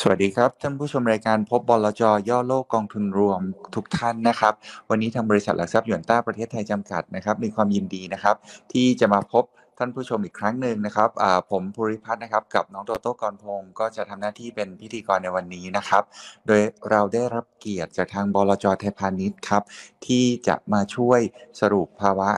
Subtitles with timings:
[0.00, 3.40] สวัสดีครับ ท่านผู้ชมรายการพบบลจย่อโลกกองทุนรวม
[3.74, 4.54] ทุกท่านนะครับ
[4.90, 8.36] วันนี้ทางบริษัทหลักทรัพย์หยวนต้าประเทศไทยจำกัดนะครับ มีความยินดีนะครับ
[8.72, 9.44] ที่จะมาพบ
[9.78, 11.10] ท่านผู้ชมอีกครั้งหนึ่งนะครับ
[11.50, 16.02] ผมภูริพัฒน์นะครับ กับน้องโตโต้กรพงศ์ก็จะทำหน้าที่เป็นพิธีกรในวันนี้นะครับ
[16.46, 19.62] โดยเราได้รับเกียรติจากทางบลจไทยพาณิชย์ครับ
[20.06, 21.20] ที่จะมาช่วย
[21.60, 22.30] สรุปภาวะ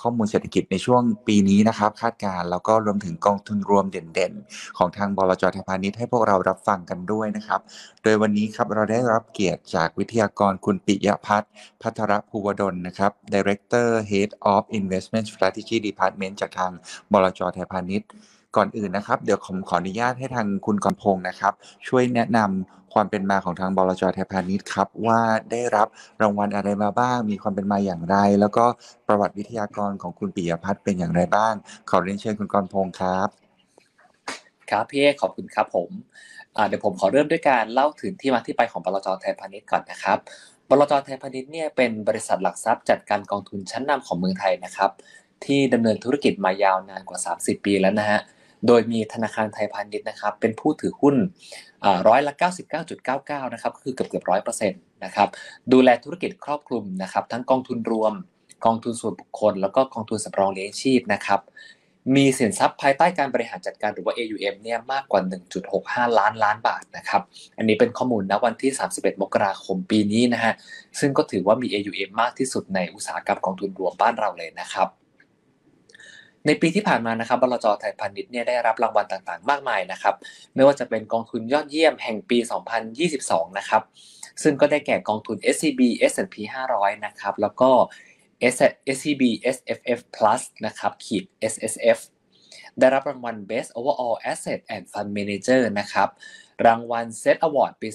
[0.00, 7.60] ข้อมูลเศรษฐกิจในช่วงปีนี้นะครับ คาดการแล้วก็รวมถึงกองทุนรวมเด่นๆ ของทางบลจไทยพาณิชย์ให้พวกเรารับฟังกันด้วยนะครับ
[8.02, 11.50] โดยวันนี้ครับเราได้รับเกียรติจากวิทยากรคุณปิยพัฒน์
[11.82, 16.72] พัทรภูวดลนะครับ Director Head of Investment Strategy Department จากทาง
[17.12, 18.08] บลจไทยพาณิชย์
[18.56, 21.52] ก่อนอื่นนะครับ เดี๋ยวผมขออนุญาตให้ทางคุณกำพงศ์นะครับ
[21.88, 25.88] ช่วยแนะนำความเป็นมาของทางบลจไทยพาณิชย์ครับ ว่าได้รับ
[26.22, 28.64] รางวัลอะไรมาบ้าง มีความเป็นมาอย่างไร แล้วก็
[29.08, 31.54] ประวัติวิทยากรของคุณปิยพัฒน์เป็นอย่างไรบ้าง
[31.90, 33.28] ขอเรียนเชิญคุณกรพงศ์ครับ
[34.70, 35.90] ครับพี่เอขอบคุณครับผม
[36.68, 40.18] เดี๋ยวผมขอเริ่มด้วยการเล่าถึงที่มาที่ไปของบลจไทยพาณิชย์ก่อนนะครับ
[40.68, 44.90] บลจไทยพาณิชย์เนี่ยเป็นบริษัทหลักทรัพย์จัดการกองทุนชั้นนำของเมืองไทยนะครับ
[45.46, 48.20] ที่ดำเนินธุรกิจมายาวนานกว่า 30 ปีแล้วนะฮะ
[48.66, 51.16] โดยมีธนาคารไทยพาณิชย์นะครับ เป็นผู้ถือหุ้น
[52.08, 52.32] ร้อยละ
[52.92, 55.28] 99.99 นะครับ คือเกือบเกือบร้อยเปอร์เซ็นต์นะครับ
[55.72, 58.12] ดูแลธุรกิจครอบคลุมนะครับ ทั้งกองทุนรวม
[58.64, 61.40] กองทุนส่วนบุคคล แล้วก็กองทุนสำรองเลี้ยงชีพนะครับ
[62.16, 65.20] มีสินทรัพย์ภายใต้การบริหารจัดการหรือว่า AUM เนี่ยมากกว่า
[65.70, 67.22] 1.65 ล้านล้านบาทนะครับ
[67.58, 70.52] อันนี้เป็นข้อมูลณวันที่ 31 มกราคมปีนี้นะฮะ
[71.00, 74.88] ซึ่งก็ถือว่ามี AUM มากที่สุดในอุตสาหกรรมกองทุนรวมบ้านเราเลยนะครับ
[76.46, 80.14] ในปีที่ผ่านมานะครับบลจไทยพาณิชย์เนี่ยได้รับรางวัลต่างๆ มากมายนะครับ
[80.54, 82.38] ไม่ว่าจะเป็นกองทุนยอดเยี่ยมแห่งปี
[82.98, 83.82] 2022 นะครับ
[84.42, 85.80] ซึ่งก็ได้แก่กองทุน SCB
[86.12, 86.36] S&P
[86.70, 87.70] 500 นะครับ แล้วก็
[88.96, 89.22] SCB
[89.56, 91.98] SFF Plus นะครับขีด SSF
[92.78, 96.08] ได้รับรางวัล Best Overall Asset and Fund Manager นะครับ
[96.66, 97.88] รางวัล Set Award ปี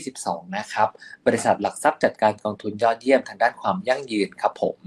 [0.00, 0.88] 2022 นะครับ
[1.26, 4.78] บริษัทหลักทรัพย์จัดการกองทุนยอดเยี่ยมทางด้านความยั่งยืนครับผม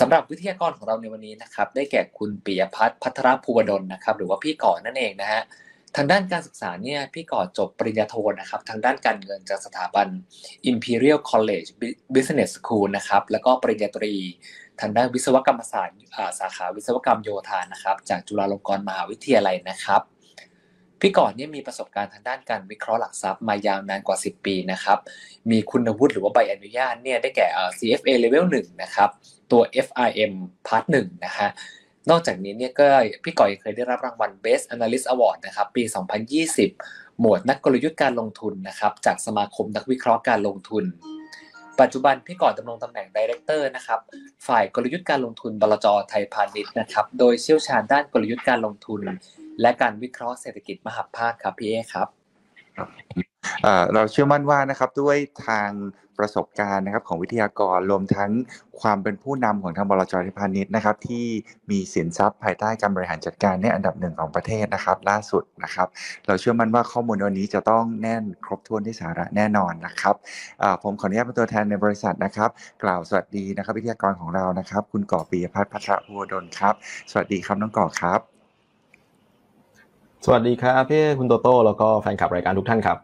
[0.00, 5.42] สำหรับวิทยากรของเราในวันนี้นะครับ ได้แก่คุณปิยพัฒน์พัทรภูวดลนะครับ หรือว่าพี่ก่อนั่นเองนะฮะ
[5.96, 10.08] ทางด้านการศึกษาเนี่ยพี่ก่อจบปริญญาโทนะครับ ทางด้านการเงินจากสถาบัน
[10.70, 11.68] Imperial College
[12.14, 14.14] Business School นะครับ แล้วก็ปริญญาตรี
[14.80, 15.96] ทางด้านวิศวกรรมศาสตร์
[16.38, 20.02] สาขาวิศวกรรมโยธานะครับ จากจุฬาลงกรณ์มหาวิทยาลัยนะครับ
[21.00, 24.98] พี่ก่อนเนี่ยมีประสบการณ์ทางด้านการวิเคราะห์หลักทรัพย์มายาวนานกว่า 10 ปีนะครับ
[25.50, 27.46] มีคุณวุฒิหรือว่าใบอนุญาตเนี่ยได้แก่
[27.78, 29.10] CFA Level 1นะครับ
[29.50, 30.32] ตัว FRM
[30.66, 31.48] Part 1นะฮะ
[32.10, 32.86] นอกจากนี้เนี่ยก็
[33.24, 35.82] พี่ก่อยเคยได้รับรางวัล Best Analyst Award นะครับปี
[36.52, 40.84] 2020 หมวดนักกลยุทธ์การลงทุนนะครับจากสมาคมนักวิเคราะห์การลงทุน
[41.80, 44.00] ปัจจุบันพี่ก่อนดำรงตำแหน่ง director นะครับ
[44.46, 49.00] ฝ่ายกลยุทธ์การลงทุนบลจไทยพาณิชย์นะครับโดยเชี่ยวชาญด้านกลยุทธ์การลงทุน
[49.60, 52.08] และการวิเคราะห์เศรษฐกิจมหภาคครับพี่เอครับ
[53.94, 55.70] เราเชื่อมั่นว่านะครับด้วยทาง
[56.18, 58.30] ประสบการณ์นะครับของวิทยากรรวมทั้ง
[58.80, 61.26] ความเป็นผู้นำของทางบลจไทยพาณิชย์นะครับ ที่
[61.70, 65.88] มีสินทรัพย์ภายใต้การบริหารจัดการในอันดับหนึ่งของประเทศนะครับ ล่าสุดนะครับ
[66.26, 70.14] เราเชื่อมั่นว่าข้อมูลวันนี้จะต้องแน่นครบถ้วนที่สาระแน่นอนนะครับ
[70.82, 72.50] ผมขออนุญาตเป็นตัวแทนในบริษัทนะครับ
[72.84, 76.74] กล่าวสวัสดีนะครับวิทยากรของเรานะครับ คุณก่อปีพัฒน์พัชรภูดลครับ
[77.10, 78.35] สวัสดีครับน้องก่อครับ
[80.24, 82.98] สวัสดีครับพี่คุณโตโต้แล้วก็แฟนคลับรายการทุกท่านครับ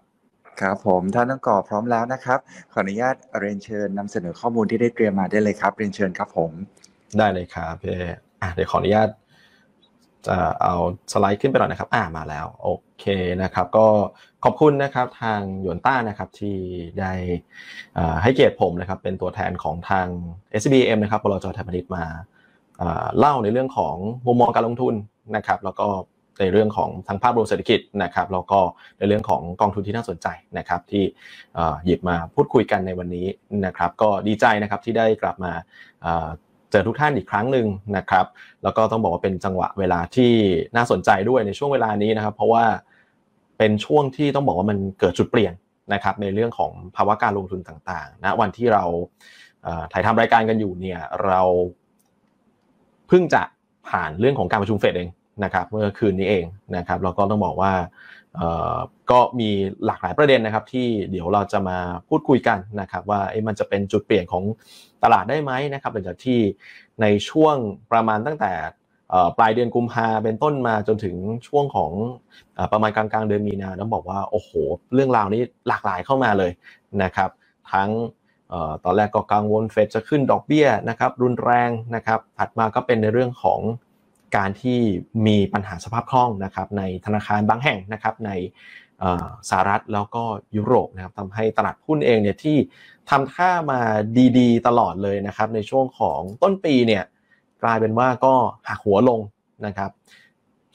[0.61, 2.39] ครับผมท่านต้องก่อพร้อมแล้วนะครับ
[2.73, 6.51] ขออนุญาตเรียนเชิญนำเสนอข้อมูลที่ได้เตรียมมาได้เลยครับเรียนเชิญครับผม
[7.19, 7.93] ได้เลยครับพี่
[8.43, 9.09] อะเดี๋ยวขออนุญาต
[10.27, 10.75] จะเอา
[11.13, 12.69] สไลด์ขึ้นไปหน่อยนะครับ อ่ามาแล้วโอ
[12.99, 13.05] เค
[13.43, 13.87] นะครับ ก็
[14.45, 16.57] ขอบคุณนะครับทางยวนต้านะครับที่
[17.01, 17.13] ได้
[18.23, 20.07] ให้เกียรติผมนะครับ เป็นตัวแทนของทาง
[20.63, 22.05] SBM นะครับบลจไทยพาณิชย์มา
[23.19, 23.95] เล่าในเรื่องของ
[24.27, 24.95] มุมมองการลงทุน
[25.37, 25.87] นะครับ แล้วก็
[26.41, 28.61] ในเรื่องของทั้งภาพรวมเศรษฐกิจนะครับแล้วก็
[28.99, 30.27] ในเรื่องของกองทุนที่น่าสนใจ
[30.59, 31.05] นะครับที่
[31.85, 33.27] หยิบมาพูดคุยกันในวันนี้
[33.67, 35.53] นะครับ ก็ดีใจนะครับที่ได้กลับมา
[36.71, 37.67] เจอทุกท่านอีกครั้งหนึ่ง
[37.97, 38.27] นะครับ
[38.63, 40.33] แล้วก็ต้องบอกว่าเป็นจังหวะเวลาที่
[40.77, 42.65] น่าสนใจด้วยในช่วงเวลานี้นะครับ เพราะว่า
[43.59, 45.55] เป็นช่วงที่ต้องบอกว่ามันเกิดจุดเปลี่ยน
[45.95, 48.85] นะครับในเรื่องของภาวะการลงทุนต่างๆนะวันที่เรา
[49.93, 51.43] ถ่ายทำรายการกันอยู่เนี่ยเรา
[53.09, 53.43] เพิ่งจะ
[53.89, 55.11] ผ่านเรื่องของการประชุมเฟดเอง
[55.45, 56.45] นะครับเมื่อคืนนี้เอง
[56.77, 57.73] นะครับเราก็ต้องบอกว่า
[59.11, 59.51] ก็มี
[59.87, 61.79] หลากหลายประเด็นนะครับ ที่เดี๋ยวเราจะมา
[62.09, 64.45] พูดคุยกันนะครับว่ามันจะเป็นจุดเปลี่ยนของ
[65.03, 66.41] ตลาดได้ไหมนะครับหลังจากที่
[67.03, 67.57] ในช่วง
[67.93, 68.53] ประมาณตั้งแต่
[69.39, 71.17] ปลายเดือนกุมภาเป็นต้นมาจนถึง
[71.49, 71.93] ช่วงของ
[72.73, 74.51] ประมาณกลางกลางเดือนมีนาต้องบอกว่าโอ้โห
[74.95, 76.51] เรื่องราวนี้หลากหลายเข้ามาเลย
[77.03, 77.31] นะครับ
[77.73, 77.91] ทั้ง
[78.85, 83.61] ตอนแรกก็กังวลเฟดจะขึ้นดอกเบี้ยนะครับรุนแรงนะครับถัดมาก็เป็นในเรื่องของ
[84.37, 84.79] การที่
[85.27, 88.31] มีปัญหาสภาพคล่องนะครับในธนาคารบางแห่งนะครับใน
[89.51, 90.25] สหรัฐแล้วก็
[90.57, 92.57] ยุโรปนะครับทำให้ตลาดหุ้นเองเนี่ยที่
[93.11, 93.81] ทำท่ามา
[94.39, 97.05] ดีๆ ตลอดเลยนะครับในช่วงของต้นปีเนี่ย
[97.63, 98.35] กลายเป็นว่าก็
[98.69, 99.21] หักหัวลง
[99.67, 99.91] นะครับ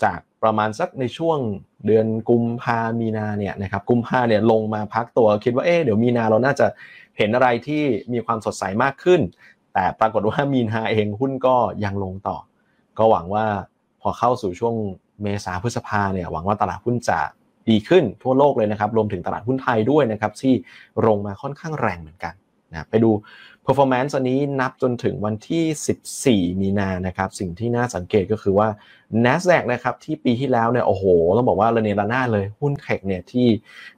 [0.04, 1.39] จากประมาณสักในช่วง
[1.86, 6.68] เดือนกุมภามีนาเนี่ยนะครับกุมภาเนี่ยลงมาพักตัวคิดว่าเอ๊ะเดี๋ยวมีนาเราน่าจะ
[7.18, 7.83] เห็นอะไรที่
[8.13, 9.21] มีความสดใสมากขึ้น
[9.74, 12.38] แต่ปรากฏว่ามีนาเองหุ้นก็ยังลงต่อ
[12.99, 13.45] ก็หวังว่า
[14.01, 14.75] พอเข้าสู่ช่วง
[15.21, 17.19] เมษาพฤษภาเนี่ยหวังว่าตลาดหุ้นจะ
[17.69, 20.53] ดีขึ้นทั่วโลกเลยนะครับ รวมถึงตลาดหุ้นไทยด้วยนะครับ ที่
[21.07, 22.33] ลงมาค่อนข้างแรงเหมือนกัน
[22.71, 23.11] นะไปดู
[23.65, 28.67] performance อันนี้นับจนถึงวันที่ 14 มีนานะครับ สิ่งที่น่าสังเกตก็คือว่า
[29.25, 31.03] NASDAQ นะครับที่ปีที่แล้วเนี่ยโอ้โห
[31.35, 33.47] ต้องบอกว่าระเนระนาดเลยหุ้นเทคเนี่ยที่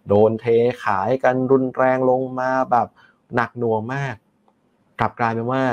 [0.07, 0.45] โดนเท
[0.83, 2.87] ขายกันรุนแรงลงมาแบบ
[3.35, 4.15] หนักหน่วงมาก
[4.99, 5.63] กลับกลายเป็นว่า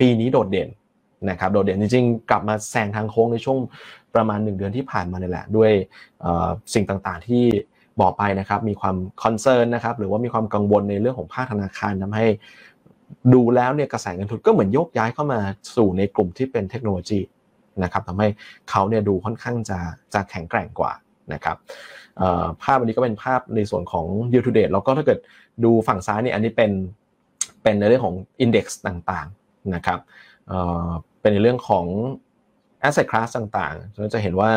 [0.00, 0.68] ปีนี้โดดเด่น
[1.30, 3.58] นะครับโดดเด่นจริงๆ กลับมาแซงทางโค้งในช่วง
[4.14, 5.70] ประมาณ 1 เดือนที่ผ่านมาเนี่ยแหละ ด้วย
[6.74, 7.44] สิ่งต่างๆที่
[8.00, 12.26] บอกไปนะครับมีความคอนเซิร์นนะครับหรือว่ามีความกังวลในเรื่องของภาคธนาคารทำให้
[13.34, 15.40] ดูแล้วเนี่ยกระแสเงินทุนก็เหมือนโยกย้ายเข้ามา
[15.76, 17.20] สู่ในกลุ่มที่เป็นเทคโนโลยี
[17.82, 18.28] นะครับทำให้
[18.70, 19.78] เขาเนี่ยดูค่อนข้างจะ
[20.14, 20.92] จะแข็งแกร่งกว่า
[21.32, 21.56] นะครับ
[22.62, 25.18] ภาพวันนี้ก็เป็นภาพในส่วนของ year to date แล้วก็ถ้าเกิด
[25.64, 26.70] ดูฝั่งซ้ายเนี่ยอันนี้เป็น
[27.62, 29.98] เป็นในเรื่องของ index ต่างๆนะครับ
[31.24, 31.86] เป็นในเรื่องของ
[32.86, 34.50] asset class ต่างๆเราจะเห็นว่า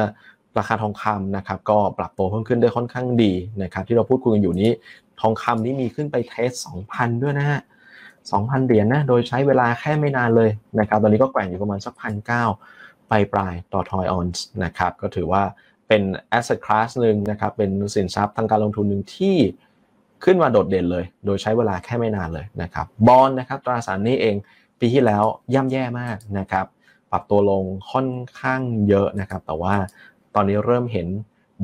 [0.58, 3.34] ราคาทองคำนะครับก็ปรับตัวเพิ่มขึ้นได้ค่อนข้างดี
[3.64, 4.72] นะครับที่เราพูดคุยกันอยู่นี้
[5.22, 6.52] ทองคำนี้มีขึ้นไปเทส
[6.88, 7.60] 2,000 ด้วยนะฮะ
[8.14, 10.50] 2,000 เหรียญนะโดยใช้เวลาแค่ไม่นานเลย
[10.80, 12.44] นะครับตอนนี้ก็แกว่งอยู่ประมาณสักพันเก้า
[13.10, 15.44] ปลายปลายต่อทอยออนส์นะครับก็ถือว่า
[15.88, 16.02] เป็น
[16.38, 19.36] asset class หนึ่งนะครับเป็นสินทรัพย์ทางการลงทุนหนึ่งที่
[20.24, 24.36] ขึ้นมาโดดเด่นเลย โดยใช้เวลาแค่ไม่นานเลยนะครับบอลนะครับตราสารนี้เอง
[24.80, 26.66] ปีที่แล้วย่ำแย่มากนะครับ
[27.12, 28.10] ปรับตัวลงค่อน
[28.42, 29.76] ข้างเยอะนะครับ แต่ว่า
[30.36, 31.08] ตอนนี้เริ่มเห็น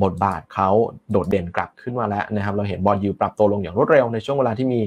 [0.02, 0.68] บทบาทเขา
[1.10, 4.80] โดดเด่นกลับขึ้นมาแล้วนะครับ เราเห็นบอลยูปรับตัวลงอย่างรวดเร็วในช่วงเวลาที่มี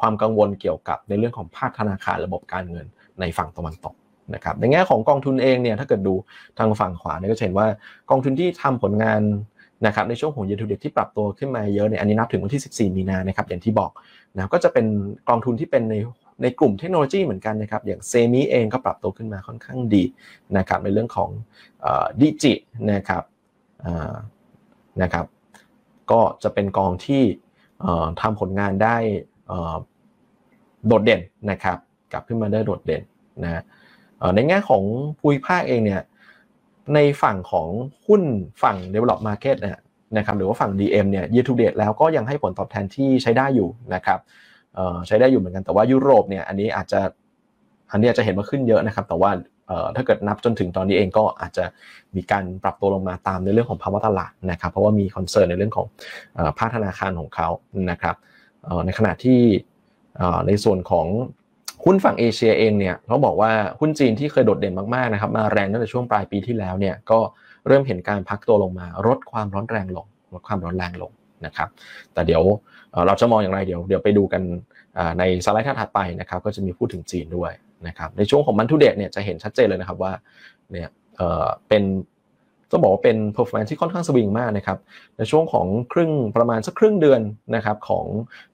[0.00, 2.86] ความกังวลเกี่ยวกับในเรื่องของภาคธนาคารระบบการเงิน
[3.20, 3.94] ในฝั่งตะวันตก
[4.34, 6.14] นะครับ ในแง่ของกองทุนเองเนี่ยถ้าเกิดดู
[6.58, 7.66] ทางฝั่งขวาเนี่ยก็เห็นว่า
[8.10, 9.20] กองทุนที่ทำผลงาน
[9.86, 13.90] นะครับในช่วงของ year to date ที่ปรับตัวขึ้นมาเยอะเนี่ยอันนี้นับถึงวันที่ 14 มีนานะครับอย่างที่บอก
[14.34, 14.86] นะก็จะเป็น
[15.28, 15.94] กองทุนที่เป็นใน
[16.42, 20.04] ในกลุ่มเทคโนโลยีเหมือนกันนะครับ อย่าง Semi เองก็ปรับตัวขึ้นมาค่อนข้างดี
[20.56, 21.30] นะครับในเรื่องของ
[22.20, 22.52] Digi
[22.92, 23.22] นะครับ
[25.02, 25.26] นะครับ
[26.10, 27.22] ก็จะเป็นกองที่
[28.20, 28.96] ทำผลงานได้
[30.86, 31.78] โดดเด่นนะครับ
[32.12, 33.02] กลับขึ้นมาได้โดดเด่น
[33.44, 33.62] นะ
[34.34, 34.82] ในแง่ของ
[35.18, 36.02] ภูมิภาคเองเนี่ย
[36.94, 37.68] ในฝั่งของ
[38.06, 38.22] หุ้น
[38.62, 39.78] ฝั่ง develop market เนี่ย
[40.16, 44.18] นะครับหรือว่าฝั่ง DM เนี่ย year to date แล้วก็ยังให้ผลตอบแทนที่ใช้ได้อยู่นะครับ
[45.06, 47.00] ใช้ได้อยู่เหมือนกันแต่ว่ายุโรปเนี่ยอันนี้อาจจะ
[47.92, 49.30] อันนี้อาจจะเห็นว่าขึ้นเยอะนะครับ แต่ว่า
[49.96, 51.64] ถ้าเกิดนับจนถึงตอนนี้เองก็อาจจะ
[52.16, 55.86] มีการปรับตัวลงมาตามในเรื่องของภาวะตลาดนะครับ เพราะว่ามี concern ในเรื่องของ
[56.58, 57.48] ภาคธนาคารของเขา
[57.90, 58.16] นะครับ
[58.86, 59.40] ในขณะที่
[60.46, 61.06] ในส่วนของ
[61.84, 67.18] หุ้นฝั่งเอเชียเองเนี่ยเขาบอกว่าหุ้นจีนที่เคยโดดเด่นมากๆนะครับมาแรงตั้งแต่ช่วงปลายปีที่แล้วเนี่ยก็
[67.66, 71.12] เริ่มเห็นการพักตัวลงมาลดความร้อนแรงลงลดความร้อนแรงลง
[71.46, 71.68] นะครับ
[72.14, 72.42] แต่เดี๋ยว
[73.06, 74.42] เราจะมองอย่างไรเดี๋ยวเดี๋ยวไปดูกัน
[75.18, 77.52] ในสไลด์ถัดไปนะครับ ก็จะมีพูดถึงจีนด้วย
[77.88, 80.12] นะครับ ในช่วงของมันทูเดตเนี่ยจะเห็นชัดเจนเลยนะครับว่า
[80.72, 81.82] เนี่ยเออเป็น
[82.70, 84.78] ต้องบอกว่าเป็น performance ที่ค่อนข้างสวิงมากนะครับ
[85.18, 87.20] ในช่วงของครึ่งประมาณสักครึ่งเดือน
[87.56, 88.04] นะครับของ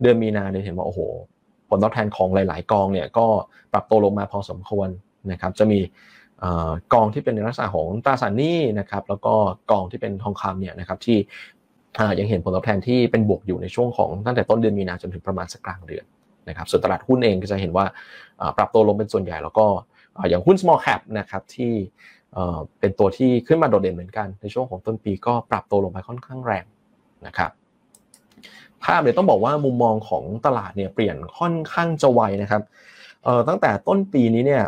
[0.02, 1.00] เดือนมีนาเนี่ยเห็นว่าโอ้โห
[1.68, 3.26] ผลตอบแทนของหลาย ๆ กองเนี่ยก็
[3.72, 4.88] ปรับตัวลงมาพอสมควร
[5.32, 5.80] นะครับ จะมี
[6.94, 9.34] กองที่เป็นในลักษณะของตราสารหนี้นะครับแล้วก็
[9.70, 11.18] กองที่เป็นทองคำเนี่ยนะครับที่
[12.18, 16.04] ยังเห็นผลตอบแทนที่เป็นบวกอยู่ในช่วงของตั้งแต่ต้นเดือนมีนาจนถึงประมาณสักกลางเดือน
[16.48, 17.84] นะครับส่วนตลาดหุ้นเองก็จะเห็นว่า
[18.58, 19.66] ปรับตัวลงเป็นส่วนใหญ่แล้วก็
[20.30, 21.72] อย่างหุ้น small cap นะครับที่
[22.80, 26.64] เป็นตัวที่ขึ้นมาโดดเด่นเหมือนกันในช่วงของต้นปีก็ปรับตัวลงไปค่อนข้างแรง
[27.26, 27.50] นะครับ
[28.84, 32.62] ภาพเนี่ยต้องบอกว่ามุมมองของตลาดเนี่ยเปลี่ยนค่อนข้างจะไวนะครับ
[33.48, 34.62] ตั้งแต่ต้นปีนี้เนี่ย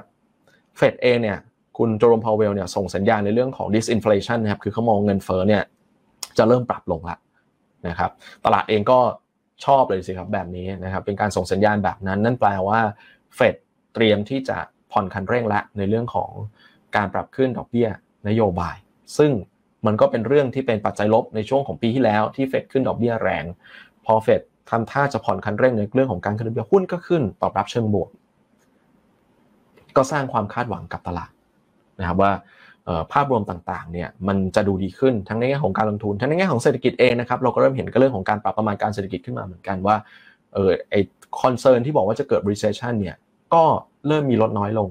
[0.76, 1.38] เฟดเองเนี่ย
[1.78, 5.62] คุณโจรมพาวเวลเนี่ยส่งสัญญาณในเรื่องของ disinflation นะครับคือเขามองเงินเฟ้อเนี่ย
[6.38, 7.16] จะเริ่มปรับลงละ
[7.88, 8.10] นะครับ
[8.44, 8.98] ตลาดเองก็
[9.64, 12.80] ชอบเลยสิครับแบบนี้นะครับเป็นการส่งสัญญาณแบบนั้น นั่นแปลว่า
[13.34, 13.54] เฟด
[13.94, 14.58] เตรียมที่จะ
[14.92, 16.30] ผ่อนคันเร่งละในเรื่องของ
[16.96, 17.88] การปรับขึ้นดอกเบี้ย
[18.28, 18.76] นโยบาย
[19.18, 19.30] ซึ่ง
[19.86, 23.44] มันก็เป็นเรื่องที่เป็นปัจจัยลบในช่วงของปีที่แล้วที่เฟดขึ้นดอกเบี้ยแรง
[24.04, 28.08] พอเฟดทำท่าจะผ่อนคันเร่งในเรื่องของการขึ้นดอกเบี้ยหุ้นก็ขึ้นตอบรับเชิงบวก
[29.96, 31.30] ก็สร้างความคาดหวังกับตลาด
[32.00, 32.32] นะครับว่า
[33.12, 39.96] ภาพรวมต่างๆเนี่ยมันจะดูดีขึ้นทั้งในแง่ของการลงทุนทั้งในแง่ของเศรษฐกิจเองนะครับเราก็เริ่มเห็นก็เรื่องของการปรับประมาณการเศรษฐกิจขึ้นมาเหมือนกันว่า
[40.54, 43.16] เออไอ้ concern ที่บอกว่าจะเกิด recession เนี่ย
[43.54, 43.62] ก็
[44.06, 44.88] เริ่มมีลดน้อยลง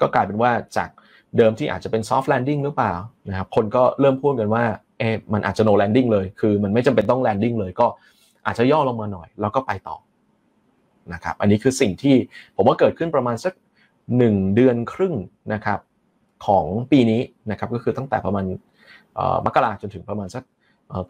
[0.00, 0.88] ก็กลายเป็นว่าจาก
[1.36, 2.94] เดิมที่อาจจะเป็น soft landing หรือเปล่า
[3.28, 4.64] นะครับคนก็เริ่มพูดกันว่า
[4.98, 7.86] เอ๊ะมันอาจจะ no landing เลย คือมันไม่จำเป็นต้อง landing เลยก็
[8.46, 9.96] อาจจะย่อลงมาหน่อย แล้วก็ไปต่อ
[11.12, 12.16] นะครับอันนี้คือสิ่งที่
[12.56, 13.52] ผมว่าเกิดขึ้นประมาณสัก
[14.18, 15.14] หนึ่งเดือนครึ่ง
[15.52, 15.78] นะครับ
[16.46, 18.44] ของปีนี้นะครับก็คือตั้งแต่ประมาณ
[19.46, 20.44] มกราจนถึงประมาณสัก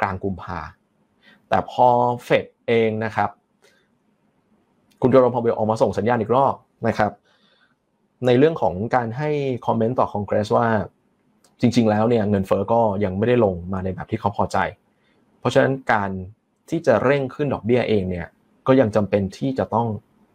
[0.01, 0.61] กลางกุมภา
[1.49, 1.87] แต่พอ
[2.25, 3.31] เฟดเองนะครับ
[5.01, 6.55] คุณโจรมพอเบลออกมาส่งสัญญาณอีกรอบ
[6.89, 7.13] นะครับ
[8.27, 9.31] ในเรื่องของการให้
[9.67, 10.67] คอมเมนต์ต่อคอนเกรสว่า
[11.61, 14.59] จริง ๆ แล้วเนี่ยเงินเฟอ้อก็ยังไม่ได้ลงมาในแบบที่เขาพอใจ
[15.39, 16.11] เพราะฉะนั้นการ
[16.71, 18.27] ที่จะเร่งขึ้นดอกเบี้ยเองเนี่ย
[18.67, 19.87] ก็ยังจำเป็นที่จะต้อง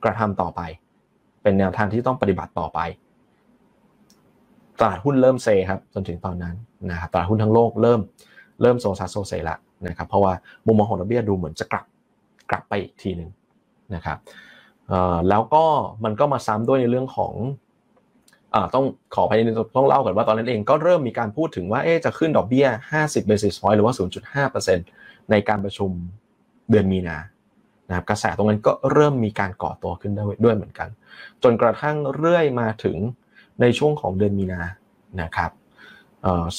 [0.04, 0.62] กระทำต่อไป
[1.44, 2.80] เป็นแนวทางที่ต้องปฏิบัติต่อไป
[4.80, 6.56] ตลาดหุ้นเริ่มเซครับจนถึงตอนนั้น
[6.92, 8.00] นะครับตลาดหุ้นทั้งโลกเริ่ม
[8.62, 9.56] เริ่มโซซัสโซเซละ
[9.88, 10.34] นะครับเพราะว่า
[10.66, 11.86] มุมมองของดอกเบี้ยดูเหมือนจะกลับ
[12.50, 13.30] กลับไปอีกทีหนึ่ง
[13.96, 14.18] นะครับ
[15.30, 15.66] แล้วก็
[16.04, 17.34] มันก็มาซ้ำด้วยในเรื่องของ
[18.76, 19.32] ต้องขอไป
[19.76, 22.68] ต้องเล่าก่อนว่าตอนนั้นเองก็เริ่มมีการพูดถึงว่าจะขึ้นดอกเบี้ย
[23.00, 23.94] 50 basis point หรือว่า
[24.58, 25.92] 0.5%ในการประชุม
[26.70, 27.18] เดือนมีนา
[27.90, 30.12] นะครับกระแสตรงนั้นก็เริ่มมีการก่อตัวขึ้น
[30.44, 30.90] ด้วยเหมือนกัน
[31.44, 32.98] จนกระทั่งเรื่อยมาถึง
[33.62, 34.62] ในช่วงของเดือนมีนา
[35.22, 35.52] นะครับ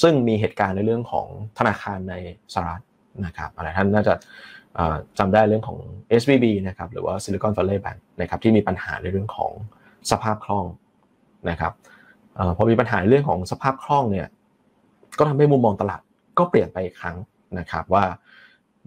[0.01, 1.27] ซึ่งมีเหตุการณ์ในเรื่องของ
[1.57, 2.15] ธนาคารใน
[2.53, 2.83] สหรัฐ
[3.25, 4.13] นะครับอะไรท่านน่าจะ
[5.19, 5.79] จำได้เรื่องของ
[6.21, 9.51] SVB นะครับหรือว่า Silicon Valley Bank นะครับที่มีปัญหาในเรื่องของ
[10.11, 10.65] สภาพคล่อง
[11.49, 11.73] นะครับ
[12.57, 14.27] พอมีปัญหาเรื่องของสภาพคล่องเนี่ย
[15.17, 16.01] ก็ทำให้มุมมองตลาด
[16.37, 17.17] ก็เปลี่ยนไปอีกครั้ง
[17.59, 18.05] นะครับว่า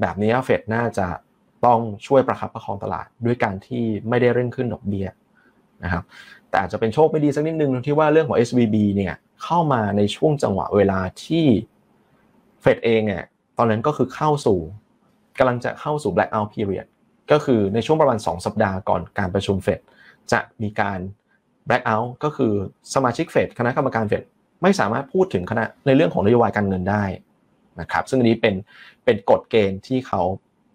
[0.01, 1.07] แบบนี้เฟดน่าจะ
[1.67, 5.09] ต้องช่วยประคับประคองตลาดด้วยการที่ไม่ได้เร่งขึ้นดอกเบี้ย
[5.85, 6.05] นะครับ
[6.49, 11.47] แต่อาจจะเป็นโชคไม่ดีสักนิดนึงที่ว่าเรื่องของ SVB เนี่ยเข้ามาในช่วงจังหวะเวลาที่
[12.61, 13.25] เฟดเองเนี่ย
[13.59, 14.59] ตอนนั้นก็คือเข้าสู่
[15.39, 16.87] กำลังจะเข้าสู่ blackout period
[17.33, 19.81] ก็คือในช่วงประมาณ 2 สัปดาห์ก่อนการประชุมเฟด
[20.33, 20.99] จะมีการ
[21.69, 22.53] blackout ก็คือ
[22.95, 24.23] สมาชิกเฟดคณะกรรมการเฟด
[24.63, 27.05] ไม่สามารถพูดถึงคณะในเรื่องของนโยบายการเงินได้
[27.81, 28.55] นะครับซึ่งอันนี้เป็น
[29.05, 30.23] เป็นกฎเกณฑ์ที่เขา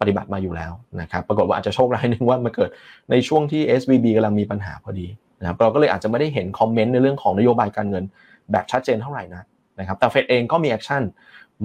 [0.00, 2.70] ปฏิบัติมาอยู่แล้วนะครับปรากฏว่าอาจจะโชคร้ายนึงว่ามาเกิด
[3.10, 5.06] ในช่วงที่ SVB กำลังมีปัญหาพอดี
[5.40, 8.04] นะครับเราก็เลยอาจจะไม่ได้เห็น comment ในเรื่องของนโยบายการเงิน
[8.52, 9.42] แบบชัดเจนเท่าไหร่นะ
[9.78, 11.02] นะครับแต่เฟดเองก็มี action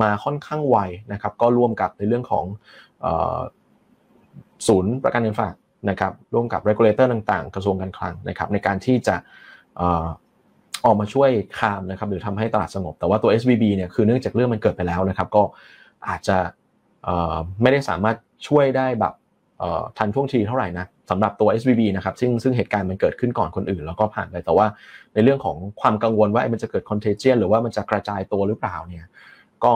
[0.02, 0.78] มาค่อนข้างไว
[1.14, 2.46] นะครับก็ร่วมกับในเรื่องของ
[4.68, 5.56] ศูนย์ประกันเงินฝาก
[5.90, 9.16] นะครับร่วมกับ regulator ต่างๆ กระทรวงการคลังนะครับในการที่จะ
[10.86, 15.44] ออกมาช่วยคามนะครับหรือทำให้ตลาดสงบ แต่ว่าตัว SVB เนี่ยคือเนื่องจากเรื่องมันเกิดไปแล้วนะครับก็
[16.10, 16.38] อาจจะ
[17.62, 19.14] ไม่ได้สามารถช่วยได้แบบ
[19.98, 24.68] ทันท่วงทีเท่าไหร่นะสำหรับตัว SVB นะครับซึ่งซึ่งเหตุการณ์มันเกิดขึ้นก่อนคนอื่น แล้วก็ผ่านไปแต่ว่า
[25.14, 29.10] ในเรื่องของความกังวลว่ามันจะเกิดคอนเทเจียนหรือว่ามันจะกระจายตัวหรือเปล่าเนี่ย
[29.64, 29.74] ก็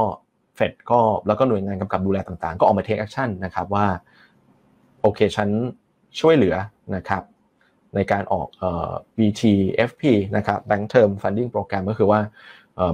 [0.56, 3.86] เฟดก็แล้วก็หน่วยงานกำกับดูแลต่างๆ ก็ออกมา take action นะครับว่า
[5.02, 5.50] โอเคฉัน
[6.20, 6.56] ช่วยเหลือ
[6.96, 7.24] นะครับ
[7.96, 10.04] ในการออกออ BTFP
[10.38, 12.20] นะครับ Bank Term Funding Program ก็คือว่า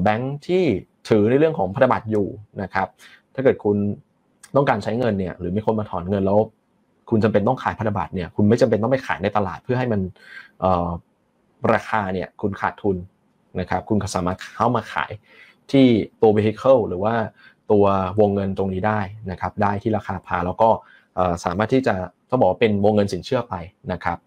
[0.03, 0.63] แบงค์ที่
[1.09, 2.27] ถือในเรื่องของพันธบัตรอยู่
[2.61, 2.87] นะครับ
[3.33, 3.77] ถ้าเกิดคุณ
[4.55, 6.39] ต้องการใช้เงินเนี่ยหรือมีคนมาถอนเงินแล้ว
[7.09, 10.01] คุณจำเป็นต้องขายพันธบัตรเนี่ยคุณไม่จำเป็นต้องไปขายในตลาดเพื่อให้มัน
[11.73, 12.97] ราคาเนี่ยคุณขาดทุน
[13.59, 15.11] นะครับคุณสามารถเข้ามาขาย
[15.71, 15.85] ที่
[16.21, 17.13] ตัว vehicle หรือว่า
[17.71, 17.85] ตัว
[18.19, 18.99] วงเงินตรงนี้ได้
[19.31, 20.69] นะครับได้ที่ราคา par แล้วก็
[21.45, 21.95] สามารถที่จะ
[22.29, 23.55] ต้องบอกว่าเป็นวงเงินสินเชื่อไป
[23.93, 24.17] นะครับ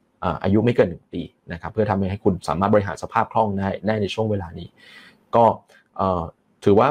[0.45, 4.69] อายุไม่เกิน 1 ปีนะครับเพื่อทำให้คุณสามารถบริหารสภาพคล่องได้ในช่วงเวลานี้
[5.37, 5.45] ก็
[6.65, 6.89] ถือว่า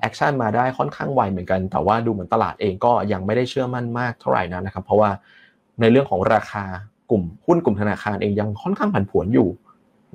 [0.00, 5.10] action มาได้ค่อนข้างไวเหมือนกัน แต่ว่าดูเหมือนตลาดเองก็ยังไม่ได้เชื่อมั่นมากเท่าไหร่นะนะครับ เพราะว่า
[5.80, 6.64] ในเรื่องของราคา
[7.10, 9.48] กลุ่มหุ้นกลุ่มธนาคารเองยังค่อนข้างผันผวนอยู่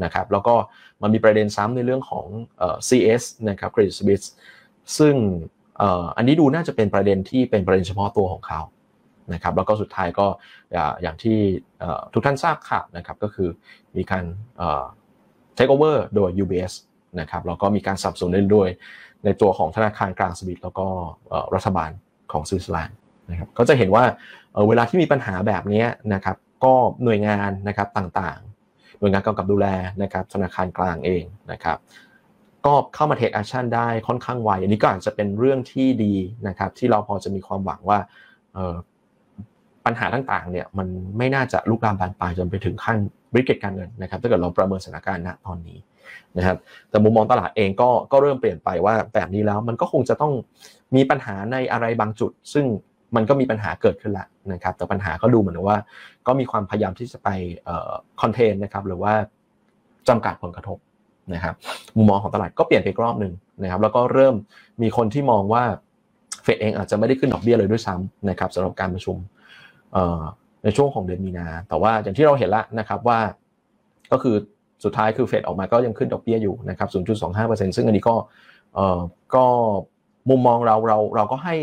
[0.03, 0.55] นะครับ แล้วก็
[1.01, 2.25] มันมีประเด็นซ้ำในเรื่องของ
[2.87, 4.27] CS นะครับ Credit Suisse
[4.97, 5.15] ซึ่ง
[6.17, 8.61] อันนี้ดูน่าจะเป็นประเด็นที่เป็นประเด็นเฉพาะตัวของเขา
[9.33, 10.27] นะครับแล้วก็สุดท้ายก็
[11.01, 11.37] อย่างที่
[12.13, 13.49] ทุกท่านทราบข่าวนะครับก็คือ
[13.97, 14.23] มีการ
[15.57, 16.73] take over โดย UBS
[17.19, 18.69] นะครับแล้วก็มีการสับสนเล่นด้วย
[19.25, 20.87] ในตัวของธนาคารกลางสวิตแล้วก็
[21.55, 21.91] รัฐบาล
[22.31, 22.97] ของสวิตเซอร์แลนด์
[23.29, 24.03] นะครับก็จะเห็นว่า
[24.67, 29.67] เวลาที่มีปัญหาแบบนี้นะครับก็หน่วยงานนะครับต่างๆ หน่วยงานกำกับดูแล
[30.01, 31.77] นะครับธนาคารกลางเองนะครับ
[32.65, 36.15] ก็เข้ามา take action ได้ค่อนข้างไวอันนี้ก็อาจจะเป็นเรื่องที่ดี
[36.47, 37.99] นะครับที่เราพอจะมีความหวังว่า
[39.85, 40.87] ปัญหาต่างๆเนี่ยมัน
[41.17, 42.97] ไม่น่าจะลุกลามบานปลายจนไปถึงขั้น
[43.35, 45.77] วิกฤตการเงินนะครับถ้าเกิดเราประเมินสถานการณ์ณตอนนี้
[46.37, 46.57] นะครับ
[46.89, 50.33] แต่มุมมองตลาดเองก็ก็เริ่มเปลี่ยนไปว่าแบบนี้แล้วมันก็คงจะต้อง
[50.95, 52.65] มีปัญหาในอะไรบางจุด ซึ่ง
[53.15, 55.77] มันก็มีปัญหาเกิดขึ้นแล้วนะครับแต่ปัญหาก็ดูเหมือนว่า
[56.27, 57.29] ก็มีความพยายามที่จะไป
[58.21, 59.13] คอนเทนนะครับหรือว่า
[60.07, 60.77] จำกัดผลกระทบ
[61.33, 61.55] นะครับ
[61.97, 63.33] มุมมองของตลาดก็เปลี่ยนไปรอบหนึ่ง
[63.63, 64.35] นะครับแล้วก็เริ่ม
[64.81, 65.63] มีคนที่มองว่า
[66.43, 69.17] เฟดเองอาจจะไม่ได้ขึ้นดอกเบี้ยเลยด้วยซ้ำนะครับสำหรับการประชุม
[70.63, 73.19] ในช่วงของเดือนมีนา แต่ว่าอย่างที่เราเห็นแล้วนะครับว่า
[74.11, 74.35] ก็คือ
[74.83, 76.89] สุดท้ายคือเฟดออกมาก็ยังขึ้นดอกเบี้ยอยู่นะครับ
[77.27, 78.15] 0.25%ซึ่งอันนี้ก็
[78.73, 78.99] เอ่อ
[79.35, 79.45] ก็
[80.29, 81.55] มุมมองเราเราเราก็ให้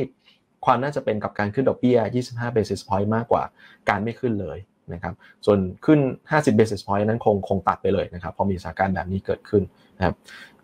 [0.65, 1.99] ความน่าจะเป็นกับการขึ้นดอกเบี้ย
[2.29, 3.43] 25 basis point มากกว่า
[3.89, 4.59] การไม่ขึ้นเลย
[4.93, 5.15] นะครับ
[5.47, 6.01] ส่วนขึ้น
[6.31, 9.63] 50 basis point นั้นคงคงตัดไปเลยนะครับ พอมีสถานการณ์แบบนี้เกิดขึ้น
[9.99, 10.15] นะครับ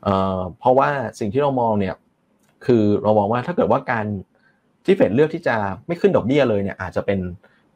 [0.02, 0.88] เอ่อเพราะว่า
[1.18, 1.94] สิ่งที่เรามองเนี่ย
[2.66, 4.06] คือเรามองว่าถ้าเกิดว่าการ
[4.84, 7.20] ที่เฟดเลือกที่จะไม่ขึ้นดอกเบี้ยเลยเนี่ยอาจจะเป็น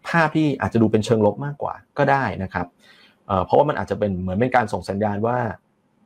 [0.08, 2.66] ภาพที่อาจจะดูเป็นเชิงลบมากกว่าก็ได้นะครับ
[3.46, 5.38] เพราะว่ามันอาจจะเป็นเหมือนเป็นการส่งสัญญาณว่า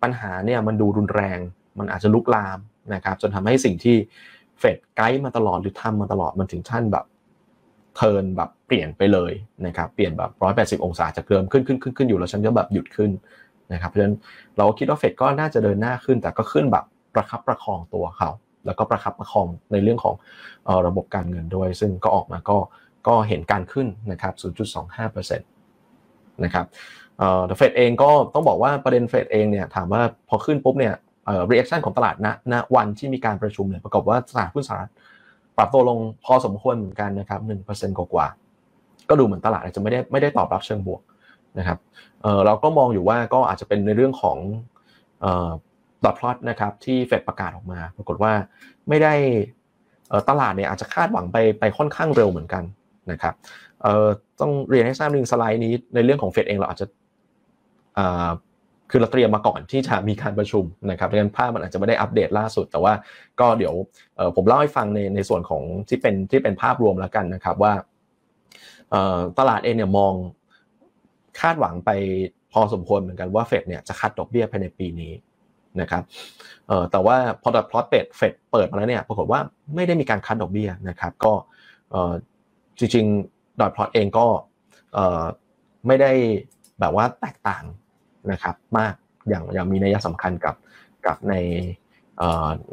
[0.03, 1.39] ปัญหาเนี่ยมันดูรุนแรง
[1.79, 2.59] มันอาจจะลุกลาม
[2.95, 3.97] นะครับจนทำให้สิ่งที่
[4.59, 7.05] เฟดไกด์มาตลอดหรือทำมาตลอดมันถึงขั้นแบบ
[7.97, 9.33] เทินแบบเปลี่ยนไปเลย
[9.67, 13.11] นะครับเปลี่ยนแบบร้อยแปดสิบองศาจากเดิมขึ้นขึ้นขึ้นขึ้นอยู่แล้วฉันก็แบบหยุดขึ้น
[13.73, 14.17] นะครับเพราะฉะนั้น
[14.59, 18.31] เราคิดว่าเฟดก็น่าจะเดินหน้าขึ้น แต่ก็ขึ้นแบบประคับประคองตัวเขา
[18.67, 20.15] แล้วก็ประคับประคองในเรื่องของ
[20.87, 22.59] ระบบการเงินด้วย ซึ่งก็ออกมาก็
[23.09, 24.35] ก็เห็นการขึ้นนะครับ
[24.95, 26.67] 0.25%นะครับ
[27.19, 30.95] เอ่อเฟดเองก็ต้องบอกว่าประเด็นเฟดเองเนี่ยถามว่าพอขึ้นปุ๊บเนี่ย
[31.27, 34.93] เอ่อ reaction ของตลาดณณวันที่มีการประชุมเนี่ยประกอบว่าตลาดหุ้นสหรัฐ
[35.57, 37.41] ปรับตัวลงพอสมควรเหมือนกันนะครับ
[37.71, 38.27] 1%กว่า
[39.09, 41.01] ก็ดูเหมือนตลาดอาจจะไม่ได้ไม่ได้ตอบรับเชิงบวก
[41.59, 41.79] นะครับ
[42.23, 44.39] เอ่อเราก็มองอยู่ว่าก็อาจจะเป็นในเรื่องของ
[45.21, 45.51] เอ่อ
[46.05, 48.33] ดอทพลอตนะครับที่เฟดประกาศออกมา ปรากฏว่า
[48.89, 49.15] ไม่ได้
[50.29, 52.65] ตลาดเนี่ยอาจจะคาดหวังไปไปค่อนข้างเร็วเหมือนกัน
[53.11, 53.35] นะครับ
[53.83, 54.07] เอ่อ
[54.41, 56.87] ต้องเรียนให้ทราบหนึ่งสไลด์นี้ในเรื่องของเฟดเองเราอาจจะ
[58.91, 62.93] คือเราเตรียมมาก่อนที่จะมีการประชุมนะครับดังนั้นภาพมันอาจจะไม่ได้อัปเดตล่าสุด แต่ว่า
[63.41, 63.75] ก็เดี๋ยว
[64.37, 67.75] ผมเล่าให้ฟังในในส่วนของที่เป็นที่เป็นภาพรวมแล้วกันนะครับว่า
[69.39, 70.15] ตลาดเองเนี่ยมอง
[71.41, 71.91] คาดหวังไป
[72.53, 75.13] พอสมควรเหมือนกันว่าเฟดเนี่ยจะคัดดอกเบี้ยภายในปีนี้
[75.81, 76.03] นะครับ
[76.91, 79.41] แต่ว่าพอดอทพลอตเป็ดเฟดเปิดมาแล้วเนี่ยปรากฏว่า
[79.75, 81.33] ไม่ได้มีการคัดดอกเบี้ยนะครับก็
[82.79, 84.27] จริงๆดอทพลอตเองก็
[85.87, 86.13] ไม่ได้
[86.81, 87.65] แบบว่าแตกต่าง
[88.33, 88.95] นะครับมาก
[89.29, 90.55] อย่างอย่างมีนัยสำคัญกับ
[91.07, 91.35] กับใน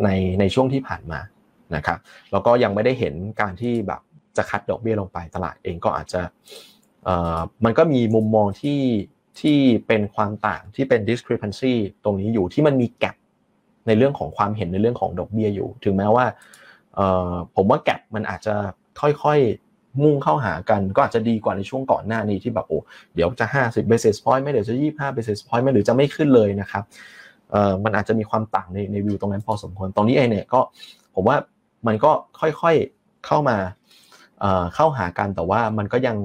[0.03, 1.19] ในในช่วงที่ผ่านมา
[1.75, 1.99] นะครับ
[2.31, 4.01] แล้วก็ยังไม่ได้เห็นการที่แบบ
[4.37, 6.21] จะคัดดอกเบี้ยลงไปตลาดเองก็อาจจะ
[7.65, 8.81] มันก็มีมุมมองที่
[9.41, 13.15] ที่เป็นความต่างที่เป็น discrepancy ตรงนี้อยู่ที่มันมีแกลบ
[13.87, 16.25] ในเรื่องของความเห็นในเรื่องของดอกเบี้ยอยู่ ถึงแม้ว่า
[17.55, 18.55] ผมว่าแกลบมันอาจจะ
[19.01, 19.70] ค่อยๆ
[20.03, 22.79] มุ่งเข้าหากันก็อาจจะดีกว่าในช่วงก่อนหน้านี้ที่แบบโอ้
[23.15, 26.83] เดี๋ยวจะ 50 basis point ไม่เดี๋ยวจะ 25 basis point ไม่หรือจะไม่ขึ้นเลยนะครับ
[27.83, 30.59] มันอาจจะมีความต่างในในวิวตรงนั้นพอสมควรตรงนี้เองเนี่ยก็
[31.15, 31.37] ผมว่า
[31.87, 33.57] มันก็ค่อยๆเข้ามา
[34.75, 36.17] เข้าหากันแต่ว่ามันก็ยัง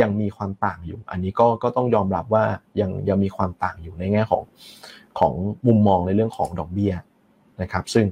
[0.00, 2.44] ยังมีความต่างอยู่ อันนี้ก็ก็ต้องยอมรับว่า
[2.80, 4.42] ยังยังมีความต่างอยู่ในแง่ของ
[5.18, 5.32] ของ
[5.66, 6.92] มุมมองในเรื่องของดอกเบี้ย
[7.62, 8.06] นะครับ ซึ่ง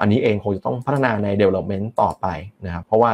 [0.00, 2.26] อันนี้เองคงจะต้องพัฒนาใน development ต่อไป
[2.66, 3.12] นะครับเพราะว่า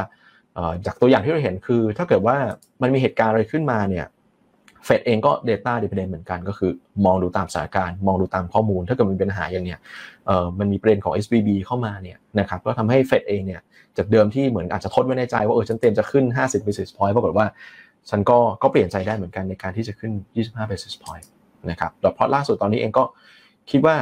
[0.85, 2.35] จากตัวอย่างที่เราเห็นคือ ถ้าเกิดว่า
[2.81, 4.05] มันมีเหตุการณ์อะไรขึ้นมาเนี่ย
[4.85, 6.71] เฟดเองก็ Data Dependent เหมือนกันก็คือ
[7.05, 9.79] มองดูตามสถานการณ์มองดูตามข้อมูล ถ้าเกิดมันเป็นปัญหาอย่างเนี้ย
[10.59, 13.61] มันมีประเด็นของ SBB เข้ามาเนี่ยนะครับก็ทำให้เฟดเองเนี่ย
[13.97, 17.45] จากเดิมที่เหมือนอาจจะทดไว้ในใจว่าเออฉันเตรียมจะขึ้น 50 basis point ปรากฏว่า
[18.09, 20.11] ฉันก็ก็เปลี่ยนใจได้เหมือนกันในการที่จะขึ้น
[20.43, 21.25] 25 basis point
[21.69, 23.03] นะครับดอกพอล่าสุดตอนนี้เองก็
[23.71, 23.95] คิดว่า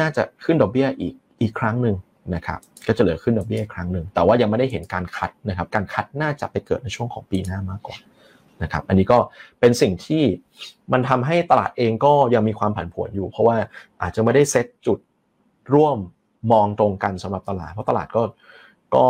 [0.00, 1.96] น่าจะขึ้นดอกเบี้ยอีกอีกครั้งหนึ่ง
[2.34, 7.98] นะครับก็จะเหลือขึ้นดอกเบี้ยครั้งหนึ่ง แต่ว่ายังไม่ได้เห็นการคัดนะครับ การคัดน่าจะไปเกิดในช่วงของปีหน้ามากกว่า
[8.62, 9.18] นะครับ อันนี้ก็
[9.60, 10.22] เป็นสิ่งที่
[10.92, 13.56] มันทำให้ตลาดเองก็ยังมีความผันผวนอยู่ เพราะว่า
[14.02, 14.98] อาจจะไม่ได้เซตจุด
[15.74, 15.96] ร่วม
[16.52, 18.22] มองตรงกันสำหรับตลาด เพราะตลาดก็
[18.94, 19.04] ก็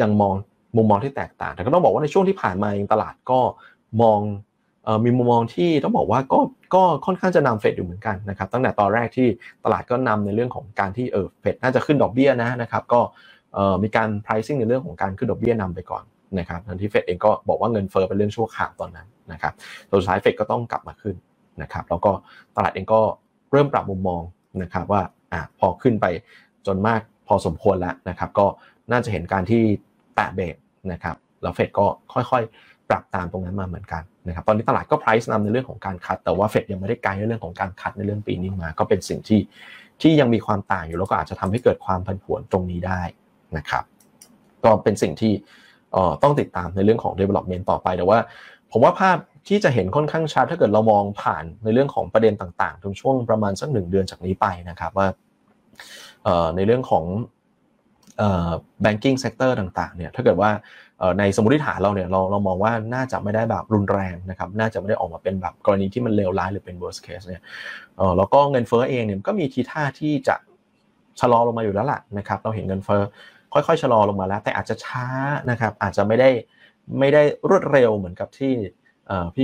[0.00, 0.34] ยังมอง
[0.76, 3.40] มุมมองที่แตกต่าง แต่ก็ต้องบอกว่าในช่วงที่ผ่านมาเองตลาดก็
[4.02, 4.20] มอง
[5.04, 6.40] มีมุมมองที่ต้องบอกว่าก็
[6.74, 9.28] ก็ค่อนข้างจะนำเฟดอยู่เหมือนกันนะครับตั้งแต่ตอนแรกที่
[9.64, 13.00] ตลาดก็นำในเรื่องของการที่เออเฟดน่าจะขึ้นดอกเบี้ยนะนะครับก็
[13.82, 16.04] มีการ pricing ในเรื่องของการขึ้นดอกเบี้ยนำไปก่อน
[16.38, 19.52] นะครับทันที่เฟดเองก็บอกว่าเงินเฟอ้อเป็นเรื่องชั่วคราวตอนนั้นนะครับ
[19.98, 21.16] สุดท้ายเฟดก็ต้องกลับมาขึ้น
[21.62, 22.12] นะครับแล้วก็
[22.56, 23.00] ตลาดเองก็
[23.52, 24.22] เริ่มปรับมุมมอง
[24.62, 26.06] นะครับว่าอะพอขึ้นไป
[26.66, 28.46] จนมากพอสมควรแล้วนะครับก็
[28.90, 29.62] น่าจะเห็นการที่
[30.14, 30.56] แตะเบรก
[30.92, 39.40] นะครับแล้วเฟดก็ค่อยๆ ปรับตามตรงนั้นมาเหมือนกันนะครับตอนนี้ตลาดก็ price นำในเรื่องของการคัด แต่ว่าเฟดยังไม่ได้ไกด์ในเรื่องของการคัดในเรื่องปีนี้มา ก็เป็นสิ่งที่
[40.02, 43.02] ที่ยังมีความต่างอยู่แล้วก็อาจจะทำให้เกิดความผันผวนตรงนี้ได้
[43.56, 43.84] นะครับ
[44.64, 45.32] ก็เป็นสิ่งที่
[46.22, 48.18] ต้องติดตามในเรื่องของ development ต่อไปแต่ว่า
[48.72, 49.16] ผมว่าภาพ
[49.48, 55.08] ที่จะเห็นค่อนข้างชัดถ้าเกิดเรามองผ่านในเรื่องของประเด็นต่างๆตรงช่วงประมาณสักหนึ่งเดือนจากนี้ไปนะครับว่า
[56.56, 57.04] ในเรื่องของ
[58.84, 60.50] banking sector ต่างๆเนี่ยถ้าเกิดว่า
[61.18, 67.42] ในสมมติฐานเราเนี่ยเราเรามองว่าน่าจะไม่ได้แบบรุนแรงนะครับน่าจะไม่ได้ออกมาเป็นแบบกรณีที่มันเลวร้ายหรือเป็น worst case เนี่ย
[68.16, 70.36] แล้วก็เงินเฟ้อเองเนี่ยก็มีทีท่าที่จะ
[71.20, 73.02] ชะลอลงมาอยู่แล้วล่ะนะครับเราเห็นเงินเฟ้อ
[73.52, 75.06] ค่อยๆชะลอลงมาแล้ว แต่อาจจะช้า
[75.50, 76.30] นะครับอาจจะไม่ได้
[76.98, 78.52] ไม่ได้รวดเร็วเหมือนกับที่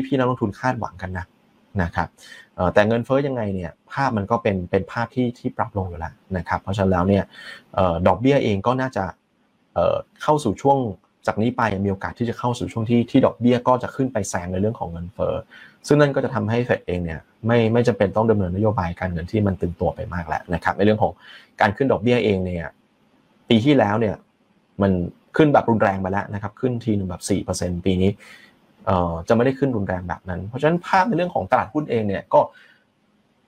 [0.07, 1.27] พี่ๆนักลงทุนคาดหวังกันนะ
[1.83, 2.09] นะครับ
[2.75, 7.25] แต่เงินเฟ้อยังไงเนี่ยภาพมันก็เป็นเป็นภาพที่ที่ปรับลงอยู่แล้วนะครับเพราะฉะนั้นแล้วเนี่ย
[8.07, 9.05] ดอกเบี้ยเองก็น่าจะ
[10.23, 10.79] เข้าสู่ช่วง
[11.27, 15.35] จากนี้ไปมีโอกาสที่จะเข้าสู่ช่วงที่ที่ดอกเบี้ยก็จะขึ้นไปแซงในเรื่องของเงินเฟ้อ
[15.87, 21.13] ซึ่งนั่นก็จะทำให้เฟดเองเนี่ยไม่ไม่จำเป็นต้องดำเนินนโยบายการเงินที่มันตึงตัวไปมากแล้วนะครับในเรื่องของ
[21.61, 22.71] การขึ้นดอกเบี้ยเองเนี่ย
[23.49, 24.15] ปีที่แล้วเนี่ย
[24.83, 24.93] มัน
[25.37, 28.11] ขึ้นแบบรุนแรงไปแล้วนะครับขึ้นทีหนึ่งแบบสี่เปอร์เซ็นปีนี้
[29.29, 32.41] จะไม่ได้ขึ้นรุนแรงแบบนั้น เพราะฉะนั้นภาพในเรื่องของตลาดหุ้นเองเนี่ยก็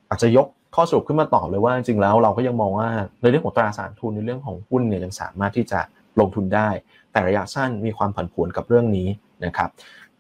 [0.09, 2.89] อาจจะยกข้อสรุปขึ้นมาต่อเลยว่าจริงแล้วเราก็ยังมองว่า
[3.23, 5.81] ในเรื่องของตราสารทุนในเรื่องของหุ้นเนี่ยยังสามารถที่จะ
[6.21, 6.69] ลงทุนได้
[7.15, 9.09] แต่ระยะสั้นมีความผันผวนกับเรื่องนี้
[9.45, 9.71] นะครับ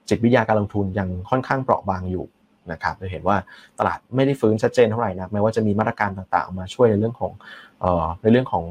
[0.09, 2.26] จิตวิทยาการลงทุนยังค่อนข้างเปราะบางอยู่
[2.72, 3.37] นะครับเราเห็นว่า
[3.78, 7.33] ตลาดไม่ได้ฟื้นชัดเจนเท่าไหร่นะแม้ว่าจะมีมาตรการต่างๆ มาช่วยในเรื่องของ
[8.22, 8.64] ในเรื่องของ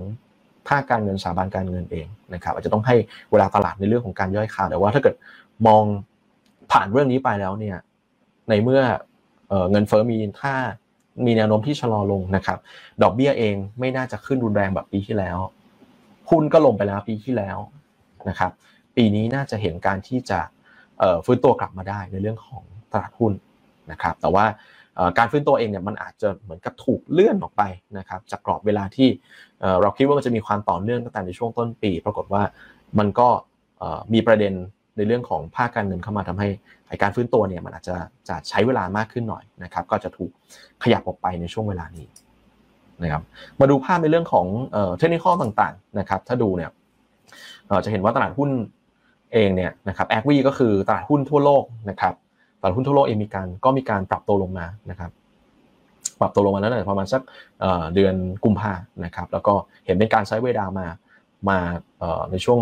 [0.67, 2.95] ภาคการเงินสถาบันการเงินเองนะครับอาจจะต้องให้
[3.31, 5.15] เวลาตลาดในเรื่องของการย่อยข่าวแต่ว่าถ้าเกิด
[5.67, 5.83] มอง
[6.71, 7.77] ผ่านเรื่องนี้ไปแล้วเนี่ย
[8.49, 8.81] ในเมื่อ
[9.71, 10.55] เงินเฟ้อมีค่า
[11.25, 12.59] มีแนวโน้มที่ชะลอลงนะครับ
[13.03, 15.37] ดอกเบี้ยเองไม่น่าจะขึ้นรุนแรงแบบปีที่แล้ว
[16.29, 17.57] หุ้นก็ลงไปแล้วปีที่แล้ว
[18.29, 18.51] นะครับ
[18.95, 20.39] ปีนี้น่าจะเห็นการที่จะ
[21.25, 23.33] ฟื้นตัวกลับมาได้ในเรื่องของตลาดหุ้น
[23.91, 24.45] นะครับ แต่ว่า
[25.17, 27.63] การฟื้นตัวเองเนี่ยมันอาจจะเหมือนกับถูกเลื่อนออกไป
[27.97, 29.09] นะครับ จากกรอบเวลาที่
[29.81, 32.43] เราคิดว่ามันจะมีความต่อเนื่องตั้งแต่ในช่วงต้นปี ปรากฏว่า
[32.99, 33.27] มันก็
[34.13, 34.53] มีประเด็น
[34.97, 36.49] ในเรื่องของภาคการเงินเข้ามาทำให้
[37.01, 37.95] การฟื้นตัวเนี่ยมันอาจจะ
[38.29, 40.31] จะใช้เวลามากขึ้นหน่อยนะครับ ก็จะถูก
[40.83, 42.07] ขยับออกไปในช่วงเวลานี้
[43.03, 43.21] นะครับ
[43.59, 44.47] มาดูภาพในเรื่องของ
[44.97, 46.69] เทคนิคต่างๆนะครับ ถ้าดูเนี่ย
[47.83, 48.49] จะเห็นว่าตลาดหุ้น
[49.33, 52.13] เองเนี่ยนะครับแอควีก็คือตลาดหุ้นทั่วโลกนะครับ
[52.59, 55.11] ตลาดหุ้นทั่วโลกเองมีการก็มีการปรับตัวลงมานะครับ
[56.19, 57.21] ปรับตัวลงมาแล้วเนี่ยประมาณสัก
[57.95, 58.73] เดือนกุมภา
[59.05, 59.53] นะครับ แล้วก็
[59.85, 60.87] เห็นเป็นการใช้เวลามา
[61.49, 61.59] มา
[62.31, 62.59] ในช่วง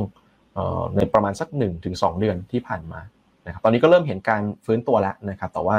[0.96, 1.48] ในประมาณสัก
[1.84, 3.00] 1-2 เดือนที่ผ่านมา
[3.46, 5.78] นะครับ ตอนนี้ก็เริ่มเห็นการฟื้นตัวแล้วนะครับ แต่ว่า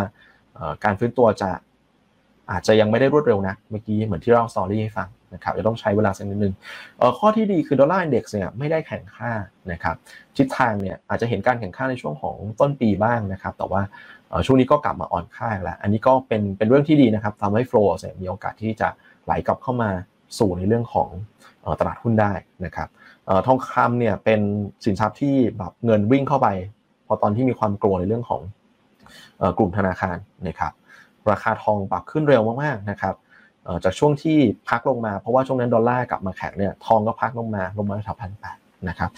[0.85, 1.51] การฟื้นตัวจะ
[2.53, 6.55] อาจจะยังไม่ได้รวดเร็วนะเมื่อกี้เหมือนที่เราสตอรี่ให้ฟังนะครับจะต้องใช้เวลาสักนิดนึง
[7.19, 9.31] ข้อที่ดีคือดอลลาร์อินเด็กซ์เนี่ยไม่ได้แข่งค่า
[9.73, 9.97] นะครับ
[10.37, 13.83] ทิศทางเนี่ยอาจจะเห็นการแข่งค่าในช่วงของต้นปีบ้างนะครับแต่ว่า
[14.47, 18.89] ช่วงนี้ก็กลับมาอ่อนค่าแล้ว อันนี้ก็เป็นเป็นเรื่องที่ดีนะครับทำให้โฟล์เนี่ยมีโอกาสที่จะ
[19.25, 19.91] ไหลกลับเข้ามา
[20.39, 21.09] สู่ในเรื่องของ
[21.81, 22.33] ตลาดหุ้นได้
[22.65, 22.89] นะครับ
[23.47, 24.41] ทองคำเนี่ยเป็น
[24.85, 26.49] สินทรัพย์ที่แบบเงินวิ่งเข้าไป
[27.07, 28.41] พอตอนที่มีความกลัวในเรื่องของ
[29.59, 30.17] กลุ่มธนาคาร
[30.49, 30.73] นะครับ
[31.31, 33.15] ราคาทองปรับขึ้นเร็วมากๆนะครับ
[33.85, 38.57] จากช่วงที่พักลงมาเพราะว่าช่วงนั้นดอลลาร์กลับมาแข็งเนี่ยทองก็พักลงมาลงมาแถวพันแปด
[38.89, 39.11] นะครับ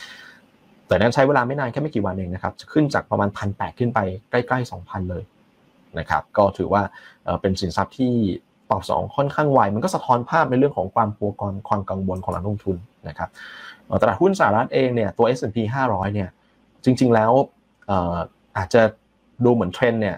[0.86, 3.98] แต่นั้นใช้เวลาไม่นานแค่ไม่กี่วันเองนะครับจะขึ้นจากประมาณพันแปดขึ้นไป
[4.30, 5.22] ใกล้ๆสองพันเลย
[5.98, 6.82] นะครับก็ถือว่า
[7.40, 8.12] เป็นสินทรัพย์ที่
[8.68, 12.76] ปรับสองค่อนข้างไวมันก็สะท้อนภาพในเรื่องของความกลัวกรความกังวลของนักลงทุน
[13.08, 13.28] นะครับ
[14.02, 15.58] ตลาดหุ้นสหรัฐเองเนี่ยตัว S&P
[15.90, 16.28] 500เนี่ย
[16.84, 17.32] จริงๆแล้ว
[18.56, 18.82] อาจจะ
[19.44, 20.16] ดูเหมือนเทรนเนี่ย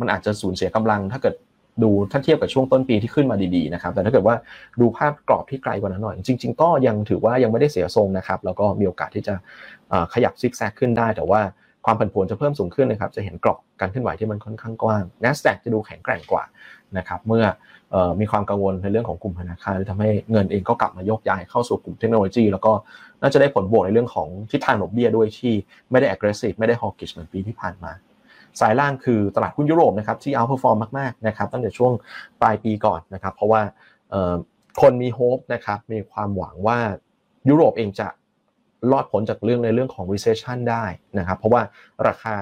[0.00, 1.34] มันอาจจะสูญเสียกำลัง ถ้าเกิด
[1.82, 4.36] ดูถ้าเทียบกับช่วงต้นปีที่ขึ้นมาดีๆนะครับแต่ถ้าเกิดว่า
[4.80, 9.34] ดูภาพกรอบที่ไกลกว่านั้นหน่อย จริง ๆ ก็ยังถือว่ายังไม่ได้เสียทรงนะครับแล้วก็มีโอกาสที่จะ
[10.14, 11.40] ขยับซิกแซกขึ้นได้ แต่ว่า
[11.84, 16.44] ความผันผวนจะเพิ่มสูงขึ้นนะครับจะเห็นกรอบการเคลื่อนไหวที่มันค่อนข้างกว้าง n a s d a q จะดูแข็งแกร่งกว่า
[16.98, 17.44] นะครับเมื่อ
[18.20, 22.72] มีความกังวลในเรื่องของกลุ่มธนาคารที่ทำให้เงินเองก็กลับมายกย้ายเข้าสู่กลุ่มเทคโนโลยี แล้วก็
[23.22, 25.52] น่าจะได้ผลบวกในเรื่องของทิศทางดอกเบี้ยด้วยที่
[25.90, 27.92] ไม่ได้ aggressive ไม่ได้ hawkish เหมือนปีที่ผ่านมา
[28.60, 31.92] ซ้ายล่างคือตลาดหุ้นยุโรปนะครับที่ outperform มากๆนะครับตั้งแต่ช่วง
[32.40, 33.60] ปลายปีก่อนนะครับเพราะว่า
[34.80, 36.78] คนมี hope นะครับมีความหวังว่า
[37.48, 38.08] ยุโรปเองจะ
[38.92, 40.84] รอดผลจากเรื่องในเรื่องของ recession ได้
[41.18, 41.62] นะครับ เพราะว่า
[42.08, 42.36] ราคา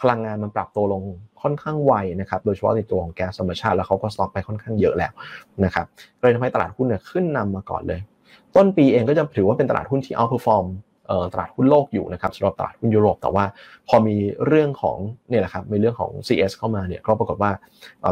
[0.00, 1.02] พลังงานมันปรับตัวลง
[1.42, 5.12] ค่อนข้างไวนะครับ โดยเฉพาะในตัวของแก๊สธรรมชาติ แล้วเขาก็สต็อกไปค่อนข้างเยอะแล้ว
[5.64, 5.86] นะครับ
[6.20, 8.00] เลยทำให้ตลาดหุ้นเนี่ยขึ้นนำมาก่อนเลย
[8.56, 10.64] ต้นปีเองก็จะถือว่าเป็นตลาดหุ้นที่ outperform
[11.32, 13.44] ตลาดหุ้นโลกอยู่นะครับสำหรับตลาดหุ้นยุโรป แต่ว่า
[13.88, 14.16] พอมี
[14.46, 17.50] เรื่องของเนี่ยแหละครับมีเรื่องของ CS เข้ามาเนี่ยก็ปรากฏว่า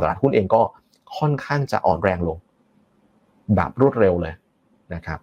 [0.02, 0.62] ตลาดหุ้นเองก็
[1.18, 2.38] ค่อนข้างจะอ่อนแรงลง
[3.54, 4.35] แบบรวดเร็วเลย
[4.94, 5.20] นะครับ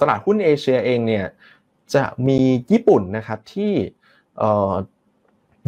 [0.00, 1.24] ตลาดหุ้นเอเชียเองเนี่ย
[1.94, 2.38] จะมี
[2.72, 3.72] ญี่ปุ่นนะครับที่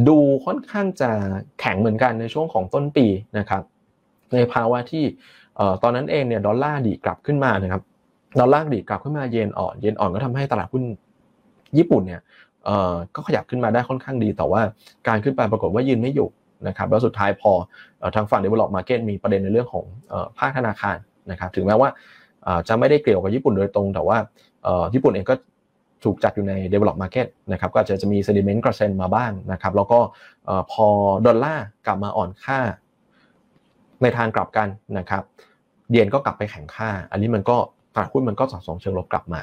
[0.08, 1.10] ดูค่อนข้างจะ
[1.60, 3.06] แข็งเหมือนกันในช่วงของต้นปี
[3.38, 3.62] นะครับ
[4.34, 5.04] ในภาวะที่
[5.82, 7.82] ตอนนั้นเองเนี่ยดอลลาร์ดีกลับขึ้นมานะครับ
[8.40, 10.84] ดอลลาร์ดีกลับขึ้นมาเยนอ่อน เยนอ่อนก็ทำให้ตลาดหุ้น
[11.78, 12.20] ญี่ปุ่นเนี่ย
[12.64, 14.60] เอ่อก็ขยับขึ้นมาได้ค่อนข้างดี แต่ว่า
[15.08, 16.28] การขึ้นไปปรากฏว่ายืนไม่อยู่
[16.68, 17.52] นะครับแล้วสุดท้ายพอ
[18.14, 19.84] ทางฝั่ง develop market มีประเด็นในเรื่องของ
[20.38, 20.96] ภาคธนาคาร
[21.30, 21.88] นะครับถึงแม้ว่า
[22.68, 24.16] จะไม่ได้เกี่ยวกับญี่ปุ่นโดยตรง แต่ว่า
[24.94, 25.34] ญี่ปุ่นเองก็
[26.04, 29.98] ถูกจัดอยู่ใน develop market นะครับก็อาจจะจะมี sentiment กระเซ็นมาบ้างนะครับแล้วก็
[30.72, 30.86] พอ
[31.26, 32.58] ดอลลาร์กลับมาอ่อนค่า
[34.02, 34.68] ในทางกลับกัน
[34.98, 35.22] นะครับ
[35.90, 37.56] เยนก็กลับไปแข็งค่า อันนี้มันก็
[37.94, 39.40] ตลาดหุ้นมันก็สะสมเชิงลบกลับมา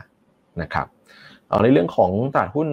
[0.62, 0.88] นะครับ
[1.63, 2.67] ในเรื่องของตลาดหุ้น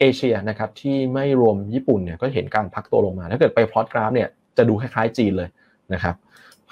[0.00, 5.48] เอเชียนะครับที่ไม่รวมญี่ปุ่นเนี่ยก็เห็นการพักตัวลงมา ถ้าเกิดไปพลอตกราฟเนี่ยจะดูคล้ายๆจีนเลย
[5.92, 6.14] นะครับ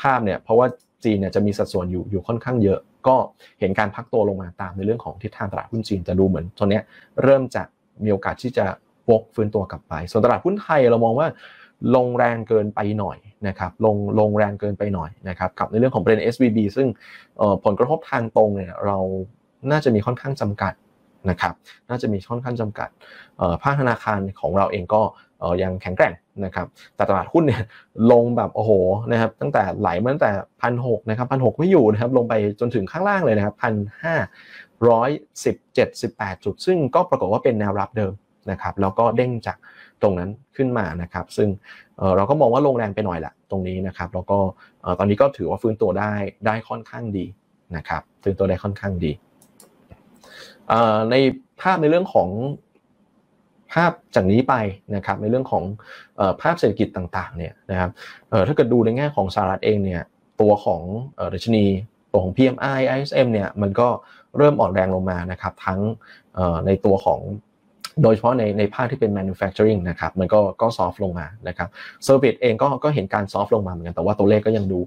[0.01, 0.67] ภาพเนี่ยเพราะว่า
[1.05, 3.17] จีนเนี่ยจะมีสัดส่วนอยู่อยู่ค่อนข้างเยอะ ก็
[3.61, 6.81] เห็นการพักตัวลงมาตามในเรื่องของทิศทางตลาดหุ้นจีนจะดูเหมือนตอนนี้
[7.23, 7.63] เริ่มจะ
[8.05, 8.65] มีโอกาสที่จะ
[9.11, 11.29] วกฟื้นตัวกลับไป ส่วนตลาดหุ้นไทยเรามองว่า
[11.97, 16.89] ลงแรงเกินไปหน่อย นะครับลงลงแรงเกินไปหน่อยนะครับกับในเรื่องของประเด็น SVB ซึ่ง
[17.65, 18.99] ผลกระทบทางตรงเนี่ยเรา
[19.71, 20.73] น่าจะมีค่อนข้างจำกัด
[21.31, 21.55] นะครับ
[21.89, 22.89] น่าจะมีค่อนข้างจำกัด
[23.63, 25.03] ภาคธนาคารของเราเองก็
[25.63, 27.63] ยังแข็งแกร่งนะครับแต่ตลาดหุ้นเนี่ย
[28.13, 28.73] ลงแบบโอ้โห
[29.13, 30.31] นะครับตั้งแต่ไหลมาตั้งแต่
[30.63, 34.17] พันหกนะครับพันหกไม่อยู่นะครับลงไปจนถึงข้างล่างเลยนะครับพันห้า
[34.89, 35.11] ร้อย
[35.45, 38.13] สิบเจ็ดสิบแปดจุด ซึ่งก็ปรากฏว่าเป็นแนวรับเดิม
[38.51, 39.59] นะครับแล้วก็เด้งจาก
[40.03, 41.49] ตรงนั้นขึ้นมานะครับ ซึ่ง
[42.17, 44.39] เราก็มองว่าลงแรงไปหน่อยแหละตรงนี้นะครับ แล้วก็
[44.99, 46.13] ตอนนี้ก็ถือว่าฟื้นตัวได้
[46.47, 47.27] ได้ค่อนข้างดี
[47.77, 49.13] นะครับฟื้นตัวได้ค่อนข้างดี
[51.11, 51.15] ใน
[51.61, 52.29] ภาพในเรื่องของ
[53.73, 54.55] ภาพจากนี้ไป
[54.97, 55.65] นะครับในเรื่องของ
[56.43, 57.91] ภาพเศรษฐกิจต่างๆเนี่ยนะครับ
[58.47, 60.03] ถ้าเกิดดูในแง่ของสหรัฐเองเนี่ย
[60.41, 60.83] ตัวของ
[61.35, 61.65] ดัชนี
[62.13, 63.89] ตัวของ PMI ISM เนี่ยมันก็
[64.37, 65.81] เริ่มอ่อนแรงลงมานะครับทั้ง
[66.67, 67.21] ในตัวของ
[68.03, 71.69] โดยเฉพาะในในภาคที่เป็น manufacturing นะครับมันก็ก็ซอฟลงมานะครับ
[72.07, 74.81] service เองก็ก็เห็นการซอฟลงมาเหมือนกันแต่ว่าตัวเลขก็ยังดู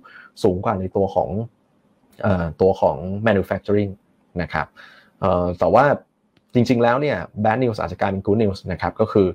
[0.43, 1.29] สูงกว่าในตัวของ
[2.61, 3.91] ตัวของ manufacturing
[4.41, 4.67] นะครับ
[5.59, 5.85] แต่ว่า
[6.53, 9.27] จริงๆ แล้วเนี่ย bad news อาจจะกลายเป็น good news นะครับก็คือ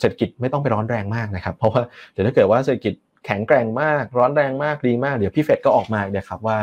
[0.00, 2.94] เศรษฐกิจไม่ต้องไปร้อนแรงมากนะครับ เพราะว่าเดี๋ยวถ้าเกิดว่าเศรษฐกิจ
[3.26, 6.58] แข็งแกร่งมากร้อนแรงมากดีมากเดี๋ยวพี่เฟดก็ออกมาเนะครับว่า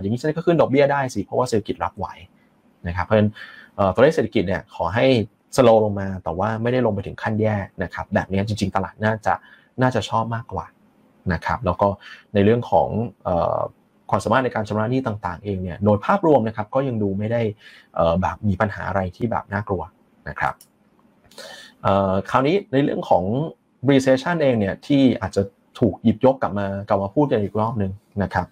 [0.00, 2.06] อย่างนี้ฉันก็ขึ้นดอกเบี้ยได้สิเพราะว่าเศรษฐกิจรับไหว
[2.88, 3.30] นะครับเพราะฉะนั้น
[3.94, 5.06] ตัวเลขเศรษฐกิจเนี่ยขอให้
[5.56, 9.34] สโลลงมาแต่ว่าไม่ได้ลงไปถึงขั้นแย่นะครับแบบนี้จริง ๆ ตลาดน่าจะ
[9.82, 10.66] น่าจะชอบมากกว่า
[11.32, 11.88] นะครับแล้วก็
[12.34, 12.88] ในเรื่องของ
[14.10, 17.42] ความสามารถในการชำระหนี้ต่าง ๆ เองเนี่ยโดยภาพรวมนะครับก็ยังดูไม่ได้
[18.20, 19.82] แบบมีปัญหาอะไรที่แบบน่ากลัว
[20.28, 20.54] นะครับ
[22.30, 23.24] คราวนี้ในเรื่องของ
[23.90, 25.42] recession เองเนี่ยที่อาจจะ
[25.78, 28.46] ถูกหยิบยกกลับมากลับมาพูดกันอีกรอบหนึ่งนะครับ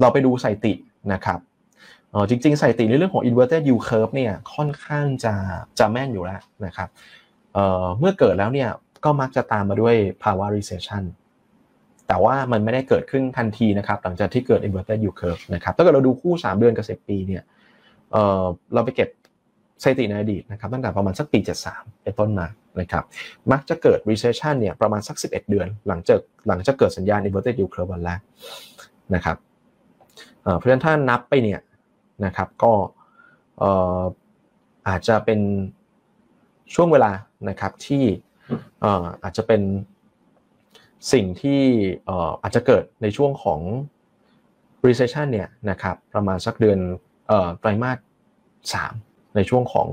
[0.00, 0.72] เราไปดูสถิติ
[1.12, 1.38] นะครับ
[2.28, 5.34] จริงๆสถิติในเรื่องของ inverted yield curve เนี่ยค่อนข้างจะ
[5.78, 6.88] จะแม่นอยู่แล้วนะครับ
[7.98, 8.70] เมื่อเกิดแล้วเนี่ย
[9.04, 11.04] ก็มักจะตามมาด้วยภาวะ recession
[12.08, 17.42] แต่ว่ามันไม่ได้เกิดขึ้นทันทีนะครับหลังจากที่เกิด inverted yield curve นะครับถ้าเกิดเราดูคู่ 3 เดือนกับ10ปีเนี่ย
[18.74, 19.08] เราไปเก็บ
[19.82, 21.38] สถิติในอดีตนะครับตั้งแต่ประมาณสักปี
[21.72, 22.46] 73 เป็นต้นมา
[22.80, 23.04] นะครับ
[23.52, 28.20] มักจะเกิด recession เนี่ยประมาณสัก 11 เดือน หลังจากหลังจากเกิดสัญญาณ inverted yield curve วันแรก
[29.14, 29.36] นะครับ
[30.56, 31.60] เพราะฉะนั้นถ้านับไปเนี่ย
[32.24, 32.72] นะครับก็
[34.88, 35.40] อาจจะเป็น
[36.74, 37.12] ช่วงเวลา
[37.48, 38.04] นะครับที่
[39.22, 39.62] อาจจะเป็น
[41.12, 41.60] สิ่งที่
[42.42, 43.60] อาจจะเกิดในช่วงของ
[44.86, 46.78] recession เนี่ยนะครับประมาณสักเดือน
[47.60, 47.98] ไตรมาส
[48.82, 49.88] 3ในช่วงของ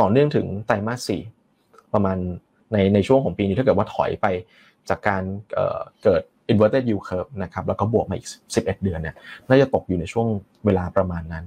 [0.00, 1.10] ต่อเนื่องถึงไตรมาส
[1.46, 2.18] 4ประมาณ
[2.72, 4.26] ในในช่วงของปีนี้ถ้าเกิดว่าถอยไป
[4.88, 5.22] จากการ
[6.02, 9.16] เกิด inverted yield curve นะครับแล้วก็บวกมาอีก 11 เดือนเนี่ย
[9.48, 10.26] น่าจะตกอยู่ในช่วง
[10.64, 11.44] เวลาประมาณนั้น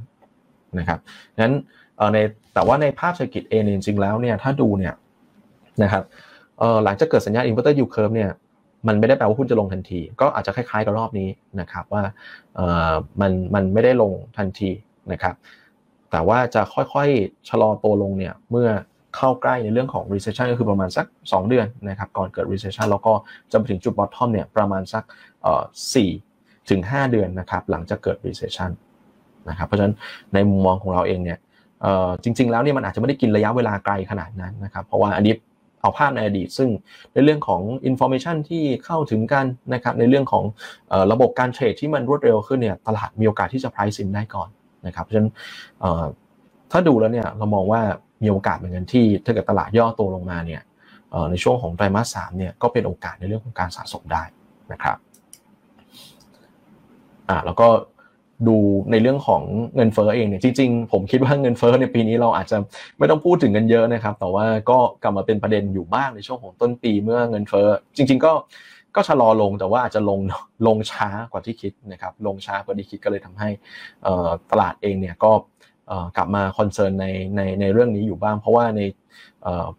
[0.79, 0.99] นะครับ
[1.43, 1.55] นั้น
[2.13, 2.17] ใน
[2.53, 4.93] แต่ว่าในภาพเศรษฐกิจเองจริงๆแล้วเนี่ยถ้าดูเนี่ย
[5.83, 6.03] นะครับ
[6.83, 8.31] หลังจากเกิดสัญญาณ inverted yield curve เนี่ย
[8.87, 12.03] มันไม่ได้แปลว่าหุ้นจะลงทันที ก็อาจจะคล้ายๆกับรอบนี้นะครับว่า
[13.21, 14.71] มันมันไม่ได้ลงทันที
[15.11, 15.35] นะครับ
[16.11, 18.69] แต่ว่าจะค่อยๆชะลอตัวลงเนี่ยเมื่อ
[19.15, 23.13] เข้าใกล้ในเรื่องของ recession ก็คือประมาณสัก 2 เดือนนะครับก่อนเกิด recession แล้วก็
[23.51, 25.03] จะไปถึงจุด bottom เนี่ยประมาณสัก
[25.93, 26.09] สี่
[26.69, 28.71] ถึง5เดือนนะครับหลังจากเกิด recession
[29.49, 29.95] นะครับเพราะฉะนั้น
[30.33, 31.39] ในมุมมองของเราเองเนี่ย
[32.23, 35.33] จริง ๆ แล้วเนี่ยมันอาจจะไม่ได้กินระยะเวลาไกลขนาดนั้นนะครับเพราะว่าอันนี้
[35.81, 36.69] เอาภาพในอดีต ซึ่ง
[37.13, 40.43] ในเรื่องของ information ที่เข้าถึงกันนะครับในเรื่องของ
[41.11, 44.49] ระบบการเทรดที่มันรวดเร็วขึ้นเนี่ยตลาดมีโอกาสที่จะ price in ได้ก่อน
[44.87, 45.31] นะครับเพราะฉะนั้น
[46.71, 47.81] ถ้าดูแล้วเนี่ยเรามองว่า
[48.23, 50.61] มีโอกาสเหมือนกันที่ถ้าเกิดตลาดย่อตัวลงมาเนี่ย
[51.31, 54.23] ในช่วงของไตรมาสสามเนี่ยก็เป็นโอกาสในเรื่องของการสะสมได้
[54.71, 54.97] นะครับ
[57.29, 57.67] อ่าแล้วก็
[58.47, 58.57] ดู
[58.91, 59.41] ในเรื่องของ
[59.75, 62.57] เงินเฟ้อเองเนี่ยจริงๆผมคิดว่าเงินเฟ้อในปีนี้เราอาจจะ
[62.97, 68.33] ไม่ต้องพูดถึงกันเยอะนะครับ แต่ว่าก็กลับมาเป็นประเด็นอยู่บ้างในช่วงของต้นปีเมื่อเงินเฟ้อจริง ๆ ก็
[68.95, 70.19] ก็ชะลอลงแต่ว่าอาจจะลง
[70.67, 73.49] ลงช้ากว่าที่คิดนะครับลงช้ากว่าที่คิดก็เลยทำให้
[74.51, 75.31] ตลาดเองเนี่ยก็
[76.17, 78.81] กลับมาคอนเซิร์นในในในเรื่องนี้อยู่บ้าง เพราะว่าใน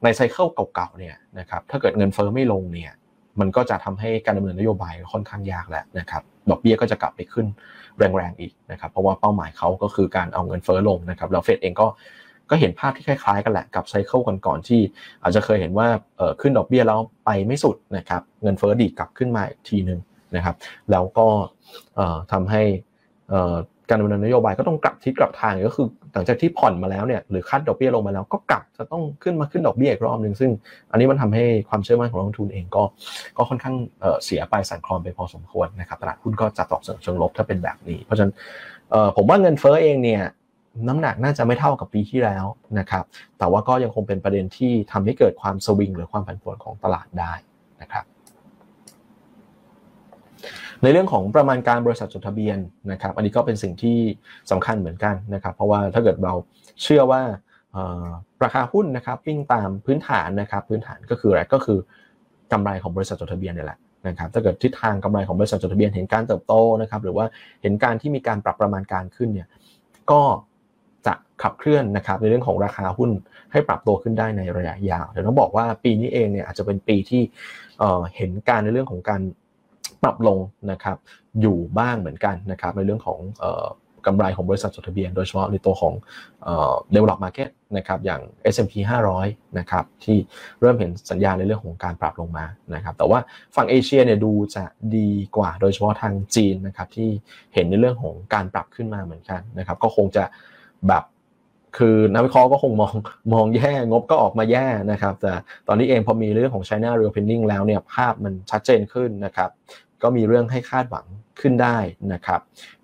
[0.04, 2.92] ในไซเคิลเก่าๆเนี่ยนะครับถ้าเกิดเงินเฟ้อไม่ลงเนี่ย
[3.40, 7.46] มันก็จะทำให้การดำเนินนโยบายค่อนข้างยากแล้วนะครับดอกเบี้ยก็จะกลับไปขึ้น
[7.98, 11.86] แรงๆอีกนะครับเพราะว่าเป้าหมายเขาก็คือการเอาเงินเฟ้อลงนะครับแล้วเฟดเองก็
[12.50, 14.80] ก็เห็นภาพที่คล้ายๆกันแหละกับไซเคิลก่อนๆที่
[15.22, 15.88] อาจจะเคยเห็นว่า
[16.40, 20.00] ขึ้นดอกเบี้ยแล้วไปไม่สุดนะครับเงินเฟ้อดีกลับขึ้นมาอีกทีหนึ่ง
[20.36, 20.56] นะครับ
[20.90, 21.28] แล้วก็
[22.32, 22.62] ทำให้
[23.88, 30.50] การดำเนินนโยบายก็ต้องกลับทิศกลับทางก็คือหลังจากที่ผ่อนมาแล้วเนี่ยหรือคัดดอกเบี้ยลงมาแล้วก็กลับจะต้องขึ้นมาขึ้นดอกเบี้ยอีกรอบหนึ่งซึ่ง
[30.90, 32.82] อันนี้มันทำให้ความเชื่อมั่นของนักลงทุนเองก็
[33.36, 33.76] ก็ค่อนข้าง
[34.24, 38.32] เสียไปสั่นคลอนไปพอสมควรนะครับตลาดหุ้นก็จะตอบสนองเชิงลบถ้าเป็นแบบนี้ เพราะฉะนั้น
[39.16, 40.22] ผมว่าเงินเฟ้อเองเนี่ย
[40.88, 42.44] น้ำหนักน่าจะไม่เท่ากับปีที่แล้ว
[42.78, 43.04] นะครับ
[43.38, 47.32] แต่ว่าก็ยังคงเป็นประเด็นที่ทำให้เกิดความสวิงหรือความผันผวนของตลาดได้
[47.82, 48.04] นะครับ
[50.84, 52.58] ในเรื่องของประมาณการบริษัทจดทะเบียน
[52.92, 53.98] นะครับ อันนี้ก็เป็นสิ่งที่
[54.50, 56.34] สำคัญเหมือนกันนะครับ เพราะว่าถ้าเกิดเรา
[56.82, 57.22] เชื่อว่า
[58.44, 61.78] ราคาหุ้นนะครับวิ่งตามพื้นฐานนะครับ พื้นฐานก็คืออะไรก็คือ
[62.52, 67.26] กำไรของบริษัทจดทะเบียนนี่แหละนะครับ ถ้าเกิดทิศทางกำไรของบริษัทจดทะเบียนเห็นการเติบโตนะครับ หรือว่า
[67.62, 69.48] เห็นการที่มีการปรับประมาณการขึ้นเนี่ย
[70.10, 70.22] ก็
[71.06, 73.10] จะขับเคลื่อนนะครับในเรื่องของราคาหุ้น
[73.52, 77.22] ให้ปรับตัวขึ้นได้ในระยะยาวเดี๋ยวต้องบอกว่าปีนี้เองเนี่ยอาจจะเป็นปีที่
[78.16, 79.20] เห็นการในเรื่องของการ
[80.04, 80.38] ปรับลง
[80.70, 80.96] นะครับ
[81.40, 83.18] อยู่บ้างเหมือนกันนะครับในเรื่องของ
[84.06, 85.94] กำไรของบริษัทจดทะเบียน โดยเฉพาะในตัวของ
[86.44, 88.20] เดเวลลอปมาร์เก็ตนะครับอย่าง
[88.54, 88.74] S&P
[89.16, 90.18] 500นะครับที่
[90.60, 93.18] เริ่มเห็นสัญญาณในเรื่องของการปรับลงมานะครับแต่ว่า
[93.56, 94.64] ฝั่งเอเชียเนี่ยดูจะ
[94.96, 97.10] ดีกว่า โดยเฉพาะทางจีนนะครับที่
[97.54, 100.24] เห็นในเรื่องของการปรับขึ้นมาเหมือนกันนะครับก็คงจะ
[100.88, 101.04] แบบ
[101.76, 102.94] คือนักวิเคราะห์ก็คงมอง
[103.34, 105.32] มองแย่งบก็ออกมาแย่นะครับ แต่
[105.68, 109.50] ตอนนี้เองพอมีเรื่องของ China Reopening แล้วเนี่ยภาพมันชัดเจนขึ้นนะครับ
[110.04, 111.06] ก็มีเรื่องให้คาดหวัง
[111.40, 111.76] ขึ้นได้
[112.12, 112.40] นะครับ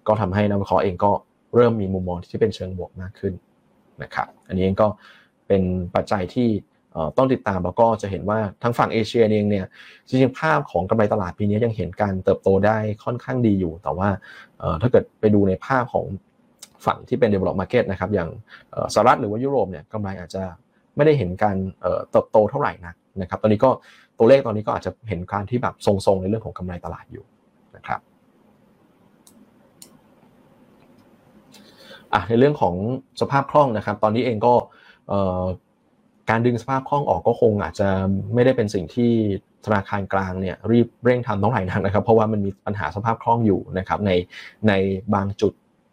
[0.06, 1.12] ก็ทำให้นักวิเคราะห์เองก็
[1.54, 3.34] เริ่มมีมุมมองที่เป็นเชิงบวกมากขึ้น
[4.02, 4.88] นะครับ อันนี้เองก็
[5.46, 5.62] เป็น
[5.94, 6.48] ปัจจัยที่
[7.16, 9.66] ต้องติดตามแล้วก็จะเห็นว่าทั้งฝั่งเอเชียเองเนี่ย
[10.08, 14.08] จริงๆภาพของกำไรตลาดปีนี้ยังเห็นการเติบโตได้ค่อนข้างดีอยู่ แต่ว่า
[14.82, 16.04] ถ้าเกิดไปดูในภาพของ
[16.86, 18.28] ฝั่งที่เป็น develop market นะครับอย่าง
[18.94, 20.42] สหรัฐหรือว่ายุโรปเนี่ยกำไรอาจจะ
[20.96, 21.56] ไม่ได้เห็นการ
[22.10, 23.70] เติบโตเท่าไหร่นักนะครับ ตอนนี้ก็
[24.20, 27.24] ตัวเลขตอนนี้ก็อาจจะเห็นการที่แบบทรงๆในเรื่องของกำไรตลาดอยู่
[27.76, 28.00] นะครับ
[32.14, 32.74] อะในเรื่องของ
[33.20, 34.54] สภาพคล่องนะครับ ตอนนี้เองก็
[36.30, 37.88] การดึงสภาพคล่องออกก็คงอาจจะ
[38.34, 39.10] ไม่ได้เป็นสิ่งที่
[39.64, 44.10] ธนาคารกลางเนี่ยรีบเร่งทำต้องไหร่นักนะครับ เพราะว่ามันมีปัญหาสภาพคล่องอยู่นะครับใน
[44.68, 44.72] ใน
[45.14, 45.52] บางจุด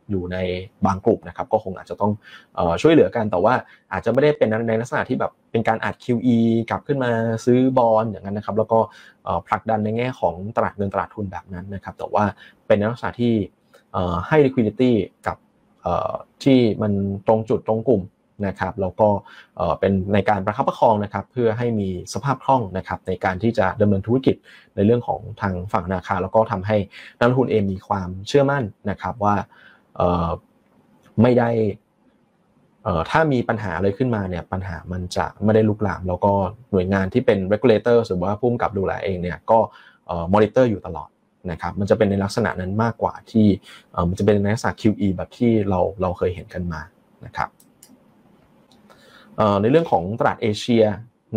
[0.10, 0.38] อยู่ใน
[0.86, 2.12] บางกลุ่มนะครับก็คงอาจจะต้อง
[2.82, 3.54] ช่วยเหลือกันแต่ว่า
[3.92, 6.38] อาจจะไม่ได้เป็นในลักษณะที่แบบเป็นการอัด QE
[6.70, 7.12] กลับขึ้นมา
[7.46, 8.80] ซื้อบอลอย่างนั้นนะครับ แล้วก็
[9.48, 12.24] ผลักดันในแง่ของตลาดเงินตลาดทุนแบบนั้นนะครับ แต่ว่า
[12.68, 13.34] เป็นในลักษณะที่
[14.28, 14.92] ให้ liquidity
[15.28, 15.38] กับ
[16.44, 16.92] ที่มัน
[17.28, 18.04] ตรงจุดตรงกลุ่ม
[18.48, 19.10] นะครับแล้วก็
[19.80, 24.36] เป็นในการประคับประคองนะครับเพื่อให้มีสภาพคล่องนะครับในการที่จะดำเนินธุรกิจ
[24.76, 26.78] ในเรื่องของทางฝั่งธนาคารแล้วก็ทำให้
[27.20, 29.36] นักลงทุนเองมีความเชื่อมั่นนะครับว่า
[31.22, 31.50] ไม่ได้
[33.10, 36.34] ถ้ามีปัญหาอะไรขึ้นมาเนี่ยปัญหามันจะไม่ได้ลุกลาม แล้วก็
[36.72, 39.60] หน่วยงานที่เป็น regulator หรือว่าผู้กำกับดูแลเองเนี่ยก็
[40.34, 41.10] monitor อยู่ตลอด
[41.52, 43.48] นะครับมันจะเป็นในลักษณะนั้นมากกว่าที่
[44.10, 46.82] มันจะเป็นในลักษณะ QE แบบที่เราเราเคยเห็นกันมา
[47.26, 47.50] นะครับ
[49.62, 50.84] ในเรื่องของตลาดเอเชีย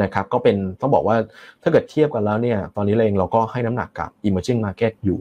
[0.02, 1.16] นะครับก็เป็นต้องบอกว่า
[1.62, 5.18] ถ้าเกิดเทียบกันแล้วเนี่ยตอนนี้เองเราก็ให้น้ำหนักกับ emerging market อยู่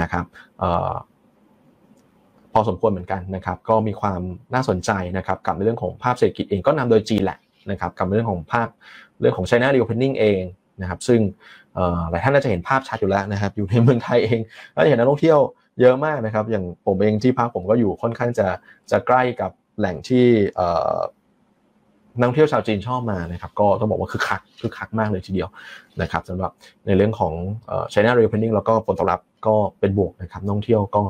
[0.00, 0.24] นะครับ
[2.52, 4.20] พอสมควรเหมือนกันนะครับ ก็มีความ
[4.54, 7.38] น่าสนใจนะครับกับในเรื่องของภาพเศรษฐกิจเองก็นำโดยจีนแหละ
[7.70, 8.68] นะครับกับเรื่องของภาพ
[9.20, 10.42] เรื่องของ China reopening เอง
[10.80, 11.20] นะครับซึ่ง
[12.10, 14.40] หลายท่านน่าจะเห็นภาพชัดอยู่แล้วนะครับ อยู่ในเมืองไทยเอง
[14.74, 15.38] ก็เห็นนักท่องเที่ยว
[15.80, 18.46] เยอะมากนะครับ อย่างผมเองที่พักผมก็อยู่ค่อนข้างจะ
[18.90, 20.26] จะใกล้กับแหล่งที่
[22.18, 25.48] นักท่องเที่ยวชาวจีนชอบมานะครับก็ต้องบอกว่าคือคักคือคักมากเลยทีเดียว
[26.02, 26.50] นะครับสำหรับ
[26.86, 27.32] ในเรื่องของ
[27.92, 31.02] China reopening แล้วก็ผลตอบรับก็เป็นบวกนะครับนักท่องเที่ยวก็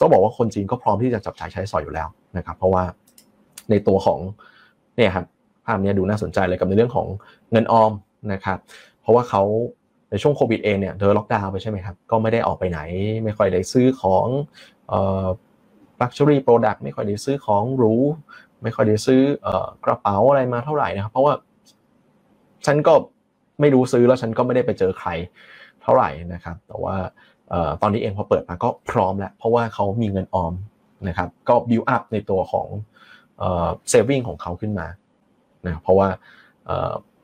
[0.00, 2.84] ต้องบอกว่าคนจีนก็พร้อมที่จะจับจ่ายใช้สอยอยู่แล้วนะครับ เพราะว่า
[3.70, 4.18] ในตัวของ
[4.96, 5.26] เนี่ยครับ
[5.64, 7.06] ภาพนี้ดูน่าสนใจเลยกับในเรื่องของ
[7.50, 7.92] เงินออม
[8.32, 8.58] นะครับ
[9.00, 9.42] เพราะว่าเขา
[10.10, 12.80] ในช่วงโควิดเองเนี่ยเดินล็อกดาวน์ไปใช่ไหมครับก็ไม่ได้ออกไปไหน
[13.24, 14.26] ไม่ค่อยได้ซื้อของ
[14.88, 15.26] เอ่อ
[16.00, 17.94] luxury product ไม่ค่อยได้ซื้อของหรู
[18.62, 19.22] ไม่ค่อยได้ซื้อ
[19.84, 21.34] กระเป๋าอะไรมาเท่าไหร่นะครับ เพราะว่า
[22.66, 22.94] ฉันก็
[23.60, 25.08] ไม่รู้ซื้อแล้วฉันก็ไม่ได้ไปเจอใคร
[25.82, 26.96] เท่าไหร่นะครับ แต่ว่า
[27.82, 30.54] ตอนนี้เองพอเปิดมาก็พร้อมแล้ว เพราะว่าเขามีเงินออม
[31.08, 32.68] นะครับ ก็บิวอัพในตัวของ
[33.88, 34.86] saving ของเขาขึ้นมา
[35.66, 36.08] นะเพราะว่า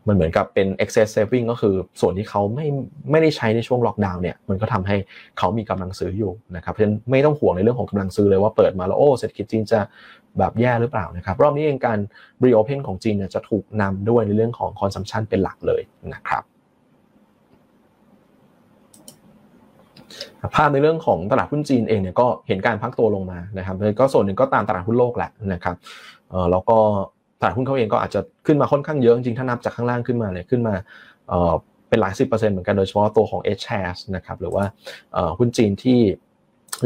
[0.08, 2.66] มันเหมือนกับเป็น excess saving ก็คือส่วนที่เขาไม่
[3.10, 4.96] ไม่ได้ใช้ในช่วงล็อกดาวน์เนี่ยมันก็ทำให้
[5.38, 9.80] เขามีกำลังซื้ออยู่นะครับเพราะฉะนั้นไม่ต้องห่วงในเรื่องของกำลังซื้อเลยว่าเปิดมาแล้วโอ้เศรษฐกิจจีนจะ
[10.38, 11.98] แบบแย่หรือเปล่านะครับรอบนี้เองการ
[12.44, 15.82] reopen ของจีนเนี่ยจะถูกนำด้วยในเรื่องของ consumption เป็นหลักเลย
[16.14, 16.42] นะครับ
[20.54, 25.76] ภาพในเรื่องของตลาดหุ้นจีนเองเนี่ยก็เห็นการพักตัวลงมานะครับก็ส่วนหนึ่งก็ตามตลาดหุ้นโลกแหละนะครับ
[26.50, 26.78] แล้วก็
[27.40, 30.74] ตลาดหุ้นเขาเองก็อาจจะขึ้นมาค่อนข้างเยอะจริงๆถ้านับจากข้างล่างขึ้นมาเนี่ยขึ้นมา
[31.88, 34.64] เป็นหลายสิบเปอร์เซ็นต์เหมือนกันโดยเฉพาะตัวของ H shares นะครับหรือว่า
[35.38, 35.98] หุ้นจีนที่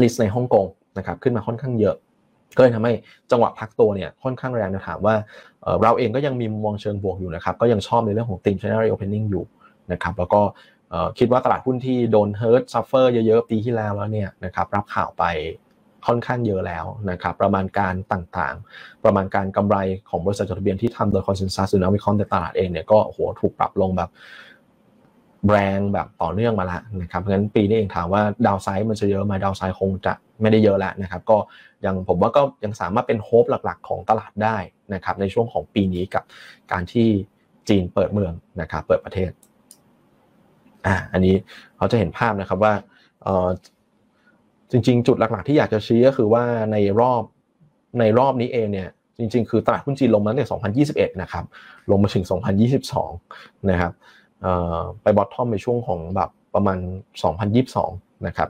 [0.01, 0.65] list ในฮ่องกง
[0.97, 1.95] นะครับขึ้นมาค่อนข้างเยอะ
[2.55, 2.93] ก็เลยทำให้
[3.31, 5.15] จังหวะพักตัวเนี่ยค่อนข้างแรงนะถามว่า
[5.83, 9.43] เราเองก็ยังมีมุมมองเชิงบวกอยู่นะครับก็ยังชอบในเรื่องของติม China Reopening อยู่
[9.91, 10.41] นะครับแล้วก็
[11.19, 15.23] คิดว่าตลาดหุ้นที่โดน hurt suffer เยอะๆปีที่แล้วแล้วเนี่ยนะครับรับข่าวไป
[16.07, 19.77] ค่อนข้างเยอะแล้วนะครับประมาณการต่างๆ ประมาณการกำไร
[20.09, 24.09] ของบริษัทจดทะเบียนที่ทำโดยคอนเซนแซสหรือนักวิเคราะห์ในตลาดเองเนี่ยก็โหถูกปรับลงแบบ
[25.49, 31.37] แรงแบบต่อเนื่องมาแล้วนะครับเพราะฉะนั้นปีนี้เองถามว่าดาวไซด์มันจะเยอะไหมดาวไซด์คงจะไม่ได้เยอะแล้วนะครับก็
[31.85, 34.57] ยังผมว่าก็ยังสามารถเป็นโฮปหลักๆ ของตลาดได้
[34.93, 36.23] นะครับในช่วงของปีนี้กับ
[36.71, 37.07] การที่
[37.69, 39.31] จีนเปิดเมืองนะครับเปิดประเทศ
[40.85, 41.35] อ่าอันนี้
[41.77, 42.73] เขาจะเห็นภาพนะครับว่า
[43.23, 43.47] เออ
[44.73, 47.23] จริง ๆ จุดหลักๆที่อยากจะชี้ก็คือว่าในรอบ
[47.99, 51.45] ในรอบนี้เองเนี่ยจริง ๆ คือตลาดหุ้นจีนลงมาตั้งแต่2021 นะครับ
[51.91, 52.25] ลงมาถึง
[52.97, 53.91] 2022 นะครับ
[55.03, 56.77] ไปบอททอมในช่วงของแบบประมาณ
[57.51, 58.49] 2022 นะครับ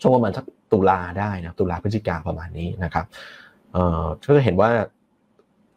[0.00, 3.06] ช่วงประมาณสักตุลาได้นะ ตุลาพฤศจิกาประมาณนี้นะครับ
[4.26, 4.70] ก็จะเห็นว่า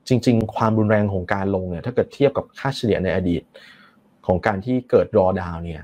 [0.08, 3.42] จริง ๆ ความรุนแรงของการลงเนี่ย ถ้าเกิดเทียบกับค่าเฉลี่ยในอดีต
[4.26, 5.82] ของการที่เกิดรอดาวเนี่ย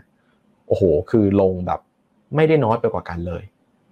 [0.67, 1.79] โอ้โห คือลงแบบ
[2.35, 3.43] ไม่ได้น้อยไปกว่ากันเลย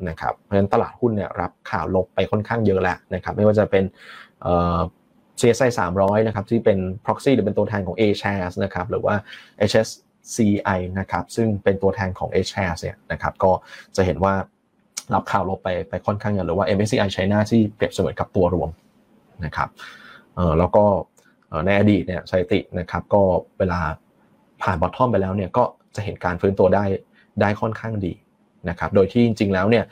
[0.09, 3.83] นะครับเพราะฉะนั้นตลาดหุ้นเนี่ยรับข่าวลบไปค่อนข้างเยอะแล้วนะครับไม่ว่าจะเป็น
[5.39, 9.15] CSI 300 นะครับ ที่เป็น proxy หรือเป็นตัวแทนของ A shares นะครับ หรือว่า
[9.69, 13.51] HSCI นะครับ ซึ่งเป็นตัวแทนของ A shares เนี่ยนะครับ ก็
[13.95, 14.33] จะเห็นว่า
[15.13, 18.69] รับข่าวลบไปไปค่อนข้างเยอะหรือว่า MSCI China ที่เปรียบเสมือนกับตัวรวม
[19.45, 19.69] นะครับ
[20.59, 20.83] แล้วก็
[21.65, 23.21] ในอดีตเนี่ยสถิตินะครับ ก็
[23.59, 23.79] เวลา
[24.63, 25.63] ผ่านบอททอมไปแล้วเนี่ย ก็
[25.95, 26.83] จะเห็นการฟื้นตัวได้
[27.41, 28.13] ได้ค่อนข้างดี
[28.69, 29.85] นะครับโดยที่จริงๆแล้วเนี่ย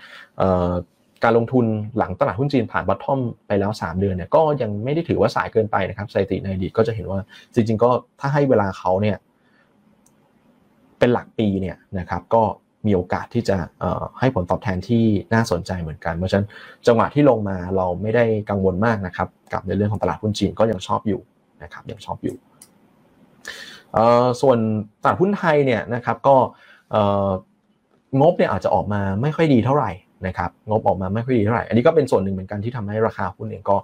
[1.23, 1.65] การลงทุน
[1.97, 7.19] หลังตลาดหุ้นจีนผ่านบอททอมไปแล้ว 3 เดือนเนี่ยก็ยังไม่ได้ถือว่าสายเกินไปนะครับสถิติในอดีตก็จะเห็นว่า
[7.53, 9.17] จริง ๆ ก็ถ้าให้เวลาเขาเนี่ย
[10.99, 12.43] เป็นหลักปีเนี่ยนะครับก็
[12.85, 13.57] มีโอกาสที่จะ
[14.19, 16.47] ให้ผลตอบแทนที่น่าสนใจเหมือนกัน เพราะฉะนั้น
[16.87, 21.21] จังหวะที่ลงมาเราไม่ได้กังวลมากนะครับกับในเรื่องของตลาดหุ้นจีนก็ยังชอบอยู่
[21.63, 22.35] นะครับยังชอบอยู่
[24.41, 24.57] ส่วน
[25.03, 26.35] ตลาดหุ้นไทยเนี่ยนะครับก็
[28.21, 29.91] งบเนี่ยอาจจะออกมาไม่ค่อยดีเท่าไหร่
[30.27, 33.77] นะครับงบออกมาไม่ค่อยดีเท่าไหร่อันนี้ก็เป็นส่วนหนึ่งเหมือนกันที่ทำให้ราคาหุ้นเองก็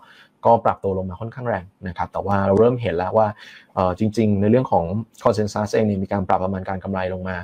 [0.46, 3.28] ก็ปรับตัวลงมาค่อนข้างแรงนะครับแต่ว่าเราเริ่มเห็นแล้วว่า
[4.00, 4.86] จริง ๆ ในเรื่องของ
[5.24, 7.38] คอนเซนแซสเองเนี่ยมีการปรับประมาณการกำไรลงมา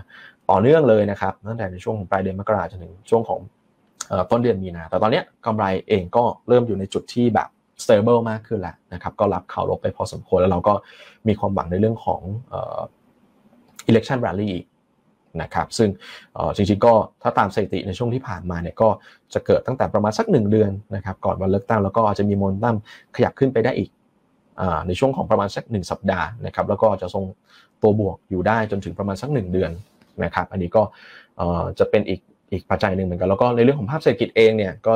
[0.50, 3.40] ต่อเนื่องเลยนะครับตั้งแต่ในช่วงของปลายเดือนมกราจนถึงช่วงของ
[4.32, 7.48] ต้นเดือนมีนา แต่ตอนนี้กำไรเองก็เริ่มอยู่ในจุดที่แบบ
[7.84, 10.74] stable มากขึ้นแล้วนะครับก็รับข่าวลบไปพอสมควรแล้วเราก็
[11.28, 12.22] มีความหวังในเรื่องของ
[13.90, 14.52] election rally
[15.42, 15.90] นะครับซึ่ง
[16.56, 18.90] จริงๆก็ถ้าตามสถิติในช่วงที่ผ่านมาเนี่ยก็
[19.34, 22.76] จะเกิดตั้งแต่ประมาณสัก 1 เดือนนะครับก่อนวันเลือกตั้งแล้วก็อาจจะมีโมนตัม
[23.16, 23.90] ขยับขึ้นไปได้อีก
[24.88, 27.24] ในช่วงของประมาณสัก 1 สัปดาห์นะครับแล้วก็จะทรง
[27.82, 29.72] ตัวบวกอยู่ได้จนถึงประมาณสัก 1 เดือน
[30.24, 30.84] นะครับอันนี้ก็
[31.80, 32.20] จะเป็นอีก
[32.52, 34.94] อีกปัจจัยหนึ่งเหมือนกันแล้วก็ในเรื่องของภาพเศรษฐกิจเองเนี่ยก็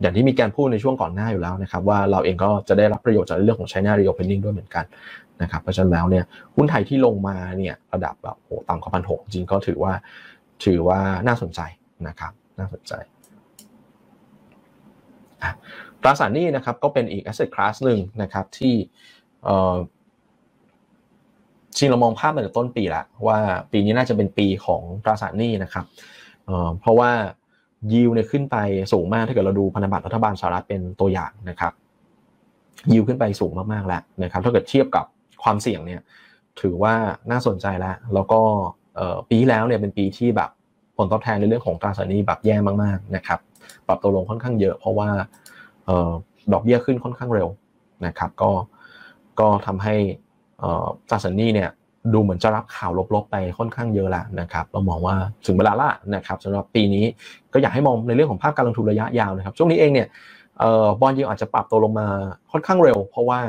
[0.00, 4.84] อย่างที่มีการพูดในช่วงก่อนหน้าอยู่แล้วนะครับว่าเราเองก็จะได้รับประโยชน์จากเรื่องของ China Reopening ด้วยเหมือนกัน
[5.42, 6.24] นะครับเพราะฉะนั้นแล้วเนี่ย
[6.56, 9.92] หุ้นไทยที่ลงมาเนี่ยระดับแบบโหต่ำกว่าพันหกจริงก็ถือว่า
[10.64, 11.60] ถือว่าน่าสนใจ
[12.08, 12.92] นะครับน่าสนใจ
[16.02, 18.74] ตราสารหนี้นะครับก็เป็นอีก asset class หนึ่งนะครับที่
[21.76, 23.38] จริงเรามองภาพมาจากต้นปีล้วว่า
[23.72, 25.84] ปีนี้น่าจะเป็นปีของตราสารหนี้นะครับ
[26.80, 27.10] เพราะว่า
[27.92, 28.56] ยิวเนี่ยขึ้นไป
[28.92, 31.72] สูงมากถ้าเกิดเราดูพันธบัตรรัฐบาลสหรัฐเป็นตัวอย่างนะครับ
[32.92, 35.06] ยิวขึ้นไปสูงมากๆแล้วนะครับถ้าเกิดเทียบกับ
[35.44, 36.00] ความเสี่ยงเนี่ย
[36.60, 36.94] ถือว่า
[37.30, 38.40] น่าสนใจแล้ว แล้วก็
[39.28, 40.50] ปีที่แล้วเนี่ยเป็นปีที่แบบ
[40.96, 43.38] ผลตอบแทนในเรื่องของตราสารหนี้แบบแย่มากๆนะครับ
[43.86, 45.08] ปรับตัวลงค่อนข้างเยอะเพราะว่า
[46.52, 47.48] ดอกเบี้ยขึ้นค่อนข้างเร็ว
[48.06, 48.50] นะครับ ก็
[49.40, 49.94] ก็ทำให้
[51.08, 51.70] ตราสารหนี้เนี่ย
[52.12, 55.14] ดูเหมือนจะรับข่าวลบๆไปค่อนข้างเยอะแล้วนะครับเรามองว่า
[55.46, 57.04] ถึงเวลาละนะครับสำหรับปีนี้
[57.52, 60.08] ก็อยากให้มองในเรื่องของภาพการลงทุนระยะยาวนะครับ ช่วงนี้เองเนี่ย
[61.00, 62.06] บอลยิงอาจจะปรับตัวลงมา
[62.52, 63.40] ค่อนข้างเร็ว เพราะว่า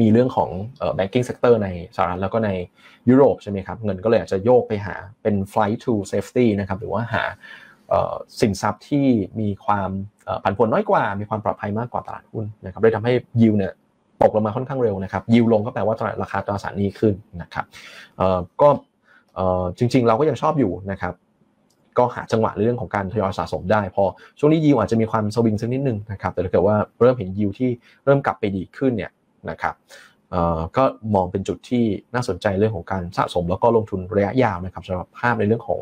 [0.00, 0.50] มีเรื่องของ
[0.96, 2.50] banking sector ในสหรัฐแล้วก็ใน
[3.08, 7.24] ยุโรปใช่ไหมครับ เงินก็เลยอาจจะโยกไปหาเป็น flight to safety นะครับ หรือว่าหา
[8.40, 9.06] สินทรัพย์ที่
[9.40, 9.90] มีความ
[10.44, 13.72] ผันผวนน้อยกว่า มีความปลอดภัยมากกว่าตลาดหุ้นนะครับเลยทำให้ยิวเนี่ย
[14.22, 17.64] ตกลงมาค่อนข้างเร็วนะครับ ยิวลงก็แปลว่าตลาดราคาตราสารนี้ขึ้นนะครับ
[18.60, 18.68] ก็
[19.78, 21.14] จริงๆ เราก็ยังชอบอยู่นะครับ
[21.98, 24.04] ก็หาจังหวะเรื่องของการทยอยสะสมได้ พอ
[24.38, 27.70] ช่วงนี้ยิวอาจจะมีความสวิงสักนิดนึงนะครับแต่ถ้าเกิดว่าเริ่มเห็นยิวที่
[28.04, 29.10] เริ่มกลับไปดีขึ้นเนี่ย
[29.50, 29.74] นะครับ
[30.76, 30.84] ก็
[31.14, 31.84] มองเป็นจุดที่
[32.14, 35.80] น่าสนใจเรื่องของการสะสมแล้วก็ลงทุนระยะยาวนะครับสำหรับภาพในเรื่องของ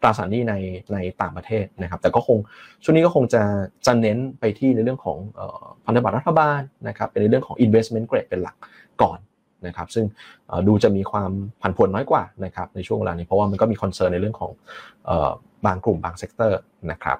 [0.00, 0.54] ตราสารหนี้ใน
[0.92, 2.38] ในต่างประเทศนะครับ แต่ก็คง
[2.82, 3.42] ช่วงนี้ก็คงจะ
[3.86, 5.18] จะเน้นไปที่ในเรื่องของ
[5.84, 8.56] พันธบัตรรัฐบาลนะครับเป็นในเรื่องของ investment grade เป็นหลัก
[9.02, 9.18] ก่อน
[9.66, 10.04] นะครับ ซึ่ง
[10.68, 11.30] ดูจะมีความ
[11.62, 14.50] ผันผวนน้อยกว่านะครับในช่วงเวลานี้เพราะว่ามันก็มี concern ในเรื่องของ
[15.66, 17.18] บางกลุ่มบาง sector นะครับ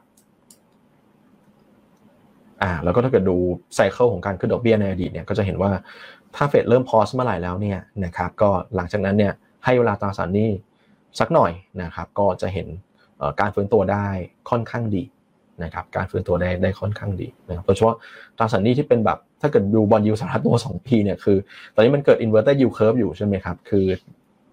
[2.65, 3.37] อ่าแล้วก็ถ้าเกิดดู
[3.74, 5.71] cycle ของการขึ้นดอกเบี้ยในอดีตเนี่ยก็จะเห็นว่า
[6.37, 9.33] ถ้าเฟดเริ่ม pause เมื่อไหร่แล้วเนี่ยนะครับก็หลังจากนั้นเนี่ย
[9.65, 10.51] ให้เวลาตราสารหนี้
[11.19, 11.53] สักหน่อย
[11.83, 12.67] นะครับก็จะเห็น
[13.41, 14.07] การฟื้นตัวได้
[14.51, 15.05] ค่อนข้างดี
[15.62, 17.97] นะครับการฟื้นตัวได้ได้ค่อนข้างดีนะครับโดยเฉพาะ
[18.39, 21.37] ตราสารหนี้ที่เป็นแบบถ้าเกิดดูบอลยูสหรัฐตัว2ปีเนี่ยคือ
[21.75, 23.87] ตอนนี้มันเกิด inverted yield curve อยู่ใช่ไหมครับคือ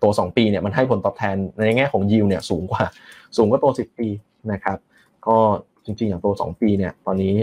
[0.02, 2.84] ตัว 2 ปีเนี่ยมันให้ผลตอบแทนในแง่ของ yield เนี่ยสูงกว่า
[3.38, 4.08] สูงกว่าตัว 10 ปี
[4.52, 4.78] นะครับ
[5.28, 5.38] ก็
[5.86, 7.34] จริงๆอย่างตัว 2 ปีเนี่ยตอนนี้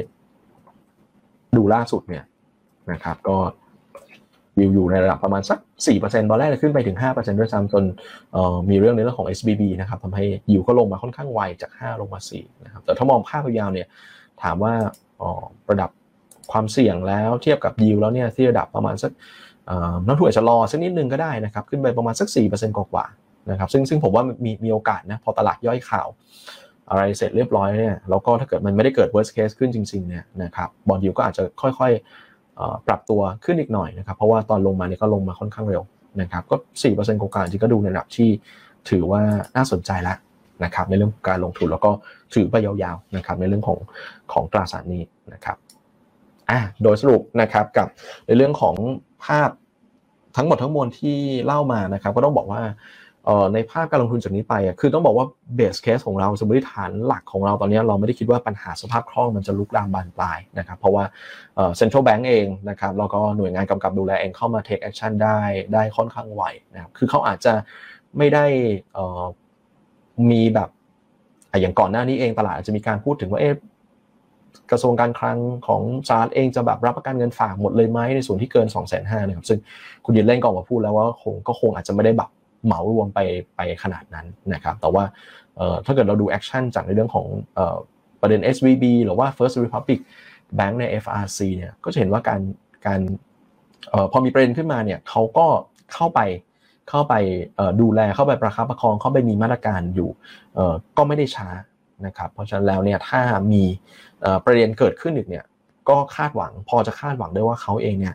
[1.57, 2.25] ดูล่าสุดเนี่ย
[2.93, 3.37] นะครับ ก็
[4.59, 5.59] ยิวอยู่ในระดับประมาณสัก
[5.95, 7.85] 4%ตอนแรกขึ้นไปถึง 5%ด้วยซ้ำจน
[8.71, 13.89] มีเรื่องในเรื่องของ SBB นะครับทำให้ยิวก็ลงมาค่อนข้างไวจาก 5 ลงมา 4 นะครับ แต่ถ้ามองภาพยาวเนี่ย
[14.43, 14.73] ถามว่า
[15.71, 15.91] ระดับ
[16.53, 19.13] ความเสี่ยงแล้วเทียบกับยิวแล้วเนี่ยที่ระดับประมาณสัก
[20.07, 26.09] น้ำถ่วยชะลอสักนิดนึงก็ได้นะครับ ขึ้นไปประมาณสัก 4%กว่าๆนะครับซึ่งซึ่งผมว่ามีมีโอกาสนะพอตลาดย่อยข่าว
[26.91, 35.83] อะไรเสร็จเรียบร้อยเนี่ยแล้วก็ถ้าเกิดมันไม่ได้เกิด worst case ขึ้นจริงๆเนี่ยนะครับบอลยูก็อาจจะค่อยๆปรับตัวขึ้นอีกหน่อยนะครับเพราะว่าตอนลงมาเนี่ยก็ลงมาค่อนข้างเร็ว
[36.21, 38.31] นะครับก็4%กว่าๆจริงก็ดูในระดับที่
[38.91, 39.23] ถือว่า
[39.57, 40.19] น่าสนใจแล้ว
[40.65, 41.91] นะครับในเรื่องการลงทุนแล้วก็
[42.35, 43.79] ถือไปยาวๆนะครับในเรื่องของ
[44.33, 45.57] ของตราสารนี้นะครับ
[46.51, 47.89] อะโดยสรุปนะครับกับ
[48.27, 48.75] ในเรื่องของ
[49.25, 49.51] ภาพ
[50.37, 51.17] ทั้งหมดทั้งมวลที่
[51.47, 52.63] เล่ามานะครับก็ต้องบอกว่า
[53.55, 55.27] ในภาพการลงทุนจากนี้ไปคือต้องบอกว่า
[55.57, 61.05] base case ของเราสมมติฐานหลักของเราตอนนี้เราไม่ได้คิดว่าปัญหาสภาพคล่องมันจะลุกลามบานปลายนะครับเพราะว่า
[61.77, 65.39] central bank เองนะครับแล้วก็หน่วยงานกำกับดูแลเองเข้ามา take action ได้
[65.75, 66.43] ได้ค่อนข้างไว
[66.75, 67.53] นะครับคือเขาอาจจะ
[68.19, 68.47] ไม่ได้
[70.31, 70.69] มีแบบ
[71.61, 73.55] อย่างก่อนหน้านี้เองตลาดอาจจะมีการพูดถึงว่าเอ๊ะ
[74.71, 79.59] กระทรวงการคลังของสหรัฐเองจะแบบรับประกันเงินฝากหมดเลยไหมในส่วนที่เกินสองแสนห้านะครับซึ่ง
[80.05, 82.31] คุณ Yellen ก็ออกมาพูดแล้วว่าคงก็คงอาจจะไม่ได้แบบ
[82.65, 83.21] เหมารวมไป
[83.57, 85.05] ไปขนาดนั้นนะครับ แต่ว่า
[85.85, 87.27] ถ้าเกิดเราดู action จากในเรื่องของ
[88.21, 90.01] ประเด็น SVB หรือว่า First Republic
[90.59, 92.41] Bank ใน FRC เนี่ยก็จะเห็นว่าการ
[92.87, 93.01] การ
[94.13, 95.47] พอมีประเด็นขึ้นมาเนี่ยเขาก็
[95.95, 96.21] เข้าไป
[96.91, 97.15] เข้าไป
[97.81, 100.11] ดูแลเข้าไปประคับประคองเข้าไปมีมาตรการอยู่
[100.97, 101.49] ก็ไม่ได้ช้า
[102.07, 103.21] นะครับเพราะฉะนั้นแล้วเนี่ยถ้า
[103.53, 103.63] มี
[104.45, 105.45] ประเด็นเกิดขึ้นอีกเนี่ย
[105.89, 108.15] ก็คาดหวังพอจะคาดหวังได้ว่าเขาเองเนี่ย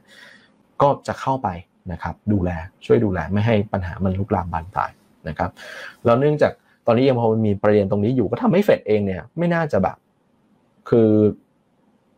[0.81, 1.49] ก็จะเข้าไป
[1.91, 2.49] นะครับดูแล
[2.85, 4.91] ช่วยดูแลไม่ให้ปัญหามันลุกลามบานปลาย
[5.27, 5.49] นะครับ
[6.05, 6.51] แล้วเนื่องจาก
[6.85, 9.97] ตอนนี้ยังพอมันมีประเด็นตรงนี้อยู่ก็ทำให้เฟดเองเนี่ยไม่น่าจะแบบ
[10.89, 11.09] คือ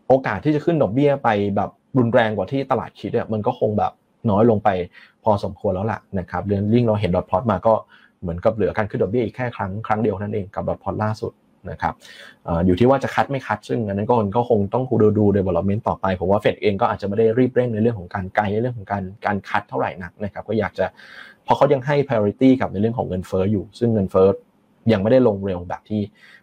[0.08, 3.92] โอกาสที่จะขึ้นดอกเบี้ยไปแบบรุนแรงกว่าที่ตลาดคิดเนี่ยมันก็คงแบบ
[4.30, 4.70] น้อยลงไป
[5.24, 7.74] พอสมควรแล้วล่ะนะครับเรื่องลิงเราเห็นดอทพลอตมาก็
[8.22, 11.32] เหมือนกับเหลือการขึ้นดอกเบี้ยอีกแค่ครั้งครั้งเดียวนั่นเองกับดอทพลอตล่าสุด
[11.72, 11.94] นะครับ
[12.66, 20.86] อยู่ที่ว่าจะคัดไม่คัด ซึ่งอันนั้นก็ก็คงต้องดูดู development ต่อไปผมว่าเฟดเองก็อาจจะไม่ได้รีบเร่งในเรื่องของการไกลในเรื่องของการการคัดเท่าไหร่นักนะครับก็อยากจะ
[21.44, 24.28] เพราะเขายังให้ priority กับในเรื่องของเงินเฟ้ออยู่ ซึ่งเงินเฟ้อ
[24.92, 26.02] ยังไม่ได้ลงเร็วแบบที่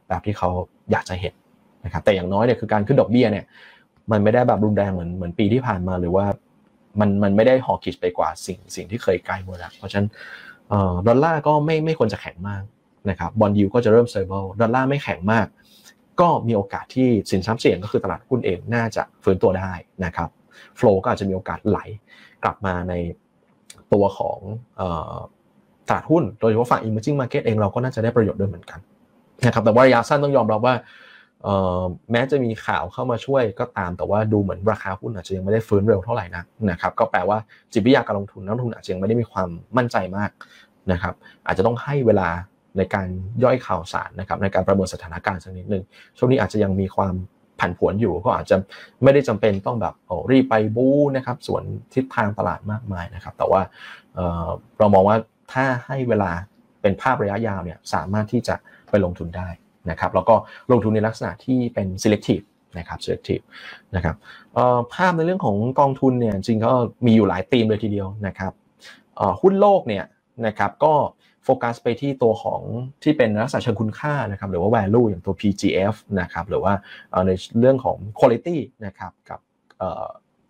[0.08, 0.48] แบบที่เขา
[0.92, 1.34] อยากจะเห็น
[1.84, 3.44] นะครับแต่อย่างน้อยเนี่ยคือการขึ้นดอกเบี้ยเนี่ย
[4.10, 6.26] มันไม่ได้แบบรุนแรงเหมือนเหมือนปีที่ผ่านมาหรือว่า
[7.00, 10.08] มันมันไม่ได้หอคิดไปกว่าสิ่งสิ่งที่เคยใกล้มาแล้วเพราะฉะนั้น
[11.06, 12.62] ดอลลาร์ก็ไม่ไม่ควรจะแข็งมาก
[13.10, 15.46] นะครับ bond yield ก็จะเริ่ม stable ดอลลาร์ไม่แข็งมาก
[16.20, 19.72] ก็มีโอกาสที่สินทรัพย์เสี่ยงก็คือตลาดหุ้นเองน่าจะฟื้นตัวได้
[20.04, 20.28] นะครับ
[20.76, 21.78] flow ก็อาจจะมีโอกาสไหล
[22.44, 22.94] กลับมาใน
[23.92, 24.38] ตัวของ
[25.88, 28.80] ตลาดหุ้น โดยเฉพาะฝั่ง emerging market เองเราก็น่าจะได้ประโยชน์ด้วยเหมือนกัน
[29.46, 30.74] นะครับแต่ว่าระยะสั้นต้องยอมรับว่า
[32.10, 37.38] แม้จะมีข่าวเข้ามาช่วยก็ตามแต่ว่าดูเหมือนราคาหุ้นอาจจะยังไม่ได้ฟื้นเร็วเท่าไหร่นักนะครับก็แปลว่า
[37.72, 40.30] จิตวิทยาการลงทุนนักลงทุนอาจจะยังไม่ได้มีความมั่นใจมาก
[40.92, 41.14] นะครับ
[41.46, 42.28] อาจจะต้องให้เวลา
[42.76, 43.06] ในการ
[43.44, 45.84] ย่อยข่าวสารนะครับในการประเมินสถานการณ์สักนิดหนึ่ง
[46.18, 47.14] ช่วงนี้อาจจะยังมีความ
[47.60, 48.56] ผันผวนอยู่ก็อาจจะ
[49.02, 51.62] ไม่ได้จำเป็นต้องแบบโอ้รีไปบู๊นะครับส่วน
[51.94, 53.60] ทิศทางตลาดมากมายนะครับ แต่ว่า
[54.78, 55.16] เรามองว่า
[55.52, 56.30] ถ้าให้เวลา
[56.82, 58.54] เป็นภาพระยะยาวเนี่ยสามารถที่จะ
[58.90, 59.48] ไปลงทุนได้
[59.90, 60.34] นะครับ แล้วก็
[60.72, 62.44] ลงทุนในลักษณะที่เป็น selective
[62.78, 63.44] นะครับ selective
[63.96, 64.16] นะครับ
[64.94, 66.72] ภาพในเรื่องของกองทุนเนี่ยจริงก็
[67.06, 68.52] มีอยู่หลายธีมเลยทีเดียวนะครับ
[69.42, 70.04] หุ้นโลกเนี่ย
[70.46, 70.94] นะครับก็
[71.44, 72.62] โฟกัสไปที่ตัวของ
[73.02, 76.72] ที่เป็นลักษณะเชิงคุณค่านะครับหรือว่า value อย่างตัว PGF นะครับหรือว่า
[77.26, 77.30] ใน
[77.60, 79.40] เรื่องของ quality นะครับกับ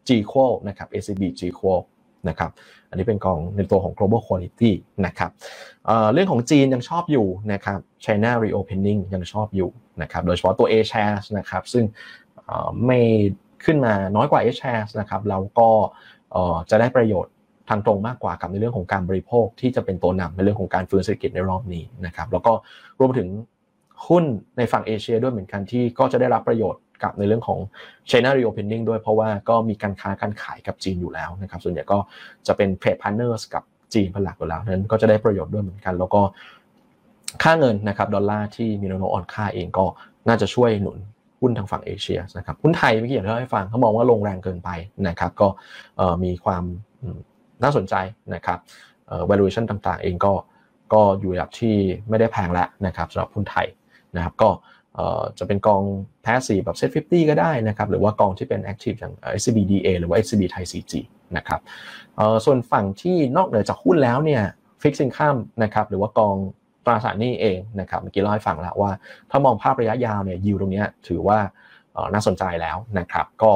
[0.09, 1.81] G q u a l นะครับ ACB G q u a l
[2.29, 2.51] นะครับ
[2.89, 4.73] อันนี้เป็นกองในตัวของ global quality
[5.07, 5.31] นะครับ
[6.13, 9.71] เรื่องของจีนยังชอบอยู่นะครับ China reopening ยังชอบอยู่
[10.03, 11.85] นะครับโดยเฉพาะตัว A shares นะครับซึ่ง
[12.87, 13.01] ไม่
[13.65, 15.71] ขึ้นมาน้อยกว่า A shares นะครับเราก็
[16.71, 17.32] จะได้ประโยชน์
[17.69, 22.53] ทางตรงมากกว่ากับในเรื่องของการบริโภคที่จะเป็นตัวนำในเรื่องของการฟื้นเศรษฐกิจในรอบนี้นะครับ แล้วก็
[23.01, 23.29] รวมถึง
[24.09, 24.25] หุ้น
[24.59, 27.59] ในฝั่งเอเชียด้วยเหมือนกันที่ก็จะได้รับประโยชน์กับในเรื่องของ
[28.11, 31.99] China reopening ด้วยเพราะว่าก็มีการค้าการขายกับจีนอยู่แล้วนะครับ ส่วนใหญ่ก็
[32.47, 33.63] จะเป็น trade partners กับ
[33.95, 36.23] จีนเป็นหลักอยู่แล้วนั้นก็จะได้ประโยชน์ด้วยเหมือนกัน แล้วก็
[37.43, 39.85] ค่าเงินนะครับดอลลาร์ที่มีแนวโน้มอ่อนค่าเองก็
[40.29, 40.99] น่าจะช่วยหนุน
[41.41, 44.71] หุ้นทางฝั่งเอเชียนะครับหุ้นไทยเมื่อกี้อย่างที่เราให้ฟังเขามองว่าลงแรงเกินไป
[45.09, 45.49] นะครับ ก็
[46.25, 46.65] มีความ
[47.63, 47.95] น่าสนใจ
[48.35, 48.59] นะครับ
[49.31, 50.33] valuation ต่างๆ เองก็
[50.93, 51.77] ก็อยู่ระดับที่
[52.09, 53.67] ไม่ได้แพงแล้วนะครับสำหรับหุ้นไทย
[54.17, 54.51] นะครับก็
[55.39, 55.83] จะเป็นกอง
[56.23, 60.93] แพสซีแบบ Set 50ก็ได้นะครับหรือว่ากองที่เป็น Active อย่าง SCB DA หรือว่า SCB ไทย CG
[61.37, 61.61] นะครับ
[62.45, 64.43] ส่วนฝั่งที่นอกเหนือจากหุ้นแล้วเนี่ย
[64.83, 66.37] Fixed Income นะครับหรือว่ากอง
[66.85, 68.91] ตราสารหนี้เองนะครับเมื่อกี้เล่าให้ฟังแล้วว่า
[69.31, 71.39] ถ้ามองภาพระยะยาวเนี่ยยิวตรงนี้ถือว่า
[72.15, 73.53] น่าสนใจแล้วนะครับ ก็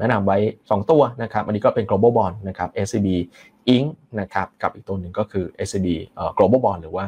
[0.00, 3.08] แนะนำไว้ 2 ตัวนะครับ อันนี้ก็เป็น global bond นะครับ SCB
[3.74, 3.86] Inc
[4.20, 5.88] นะครับกับอีกตัวหนึ่งก็คือ SCB
[6.36, 7.06] global bond หรือว่า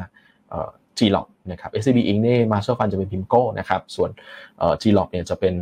[0.97, 4.09] G-Lock นะครับ SCB Inc นี่ Master Fund จะเป็น PIMCO นะครับส่วน
[4.81, 5.55] G-Lock เนี่ยจะเป็น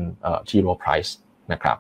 [0.50, 1.12] t r o Price
[1.52, 1.78] นะครับ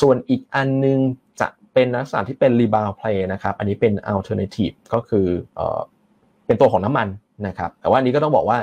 [0.00, 0.98] ส่วนอีกอันนึง
[1.40, 5.26] จะเป็นลักษณะที่เป็น rebound play นะครับอันนี้เป็น alternative ก็คือ
[6.46, 7.08] เป็นตัวของน้ำมัน
[7.46, 8.58] นะครับแต่ว่าอันนี้ก็ต้องบอกว่า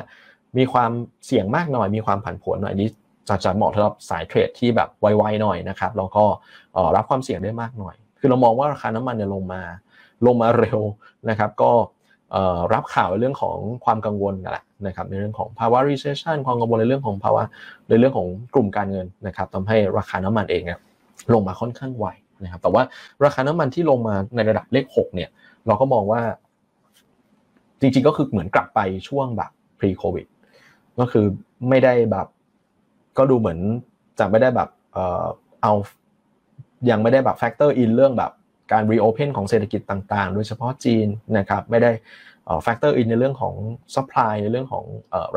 [0.58, 0.92] มีความ
[1.26, 2.90] เสี่ยงมากหน่อยมีความผันผวนหน่อยนี้
[3.30, 6.24] จะจะเหมาะสำหรับสายเทรดที่แบบไวๆหน่อยนะครับแล้วก็
[6.96, 9.62] รับความเสี่ยงได้มากหน่อย คือเรามองว่าราคาน้ำมันเนี่ยลงมา
[10.26, 10.80] ลงมาเร็ว
[11.30, 11.72] นะครับก็
[12.74, 17.44] รับข่าวในเรื่องของความกังวลนั่นแหละนะครับในเรื่องของภาวะ recession ความกังวลในเรื่องของภาวะ
[17.90, 20.80] ในเรื่องของกลุ่มการเงินนะครับทำให้ราคาน้ำมันเองเนี่ย
[21.34, 22.08] ลงมาค่อนข้างไว
[22.44, 22.84] นะครับแต่ว่า
[23.26, 25.30] ราคาน้ำมันที่ลงมาในระดับเลข6เนี่ย
[25.68, 26.22] เราก็มองว่า
[27.80, 30.28] จริงๆก็คือเหมือนกลับไปช่วงแบบ pre covid
[31.00, 31.26] ก็คือ
[31.70, 32.28] ไม่ได้แบบ
[33.20, 33.60] ก็ดูเหมือน
[34.20, 35.26] จะไม่ได้แบบเออ
[35.62, 35.74] เอา
[36.90, 38.32] ยังไม่ได้แบบ factor in เรื่องแบบ
[38.72, 41.08] การ reopen ของเศรษฐกิจต่างๆ โดยเฉพาะจีน
[41.38, 41.92] นะครับไม่ได้
[42.64, 43.56] factor in ในเรื่องของ
[43.96, 44.84] supply ในเรื่องของ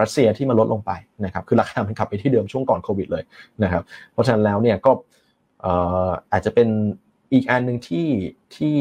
[0.00, 0.92] รัสเซียที่มันลดลงไป
[1.24, 3.24] นะครับคือราคามันกลับไปที่เดิมช่วงก่อนโควิดเลย
[3.62, 4.92] นะครับเพราะฉะนั้นแล้วเนี่ยก็
[6.32, 6.68] อาจจะเป็น
[7.32, 8.08] อีกอันหนึ่งที่
[8.56, 8.76] ที่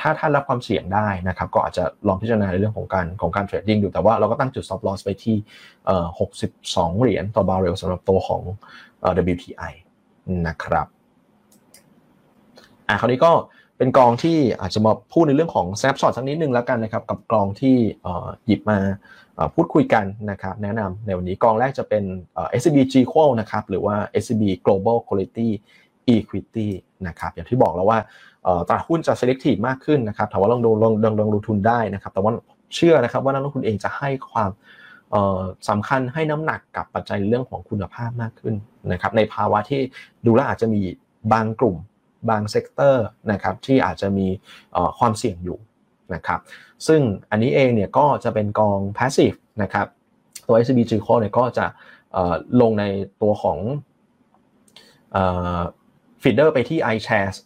[0.00, 5.36] ถ้าท่านรับความเสี่ยงได้นะครับก็อาจจะลองพิจารณาในเรื่องของการของการ trading ดูแต่ว่าเราก็ตั้งจุด stop loss ไปที่
[6.18, 8.42] 62 เหรียญต่อบาร์เรลสำหรับตัวของ
[9.34, 9.72] WTI
[10.48, 10.86] นะครับ
[12.88, 13.32] อะคราวนี้ก็
[13.78, 17.76] เป็นกองที่อาจจะมาพูดในเรื่องของ snapshot สักนิดนึงแล้วกันนะครับกับกองที่
[18.46, 18.78] หยิบมา
[19.54, 22.04] พูดคุยกันนะครับแนะนำในวันนี้กองแรกจะเป็น
[22.60, 25.48] SCB G Qual นะครับหรือว่า SCB Global Quality
[26.14, 26.68] Equity
[27.08, 27.98] นะครับอย่างที่บอกแล้วว่า
[28.68, 32.32] ตลาดหุ้นจะ selective มากขึ้นนะครับถามว่าลองดูลองลองลองลงทุนได้นะครับ แต่ว่า
[32.74, 34.50] เชื่อนะครับว่านักลงทุนเองจะให้ความ
[35.68, 38.54] สำคัญให้น้ำหนักกับปัจจัยเรื่องของคุณภาพมากขึ้น
[38.92, 39.80] นะครับ ในภาวะที่
[40.26, 40.80] ดูแล้วอาจจะมี
[41.32, 41.76] บางกลุ่ม
[42.28, 44.26] บาง sector นะครับที่อาจจะมี
[44.98, 45.58] ความเสี่ยงอยู่
[46.14, 46.40] นะครับ
[46.86, 49.86] ซึ่งอันนี้เองเนี่ยก็จะเป็นกอง passive นะครับ
[50.46, 51.66] ตัว SCB g c o เนี่ยก็จะ
[52.60, 52.84] ลงใน
[53.22, 53.58] ตัวของ
[56.22, 57.36] feeder ไปที่ iShares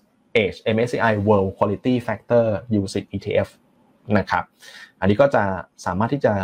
[0.41, 2.45] Edge MSCI World Quality Factor
[2.81, 3.49] UCITS ETF
[4.19, 4.45] นะครับ
[5.01, 5.45] อันนี้ก็จะ
[5.87, 6.35] สามารถที่จะ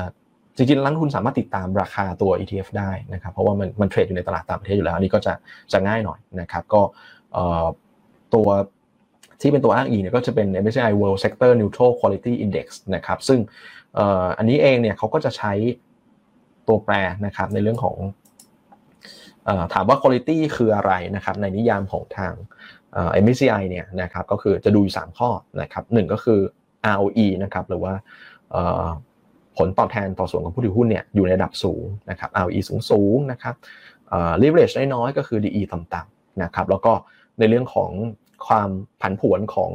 [0.57, 5.33] จริงๆนักทุนสามารถติดตามราคาตัว ETF ได้นะครับ เพราะว่ามันมันเทรดอยู่ในตลาดต่างประเทศอยู่แล้ว อันนี้ก็จะ
[5.73, 6.83] จะง่ายหน่อยนะครับ ก็
[8.35, 8.49] ตัว
[9.41, 13.41] ที่เป็นตัวอ้างอิงเนี่ยก็จะเป็น MSCI World Sector Neutral Quality Index นะครับ ซึ่ง
[14.39, 15.53] อันนี้เองเนี่ยเขาก็จะใช้
[16.69, 16.95] ตัวแปร
[17.27, 17.97] นะครับในเรื่องของ
[19.75, 22.35] ถามว่า quality คืออะไรนะครับในนิยามของทาง
[23.25, 25.31] MSCI เนี่ยนะครับก็คือจะดูอยู่3ข้อ
[25.63, 26.41] นะครับหนึ่งก็คือ
[26.95, 27.95] ROE นะครับหรือว่า
[29.57, 33.55] ผลตอบแทนต่อส่วนของผู้ถือหุ้นเนี่ยอยู่ในระดับสูงนะครับ ROE สูงสูงนะครับ
[34.43, 36.93] leverage น้อยๆก็คือ DE ต่ำๆนะครับแล้วก็
[37.39, 37.91] ในเรื่องของ
[38.47, 38.69] ความ
[39.01, 39.71] ผันผวนของ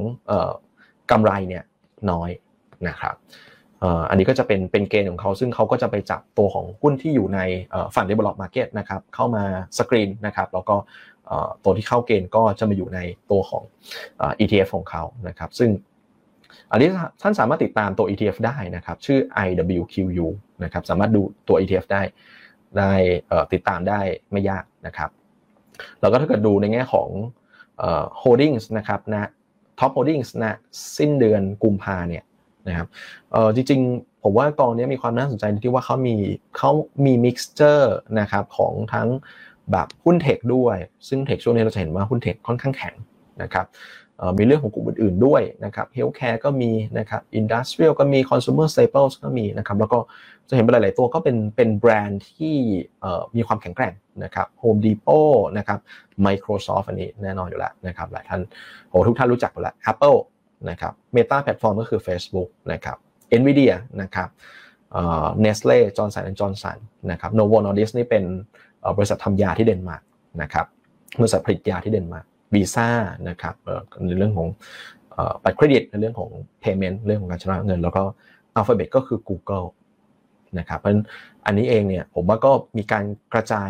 [1.12, 1.64] กำไรเนี่ย
[2.12, 2.30] น้อย
[2.88, 3.16] นะครับ
[4.10, 7.40] อันนี้ก็จะเป็นเป็นเกณฑ์ของเขาซึ่งเขาก็จะไปจับตัวของหุ้นที่อยู่ใน
[7.96, 9.44] ฝั่ง develop market นะครับเข้ามา
[9.78, 10.76] สกรีนนะครับแล้วก็
[11.64, 13.00] ตัวที่เข้าเกณฑ์ก็จะมาอยู่ใน
[13.32, 13.64] ตัวของ
[14.40, 15.70] ETF ของเขานะครับซึ่ง
[16.72, 16.90] อันนี้
[17.22, 20.28] ท่านสามารถติดตามตัว ETF ได้นะครับ ชื่อ IWQU
[20.64, 22.02] นะครับสามารถดูตัว ETF ได้
[22.78, 22.92] ได้
[23.54, 24.00] ติดตามได้
[24.32, 25.10] ไม่ยากนะครับ
[26.02, 27.10] แล้วก็ถ้าเกิดดูในแง่ของ
[28.22, 29.30] holdings นะครับนะ
[29.80, 30.58] top holdings นะ
[30.98, 32.24] สิ้นเดือนกุมภาเนี่ย
[32.68, 32.88] นะครับ
[33.56, 36.16] จริงๆ ผมว่ากองนี้มีความน่าสนใจที่ว่าเขามี
[36.58, 36.72] เขา
[37.06, 39.08] มี mixture นะครับของทั้ง
[39.72, 42.96] แบบหุ้น tech ด้วย ซึ่ง tech ช่วงนี้เราจะเห็นว่าหุ้น tech ค่อนข้างแข็ง
[43.42, 43.66] นะครับ
[44.38, 50.00] มีเรื่องของกลุ่มอื่นๆด้วยนะครับ healthcare ก็มีนะครับอินดัสเทรียลก็มีคอน sumer staples ก็มีนะครับแล้วก็
[50.50, 52.56] จะเห็นไปหลาย ๆ ตัวก็เป็นเป็นแบรนด์ที่
[53.36, 53.94] มีความแข็งแกร่ง
[54.24, 55.80] นะครับ Home Depot นะครับ
[56.26, 58.42] Microsoft อันนี้แน่นอนอยู่แล้วนะครับหลายท่าน
[58.90, 60.18] โอ้ทุกท่านรู้จักอยู่แล้ว Apple
[60.70, 62.98] นะครับ Meta Platform ก็คือ Facebook นะครับ
[63.40, 64.30] Nvidia นะครับ
[64.92, 66.78] เอ่อ Nestle Johnson Johnson
[67.12, 68.24] นะครับ Novo Nordisk นี่เป็น
[68.98, 70.04] บริษัททำยาที่เดนมาร์ก
[70.42, 70.66] นะครับ
[71.22, 72.90] บริษัทผลิตยาที่เดนมาร์กวีซ่า
[73.30, 73.56] นะครับ
[74.06, 74.48] ในเรื่องของ
[75.44, 76.30] บัตรเครดิตในเรื่องของ
[76.64, 78.04] payment เรื่องของการชำระเงิน แล้วก็
[78.58, 79.68] Alphabet ก็คือ Google
[80.60, 80.92] นะครับเพราะ
[81.46, 83.04] อันนี้เองเนี่ยผมว่าก็มีการ
[83.34, 83.70] กระจาย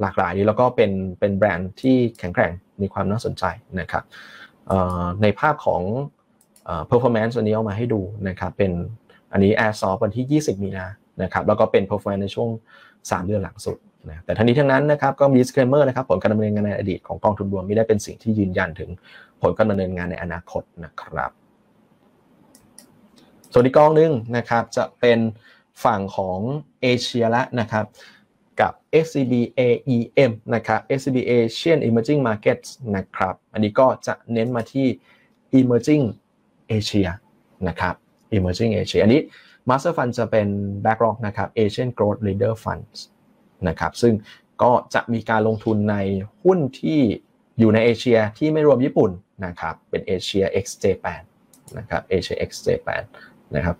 [0.00, 0.90] หลากหลายดีแล้วก็เป็น
[1.20, 2.52] เป็นแบรนด์ที่แข็งแกร่ง
[2.82, 3.44] มีความน่าสนใจ
[3.80, 4.04] นะครับ
[5.22, 5.82] ในภาพของ
[6.90, 8.72] performance วันนี้เอามาให้ดูนะครับเป็น
[9.32, 10.86] อันนี้ Airsoft วันที่ 20 มีนา
[11.22, 12.48] นะครับแล้วก็เป็น performance ในช่วง
[12.90, 13.76] 3 เดือนหลังสุด
[14.10, 18.90] นะแต่ทั้งนี้ทั้งนั้นนะครับก็มี disclaimer นะครับผลการดำเนินงานในอดีตของกองทุนรวมไม่ได้เป็นสิ่งที่ยืนยันถึง
[19.42, 21.30] ผลการดำเนินงานในอนาคตนะครับ
[23.52, 25.18] ส่วนอีกกองนึงนะครับจะเป็น
[25.84, 26.38] ฝั่งของ
[26.82, 27.84] เอเชียละนะครับ
[28.60, 28.72] กับ
[29.04, 34.86] SCB AEM นะครับ SCB Asian Emerging Markets นะครับ อันนี้ก็จะเน้นมาที่
[35.58, 36.04] Emerging
[36.76, 37.10] Asia
[37.68, 37.94] นะครับ
[38.36, 39.20] Emerging Asia อันนี้
[39.68, 40.48] Master Fund จะเป็น
[40.84, 42.98] BlackRock นะครับ Asian Growth Leader Funds
[43.68, 44.14] นะครับซึ่ง
[44.62, 45.96] ก็จะมีการลงทุนใน
[46.44, 47.00] หุ้นที่
[47.58, 49.10] อยู่ในเอเชียที่ไม่รวมญี่ปุ่น
[49.46, 51.22] นะครับเป็น Asia X Japan
[51.78, 53.02] นะครับ Asia X Japan
[53.56, 53.76] นะครับ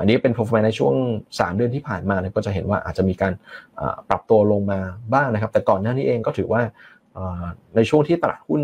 [0.00, 0.94] อันนี้เป็น performance ในช่วง
[1.28, 3.32] 3 เดือนที่ผ่านมาก็จะเห็นว่าอาจจะมีการ
[4.08, 4.80] ปรับตัวลงมา
[5.12, 6.62] บ้างนะครับ แต่ก่อนหน้านี้เองก็ถือว่า
[7.76, 8.60] ในช่วงที่ตลาดหุ้น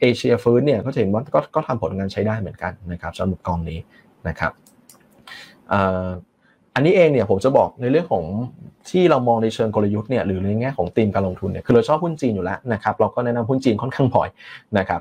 [0.00, 3.78] เอเชียฟื้นเนี่ยก็จะเห็นว่าก็ก็ทำผลงานใช้ได้เหมือนกันนะครับสำหรับกองนี้
[4.28, 4.52] นะครับ
[6.74, 8.24] อันนี้เองเนี่ยผมจะบอกในเรื่องของ
[8.90, 14.28] ที่เรามองในเชิงกลยุทธ์เนี่ยหรือในแง่ของธีมการลงทุนเนี่ยคือเราชอบหุ้นจีนอยู่แล้วนะครับเราก็แนะนำหุ้นจีนค่อนข้างบ่อย
[14.78, 15.00] นะครับ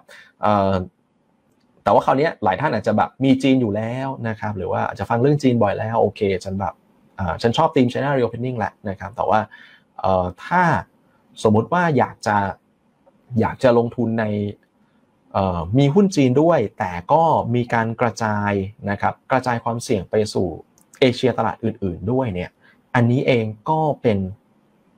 [1.84, 6.74] แต่ว่าคราวนี้หลายท่านอาจจะแบบมีจีนอยู่แล้วนะครับหรือว่าอาจจะฟังเรื่องจีนบ่อยแล้วโอเคฉันแบบ
[7.42, 9.40] ฉันชอบธีม China Reopening แหละนะครับแต่ว่า
[10.46, 10.64] ถ้า
[11.44, 12.38] สมมุติว่าอยากจะ
[13.40, 14.26] อยากจะลงทุนใน
[15.78, 17.24] มีหุ้นจีนด้วย แต่ก็
[17.56, 18.52] มีการกระจาย
[18.90, 20.50] นะครับกระจายความเสี่ยงไปสู่
[21.02, 22.50] เอเชียตลาดอื่น ๆ ด้วยเนี่ย
[22.96, 24.18] อันนี้เองก็เป็น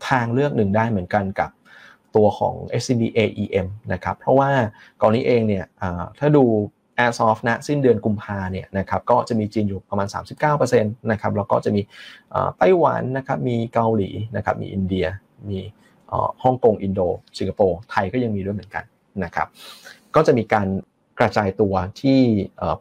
[0.10, 1.50] ทางเลือกหนึ่งได้เหมือนกันกับ
[2.16, 4.50] ตัวของ SCB AEM นะครับ เพราะว่า
[5.02, 5.66] กรณีเองเนี่ย
[6.20, 6.44] ถ้าดู
[7.00, 10.08] Air Soft นะสิ้นเดือนกุมภาเนี่ยนะครับก็จะมีจีนอยู่ประมาณ
[10.54, 11.82] 39%นะครับแล้วก็จะมี
[12.58, 15.06] ไต้หวันนะครับมีเกาหลีนะครับมีอินเดีย
[15.50, 15.60] มี
[16.44, 17.02] ฮ่องกงอินโด
[17.38, 18.84] สิงคโปร์ไทยก็ยังมีด้วยเหมือนกัน
[19.24, 19.48] นะครับ
[20.16, 20.68] ก็จะมีการ
[21.20, 22.20] กระจายตัวที่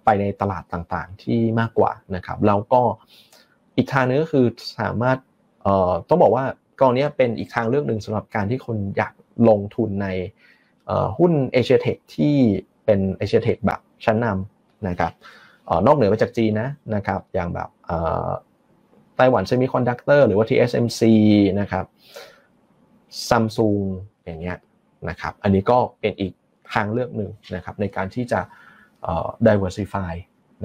[0.05, 2.83] ไปในตลาดต่างๆที่มากกว่านะครับแล้วก็
[3.77, 4.47] อีกทางนึงก็คือ
[4.81, 5.19] สามารถ
[6.09, 6.45] ต้องบอกว่า
[6.81, 9.15] กองนี้เป็นอีกทางเลือกหนึ่งสำหรับการที่คนอยาก
[9.49, 10.09] ลงทุนใน
[11.19, 12.37] หุ้นเอเชียเทคที่
[12.85, 15.13] เป็นเอเชีย tech แบบชั้นนำนะครับ
[15.87, 17.69] นอกเหนือไปจากจีนนะนะครับอย่างแบบ
[19.17, 21.01] Taiwan Semiconductor หรือว่า TSMC
[21.61, 21.85] นะครับ
[23.29, 23.81] ซัมซุง
[24.25, 24.59] อย่างเงี้ย
[25.09, 26.33] นะครับอันนี้ก็เป็นอีก
[26.75, 28.41] ทางเลือกหนึ่งนะครับในการที่จะ
[29.47, 30.13] diversify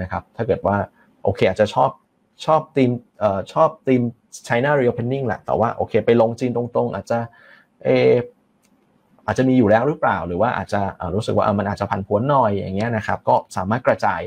[0.01, 0.77] นะครับถ้าเกิดว่า
[1.23, 1.91] โอเค อาจจะชอบ
[2.45, 2.91] ชอบทีม
[3.53, 4.01] ชอบทีม
[4.47, 7.19] China reopening แหละแต่ว่าโอเค ไปลงจีนตรงๆ อาจจะ
[7.83, 7.89] เอ
[9.25, 10.81] อาจจะมีอยู่แล้วหรือเปล่า หรือว่าอาจจะ
[11.15, 14.21] รู้สึกว่ามันอาจจะผันผวนหน่อยอย่างเงี้ยนะครับก็สามารถกระจาย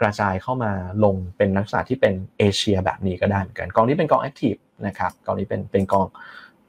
[0.00, 0.72] กระจายเข้ามา
[1.04, 4.54] ลงเป็นนักศึกษาที่เป็นเอเชียแบบนี้ก็ได้เหมือนกันกองนี้เป็นกอง active
[4.86, 6.06] นะครับกองนี้เป็นเป็นกอง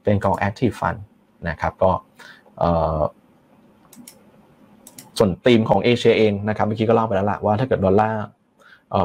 [0.03, 0.95] เป็นกอง active fund
[1.49, 1.91] นะครับก็
[5.17, 8.23] ส่วนธีมของเอเชียเองนะครับเมื่อกี้ก็เล่าไปแล้วละว่าถ้าเกิดดอลลาร์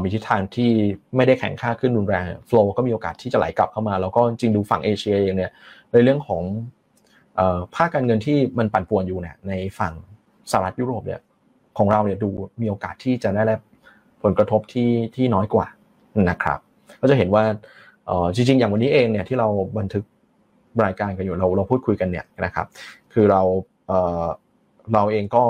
[0.03, 0.71] มีทิศทางที่
[1.17, 5.51] ไม่ได้แข็งค่าขึ้นรุนแรง flow ก็มีโอกาสที่จะไหลกลับเข้ามา แล้วก็จริงดูฝั่งเอเชียเองเนี่ย
[5.93, 6.43] ในเรื่องของ
[7.75, 9.95] ภาคการเงินที่มันปั่นป่วนอยู่เนี่ยในฝั่ง
[10.51, 11.21] สหรัฐยุโรปเนี่ย
[11.79, 12.31] ของเราเนี่ยดู
[12.61, 13.61] มีโอกาสที่จะได้รับ
[14.23, 15.67] ผลกระทบที่ที่น้อยกว่า
[16.31, 16.59] นะครับ
[17.01, 17.45] ก็จะเห็นว่า
[18.35, 19.49] จริงๆ อย่างวันนี้เองเนี่ยที่เรา
[19.79, 20.05] บันทึก
[20.85, 22.67] รายการกันอยู่เราเราพูดคุยกันเนี่ยนะครับ
[23.13, 23.43] คือเรา
[24.95, 25.45] เราเองก็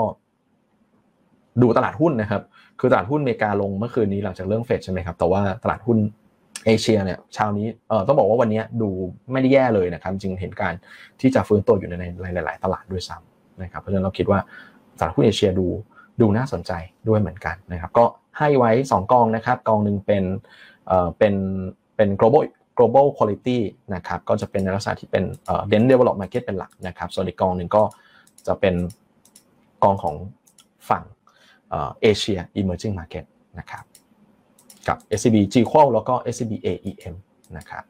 [1.61, 2.41] ดูตลาดหุ้นนะครับ
[2.79, 5.97] คือตลาดหุ้นอเมริกาลงเมื่อคืนนี้หลังจากเรื่องเฟดใช่ไหมครับ แต่ว่าตลาดหุ้น
[6.65, 8.89] เอเชียเนี่ยเช้านี้เออต้องบอกว่าวันนี้ดู
[9.31, 10.73] ไม่ได้แย่เลยนะครับ จริงเห็นการ
[11.21, 11.93] ที่จะฟื้นตัวอยู่ใน
[12.23, 14.39] ในหลาย ๆ ตลาดด้วยซ้ำนะครับ เพราะฉะนั้นเราคิดว่า
[14.99, 15.67] ตลาดหุ้นเอเชียดู
[16.21, 16.71] ดูน่าสนใจ
[17.09, 18.05] ด้วยเหมือนกันนะครับ ก็
[18.37, 20.23] ให้ไว้ 2 กองนะครับ กองหนึ่งเป็น
[20.87, 21.35] เอ่อเป็น
[21.95, 22.43] เป็น global
[22.77, 23.59] global quality
[23.95, 27.83] นะครับ ก็จะเป็นในลักษณะที่เป็นเอ่อ d e n develop market เป็นหลักนะครับ ส่วนอีกกองหนึ่งก็
[28.47, 28.75] จะเป็น
[29.83, 30.15] กองของ
[30.89, 31.03] ฝั่ง
[31.71, 33.25] เอเชีย emerging market
[33.59, 33.83] นะครับ
[34.87, 37.15] กับ SCB G q u a l แล้วก็ SCB AEM
[37.57, 37.83] นะครับ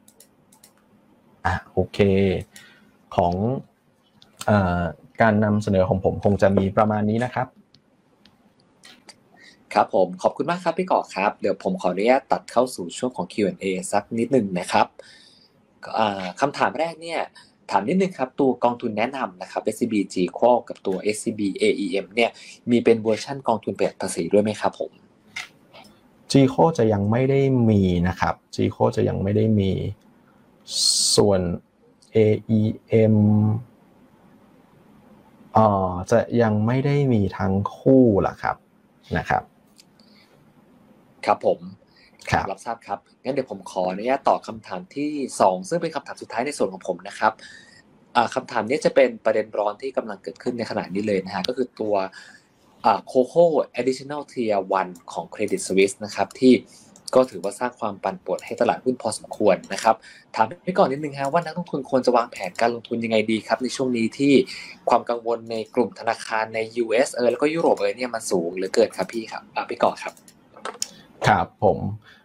[1.46, 1.98] อะโอเค
[3.16, 3.34] ของ
[4.48, 4.50] อ
[5.20, 7.46] การนำเสนอของผมคงจะมีประมาณนี้นะครับ
[9.74, 14.86] ครับผมขอบคุณมากครับพี่ก่อครับ เดี๋ยวผมขออนุญาตตัดเข้าสู่ช่วงของ Q&A สักนิดหนึ่งนะครับ
[16.40, 17.20] คำถามแรกเนี่ย
[17.70, 22.30] ถามนิดนึงครับ ตัวกองทุนแนะนำนะครับ SCB G q u a l กับตัว SCB AEM เนี่ย
[22.70, 24.92] มีเป็นเวอร์ชั่นกองทุนประหยัดภาษีด้วยไหมครับผม
[26.30, 27.40] G q u a l จะยังไม่ได้
[27.70, 29.70] มีนะครับ G q u a l จะยังไม่ได้มี
[31.16, 31.40] ส่วน
[32.16, 33.16] AEM
[35.56, 38.56] อ่อจะยังไม่ได้มีทั้งคู่ล่ะครับ
[39.16, 39.42] นะครับ
[41.26, 41.58] ครับผม
[42.32, 45.10] ครับรับทราบครับ งั้นเดี๋ยวผมขออนุญาตตอบคำถามที่
[45.40, 47.32] 2 ซึ่งเป็นคำถามสุดท้ายในส่วนของผมนะครับ
[48.34, 51.94] คำถามนี้จะเป็นประเด็นร้อนที่กำลังเกิดขึ้นในขณะนี้เลยนะฮะ ก็คือตัว
[53.06, 53.44] โคโค่
[53.80, 56.52] additional tier 1ของ Credit Suisse นะครับที่
[57.14, 59.94] ก็ถือว่าสร้างความปั่นป่วนให้ตลาดหุ้นพอสมควรนะครับ
[60.36, 64.32] ถามไปก่อนนิดนึงฮะว่านักลงทุนควรจะวางแผนการลงทุนยังไงดีครับ ในช่วงนี้ที่
[64.88, 70.14] ความกังวลในกลุ่มธนาคารใน US เออแล้วก็ยุโรปเออเนี่ยมันสูงหรือเกินครับพี่ครับไปก่อนครับ
[71.26, 72.19] ครับผมเอ่อ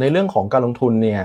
[0.00, 1.22] ในเรื่องของการลงทุนเนี่ย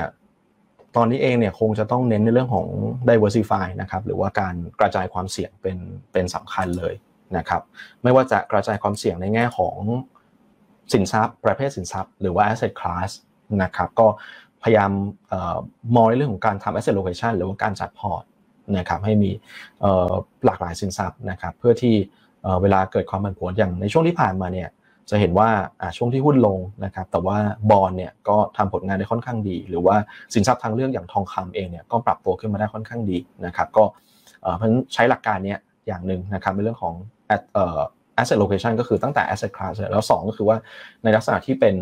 [0.96, 2.68] ตอนนี้เองเนี่ยคงจะต้องเน้นในเรื่องของ
[3.10, 5.78] diversify นะครับหรือว่าการกระจายความเสี่ยงเป็น
[6.12, 6.94] เป็นสำคัญเลย
[7.38, 7.62] นะครับ
[8.04, 9.78] ไม่ว่าจะกระจายความเสี่ยงในแง่ของ
[10.94, 13.10] สินทรัพย์ ประเภทสินทรัพย์ หรือว่า asset class
[13.64, 14.08] นะครับก็
[14.64, 14.92] พยายาม
[15.96, 18.24] มองในเรื่องของการทำ asset location หรือว่าการจัดพอร์ต
[18.78, 19.32] นะครับให้มี
[20.46, 21.96] หลากหลายสินทรัพย์นะครับเพื่อที่
[22.62, 24.70] เวลาเกิดความผันผวนอย่างในช่วงที่ผ่านมาเนี่ย
[25.10, 25.50] จะเห็นว่า
[25.98, 27.38] ช่วงที่หุ้นลงนะครับแต่ว่า
[27.72, 29.96] บอลเนี่ยก็ทำผลงานได้ค่อนข้างดี หรือว่า
[30.34, 33.84] สินทรัพย์ทางเลือกอย่างทองคำเองเนี่ยก็ปรับตัวขึ้นมาได้ค่อนข้างดีนะครับก็
[34.56, 35.56] เพราะฉะนั้นใช้หลักการเนี้
[35.88, 36.94] อย่างหนึ่งนะครับในเรื่องของ
[38.20, 40.58] asset location ก็คือตั้งแต่ asset class แล้ว 2 ก็คือว่า
[41.04, 41.76] ในลักษณะที่เป็น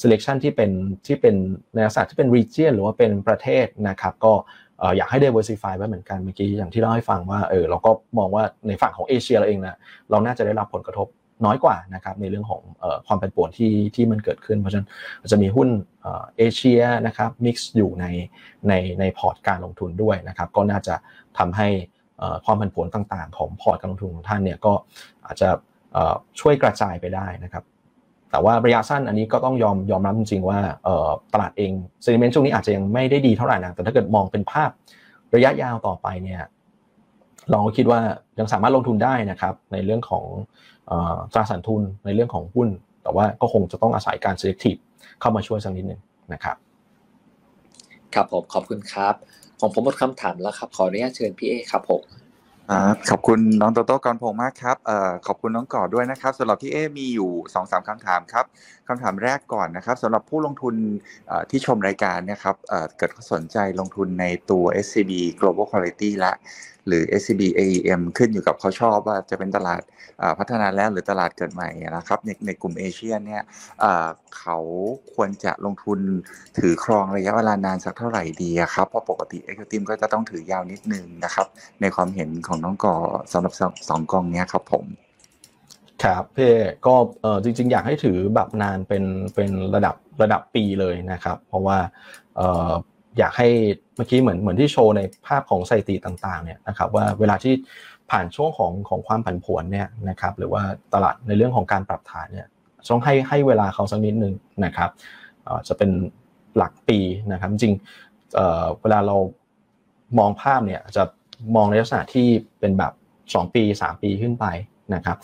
[0.00, 0.70] selection ที่เป็น
[1.06, 1.34] ที่เป็น
[1.74, 4.32] ในลักษณะที่เป็น region หรือว่าเป็นประเทศนะครับก็
[4.96, 9.76] อยากให้ diversify ไว้เหมือนกันเมื่อกี้อย่างที่เล่าให้ฟังว่าเออเราก็มองว่าในฝั่งของเอเชียเราเองนะ
[10.10, 11.06] เราน่าจะได้รับผลกระทบ
[11.44, 12.62] น้อยกว่านะครับในเรื่องของ
[13.06, 14.88] ความผันผวนที่ที่มันเกิดขึ้น เพราะฉะนั้น
[15.32, 15.68] จะมีหุ้น
[16.36, 18.06] เอเชียนะครับ mix อยู่ใน
[18.68, 20.94] ในในพอร์ตการลงทุนด้วยนะครับก็น่าจะ
[21.38, 21.68] ทำให้
[22.44, 24.72] ความผันผวนต่างๆ ของพอร์ตการลงทุนของท่านเนี่ยก็
[25.26, 25.48] อาจจะ
[26.40, 27.64] ช่วยกระจายไปได้นะครับ
[28.30, 30.58] แต่ว่าระยะสั้นอันนี้ก็ต้องยอมยอมรับจริงๆว่า
[31.32, 31.72] ตลาดเอง
[32.02, 34.70] sentiment ช่วงนี้อาจจะยังไม่ได้ดีเท่าไหร่นะแต่ถ้าเกิดมองเป็นภาพ
[35.34, 36.40] ระยะยาวต่อไปเนี่ย
[37.50, 38.00] เราก็คิดว่า
[38.38, 40.24] ยังสามารถลงทุนได้นะครับ ในเรื่องของ
[41.32, 42.68] ตราสารทุนในเรื่องของหุ้น
[43.02, 44.80] แต่ว่าก็คงจะต้องอาศัยการ selective
[45.20, 46.00] เข้ามาช่วยสักนิดหนึ่ง
[46.32, 46.56] นะครับ
[48.14, 49.14] ครับผมขอบคุณครับ
[49.60, 52.02] ของผมหมดคำถามแล้วครับ ขออนุญาตเชิญพี่เอครับผม
[52.70, 58.44] ครับขอบคุณน้องโตโต้กรพงมากครับเอ่อขอบคุณน้องก่อด้วยนะครับสำหรับพี่เอมีอยู่2อสามคำถามครับ
[58.90, 60.74] คำถามแรกก่อนนะครับสำหรับผู้ลงทุน
[61.50, 62.56] ที่ชมรายการเนี่ยครับ
[62.98, 66.34] เกิดสนใจลงทุนในตัว SCB Global Quality ละ
[66.86, 69.82] หรือ SCB AEM ขึ้นอยู่กับเขาชอบว่าจะเป็นตลาด
[70.38, 73.42] พัฒนาแล้วหรือตลาดเกิดใหม่นะครับในในกลุ่มเอเชียเนี่ย
[74.38, 74.58] เขา
[75.14, 75.98] ควรจะลงทุน
[76.58, 81.46] ถือครองระยะเวลานานสักเท่าไหร่ดีครับ เพราะปกติเอ็กซ์ติมก็จะต้องถือยาวนิดนึงนะครับ
[81.80, 82.94] ในความเห็นของน้องก่อ
[83.32, 83.52] สำหรับ
[83.88, 84.86] สองกองนี้ครับผม
[86.04, 86.48] ครับเพ่
[86.86, 91.78] ก็เออจริง ๆ อยากให้ถือแบบนานเป็นเป็นระดับระดับปีเลยนะครับ เพราะว่า
[92.36, 92.70] เออ
[93.18, 93.48] อยากให้
[93.96, 97.54] เมื่อกี้เหมือนเหมือนที่โชว์ในภาพของสถิติต่างๆเนี่ยนะครับว่าเวลาที่
[98.10, 100.62] ผ่านช่วงของของความผันผวนเนี่ยนะครับหรือว่า
[100.94, 102.46] ตลาดในเรื่องของการปรับฐานเนี่ย
[102.88, 104.34] ต้องให้ให้เวลาเขาสักนิดนึง
[104.64, 104.90] นะครับ
[105.68, 105.90] จะเป็น
[106.56, 106.98] หลักปี
[107.32, 107.74] นะครับจริง
[108.82, 109.16] เวลาเรา
[110.18, 111.02] มองภาพเนี่ยจะ
[111.56, 112.26] มองในลักษณะที่
[112.60, 112.92] เป็นแบบ
[113.24, 114.46] 2 ปี 3 ปีขึ้นไป
[114.94, 115.16] นะครับ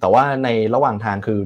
[0.00, 1.40] แต่ว่าในระหว่างทางคือ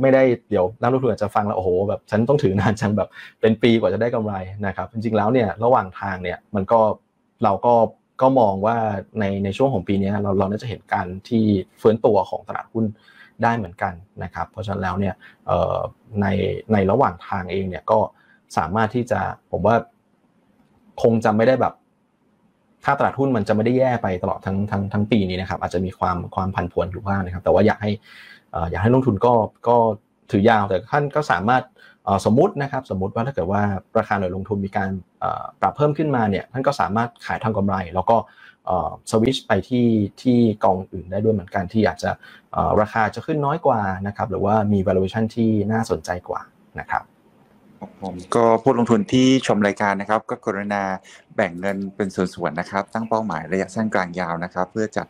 [0.00, 3.08] ไม่ได้เดี๋ยวนักลงทุนอาจจะฟังแล้วโอ้โหแบบฉันต้องถือนานจังแบบ
[3.40, 4.34] เป็นปีกว่าจะได้กำไร
[4.66, 6.80] นะครับจริงๆแล้วเนี่ยระหว่างทางเนี่ยมันก็
[7.44, 7.74] เราก็
[8.22, 8.76] ก็มองว่า
[9.20, 11.44] ในในช่วงของปีนี้เราเราน่าจะเห็นการที่
[11.80, 12.84] ฟื้นตัวของตลาดหุ้น
[13.42, 15.14] ได้เหมือนกันนะครับเพราะฉะนั้นแล้วเนี่ย
[16.20, 16.26] ใน
[16.72, 17.98] ในระหว่างทางเองเนี่ยก็
[18.56, 19.20] สามารถที่จะ
[19.50, 19.76] ผมว่า
[21.02, 21.74] คงจะไม่ได้แบบ
[22.86, 27.92] ถ้าตลาดหุ้นมันจะไม่ได้แย่ไปตลอดทั้งทั้งทั้งปีนี้นะครับอาจจะมีความความผันผวนอยู่บ้างนะครับ แต่ว่าอยากให้
[28.70, 29.34] อยากให้ลงทุนก็
[29.68, 29.76] ก็
[30.30, 31.62] ถือยาวแต่ท่านก็สามารถ
[32.24, 33.62] สมมตินะครับสมมติว่าถ้าเกิดว่า
[33.98, 34.90] ราคาหน่วยลงทุนมีการ
[35.60, 38.16] ปรับเพิ่มขึ้นมาเนี่ยท่านก็สามารถขายทางกำไร แล้วก็
[39.10, 39.86] สวิชไปที่
[40.22, 42.10] ที่กองอื่นได้ด้วยเหมือนกันที่อาจจะ
[42.80, 46.40] ราคาจะขึ้นน้อยกว่านะครับหรือว่ามี valuation ที่น่าสนใจกว่า
[46.80, 47.02] นะครับ
[48.34, 50.82] ก็ผู้ลงทุนที่ชมรายการนะครับ ก็กรุณา
[51.36, 55.06] แบ่งเงินเป็นส่วนๆนะครับ ตั้งเป้าหมายระยะสั้นกลางยาวนะครับ เพื่อจัด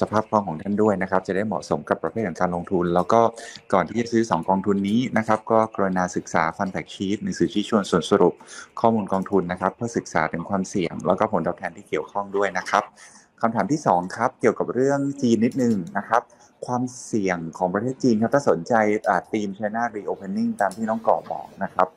[0.00, 3.20] สภาพคล่องของท่านด้วยนะครับ จะได้เหมาะสมกับประเภทของการลงทุน แล้วก็
[3.72, 8.34] ก่อนที่จะซื้อ 2 กองทุนนี้นะครับ ก็กรุณาศึกษาฟันแฟกชีตหนังสือชี้ชวนส่วนสรุป
[8.80, 12.84] ข้อมูลกองทุนนะครับ เพื่อศึกษาถึงความเสี่ยง แล้วก็ผลตอบแทนที่เกี่ยวข้องด้วยนะครับ
[13.40, 16.22] คำถามที่2ครับเกี่ยวกับเรื่องจีนนิดนึงนะครับ
[16.66, 18.74] ความเสี่ยงของประเทศจีนครับถ้าสนใจ
[19.32, 21.88] ทีม China Reopening ตามที่น้องก่อบอกนะครับ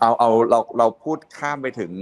[0.00, 1.92] เอาเอาเราเราพูดข้ามไปถึง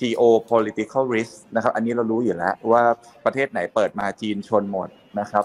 [0.00, 2.82] geopolitical risk นะครับ อันนี้เรารู้อยู่แล้วว่า
[3.24, 4.88] ประเทศไหนเปิดมาจีนชนหมด
[5.20, 5.44] นะครับ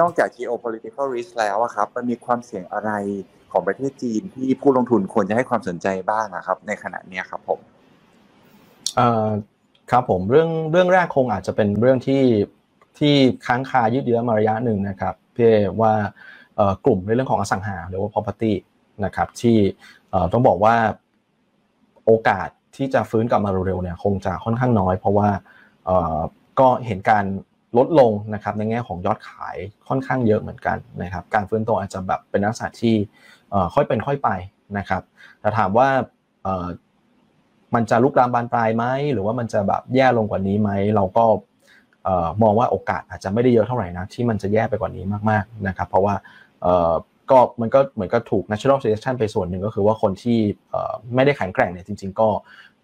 [0.00, 2.90] นอกจาก geopolitical risk แล้วครับมันมีความเสี่ยงอะไร
[3.52, 7.60] ของประเทศจีนที่ผู้ลงทุนควรจะให้ความสนใจบ้างนะครับ ในขณะนี้ครับผม
[9.90, 12.22] ครับผมเรื่องเรื่องแรกคงอาจจะเป็นเรื่องที่
[12.98, 13.14] ที่
[13.46, 15.92] ค้างคายืดเยื้อมาระยะหนึ่งนะครับเพื่อว่า
[16.84, 18.52] กลุ่มในเรื่องของอสังหาหรือว่า property
[19.04, 19.56] นะครับที่
[20.32, 20.74] ต้องบอกว่า
[22.06, 25.28] โอกาสที่จะฟื้นกลับมาเร็วๆเนี่ยคงจะค่อนข้างน้อย เพราะว่า
[26.60, 27.24] ก็เห็นการ
[27.78, 29.56] ลดลงนะครับในแง่ของยอดขาย
[29.88, 32.94] ค่อนข้างเยอะเหมือนกันนะครับการฟื้นตัวอาจจะแบบเป็นลักษณะที่
[33.74, 34.30] ค่อยเป็นค่อยไป
[34.78, 35.02] นะครับ
[35.40, 35.88] แต่ถามว่า
[37.74, 41.24] มันจะลุกลามบานปลายไหมหรือว่ามันจะแบบแย่ลงกว่านี้ไหมเราก็
[42.42, 46.14] มองว่าโอกาสอาจจะไม่ได้เยอะเท่าไหร่นะที่มันจะแย่ไปกว่านี้มากๆนะครับเพราะว่า
[47.30, 50.38] ก็มันก็เหมือนก็ถูก natural selection ไปส่วนหนึ่งก็คือว่าคนที่
[51.14, 52.28] ไม่ได้แข็งแกร่งเนี่ยจริง ๆ ก็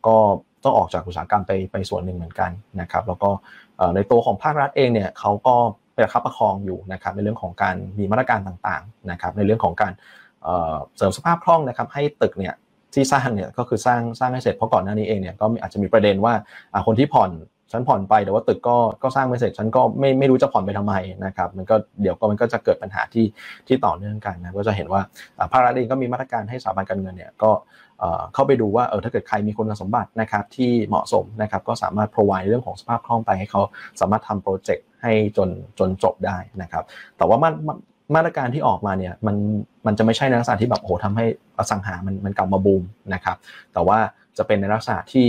[0.07, 0.17] ก็
[0.65, 2.51] ต้องออกจากอุตสาหกรรมไปไปส่วนหนึ่งเหมือนกัน
[2.81, 3.31] นะครับแล้วก็
[3.95, 5.55] ในตัวของภาครัฐเองเนี่ยเขาก็
[5.97, 9.93] ประคับประคองอยู่นะครับในเรื่องของการมีมาตรการต่างๆนะครับในเรื่องของการ
[10.97, 12.55] เสริมสภาพคล่องนะครับให้ตึกเนี่ย
[12.95, 16.35] ที่สร้างเนี่ยก็คือสร้างสร้างให้เสร็จเพราะก่อนหน้านี้เองเนี่ยก็อาจจะมีประเด็นว่า
[16.87, 17.31] คนที่ผ่อน
[17.73, 20.95] ฉันผ่อนไปแต่ว่าตึกก็ก็สร้างไม่เสร็จฉันก็ไม่ไม่รู้จะผ่อนไปทำไม
[21.27, 23.27] นะครับ มันก็เดี๋ยวก็มันก็จะเกิดปัญหาที่
[23.67, 25.01] ที่ต่อเนื่องกันนะก็จะเห็นว่า
[25.53, 27.51] ภาครัฐเองก็มีมาตรการให้สถาบันการเงินเนี่ยก็
[28.35, 33.61] เข้าไปดูว่าเออถ้าเกิดใครมีคุณสมบัตินะครับที่เหมาะสมนะครับก็สามารถ provide เรื่องของสภาพคล่องไปให้เขา
[34.01, 35.49] สามารถทำโปรเจกต์ให้จน
[35.79, 36.85] จนจบได้นะครับ
[37.17, 37.51] แต่ว่ามา
[38.15, 39.37] มาตรการที่ออกมาเนี่ยมัน
[39.87, 41.25] มันจะไม่ใช่ในลักษณะที่แบบโอ้โหทำให้
[41.59, 42.83] อสังหามันมันกลับมาบูม
[43.15, 43.37] นะครับ
[43.73, 43.99] แต่ว่า
[44.39, 45.27] จะเป็นในลักษณะที่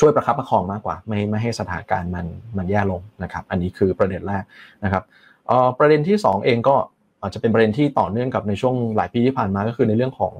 [0.00, 2.26] ช่วยประคับประคองมากกว่า ไม่ไม่ให้สถานการณ์มัน
[2.56, 4.44] มันแย่ลงนะครับ อันนี้คือประเด็นแรก
[4.84, 5.02] นะครับ
[5.78, 6.76] ประเด็นที่ 2 เองก็
[7.22, 10.34] อาจจะเป็นประเด็นที่ต่อเนื่องกับในช่วงหลายปีที่ผ่านมาก็คือในเรื่องของ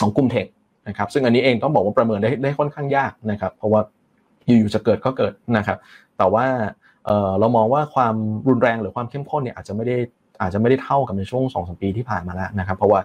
[0.00, 0.46] ของกลุ่มเทค
[0.88, 3.80] นะครับซึ่งอันนี้เองต้องบอกว่าประเมินได้ได้ค่อนข้างยากนะครับ เพราะว่า
[4.46, 5.78] อยู่ๆจะเกิดก็เกิดนะครับ
[6.18, 6.46] แต่ว่า
[7.38, 8.14] เรามองว่าความ
[8.48, 9.96] รุนแรงหรือความเข้มข้นเนี่ยอาจจะไม่ได้
[10.40, 13.00] อาจจะไม่ได้เท่ากับในช่วง2อสปีที่ผ่านมาแล้วนะครับ เพราะว่า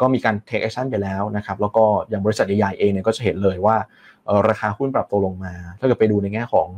[0.00, 3.76] ก็มีการ take action ไปแล้วนะครับ แล้วก็อย่างบริษัทใหญ่ๆเองเนี่ยก็จะเห็นเลยว่า
[4.48, 6.68] ราคาหุ้นปรับตัวลงมา ถ้าเกิดไปดูในแง่ของ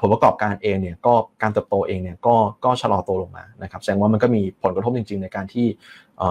[0.00, 2.34] ผลประกอบการเองเนี่ยก็การเติบโตเองเนี่ยก็
[2.64, 5.66] ก็ชะลอตัวลงมานะครับแสดงว่ามันก็มีผลกระทบจริง ๆ ในการที่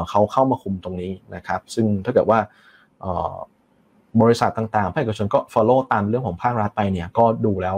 [0.10, 2.39] เขาเข้ามาคุมตรงนี้นะครับซึ่งถ้าเกิดว่า
[4.22, 7.78] บริษัทต่างๆภาคเอกชนก็ follow ตามเรื่องของภาครัฐไปเนี่ยก็ดูแล้ว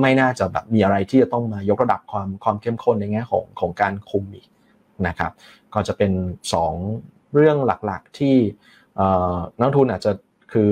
[0.00, 4.48] ไม่น่าจะแบบมีอะไรที่จะต้องมายกระดับความความเข้มข้นในแง่ของของการคุมอีก
[5.06, 5.32] นะครับ
[5.74, 6.12] ก็จะเป็น
[6.72, 8.36] 2 เรื่องหลักๆที่
[9.60, 10.12] นักทุนอาจจะ
[10.52, 10.70] คือ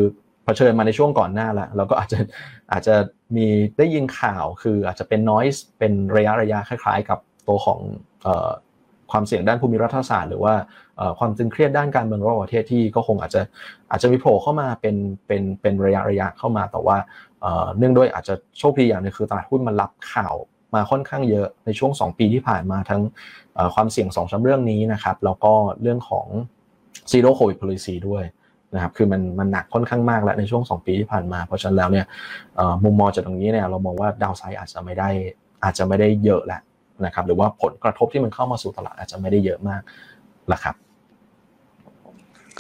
[0.49, 2.19] ผชิญมาในช่วงก่อนหน้าแล้วแล้วก็อาจจะ
[2.73, 2.95] อาจจะ
[3.37, 3.47] มี
[3.79, 7.19] ได้ยินข่าวคืออาจจะเป็น noise เป็นระยะระยะคล้าย ๆ กับ
[7.49, 7.81] ตัวของ
[9.11, 10.55] ความเสี่ยงด้านภูมิรัฐศาสตร์หรือว่า
[11.19, 13.43] ความตึงเครียดด้านการเมืองระหว่างประเทศที่ก็คงอาจจะ
[13.91, 14.97] อาจจะมีโผล่เข้ามาเป็น
[15.27, 16.97] เป็นเป็นระยะระยะเข้ามาแต่ว่า
[17.79, 20.35] เนื่องด้วยอาจจะโชคดีอย่างนึงคือตลาดหุ้นมันรับข่าว
[20.75, 23.03] มาค่อนข้างเยอะในช่วง 2 ปีที่ผ่านมาทั้ง
[23.75, 26.27] ความเสี่ยง2องสาเรื่องนี้นะครับแล้วก็เรื่องของ
[27.11, 28.25] zero covid policy ด้วย
[28.75, 32.07] นะครับคือมันมันหนักค่อนข้างมากแล้วในช่วง 2 ปีที่ผ่านมา เพราะฉะนั้นแล้วเนี่ย
[32.85, 35.09] มุมมองจากตรงนี้เนี่ยเรามองว่าดาวไซด์อาจจะไม่ได้
[35.65, 36.61] อาจจะไม่ได้เยอะแหละ
[37.05, 39.83] นะครับหรือว่าผลกระทบที่มันเข้ามาสู่ตลาดอาจจะไม่ได้เยอะมาก
[40.53, 40.75] ละครับ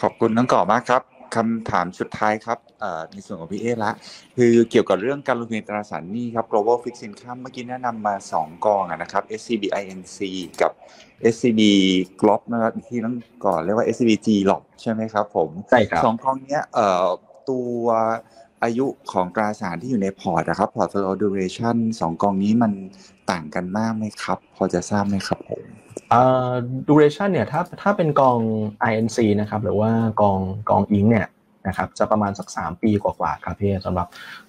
[0.00, 1.02] ขอบคุณน้องก่อมากครับ
[1.34, 2.58] คำถามสุดท้ายครับ
[3.12, 3.92] ในส่วนของพี่เอละ
[4.36, 10.18] คือเกี่ยวกับเรื่องการลงทุนตราสารหนี้ครับ global fixed income เมื่อกี้แนะนำมา 2 กองนะครับ SCB INC
[10.60, 10.72] กับ
[11.34, 11.60] SCB
[12.20, 13.14] Glob นะครับที่ต้อง
[13.44, 16.58] ก่อนเรียกว่า SCB G l o b ใช่ไหมครับผมใช่ครับสองกองนี้
[17.50, 17.82] ตัว
[18.64, 22.72] อายุของตราสารที่อยู่ในพอร์ตนะครับ portfolio duration สองกองนี้มัน
[23.30, 25.62] ต่างกันมากไหมครับ พอจะทราบไหมครับผม
[26.12, 26.52] อ่า
[26.88, 28.38] duration เนี่ยถ้าถ้าเป็นกอง
[28.90, 30.38] INC นะครับหรือว่ากอง
[30.70, 31.28] กองอิงเนี่ย
[31.66, 34.06] นะครับจะประมาณสัก 3 ปีกว่าๆครับพี่สำหรับ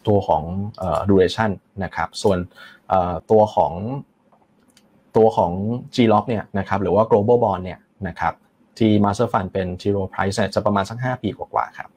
[0.08, 0.44] ตัวของ
[0.80, 1.52] เอ่อ duration
[1.84, 2.38] นะครับส่วน
[3.32, 3.74] ตัวของ
[5.18, 5.52] ตัวของ
[5.96, 8.34] G-Lock เนี่ยนะครับหรือว่า global bond เนี่ยนะครับ
[8.78, 11.90] ที่ master fund เป็น zero price จะประมาณสัก 5 ปีกว่าๆครับ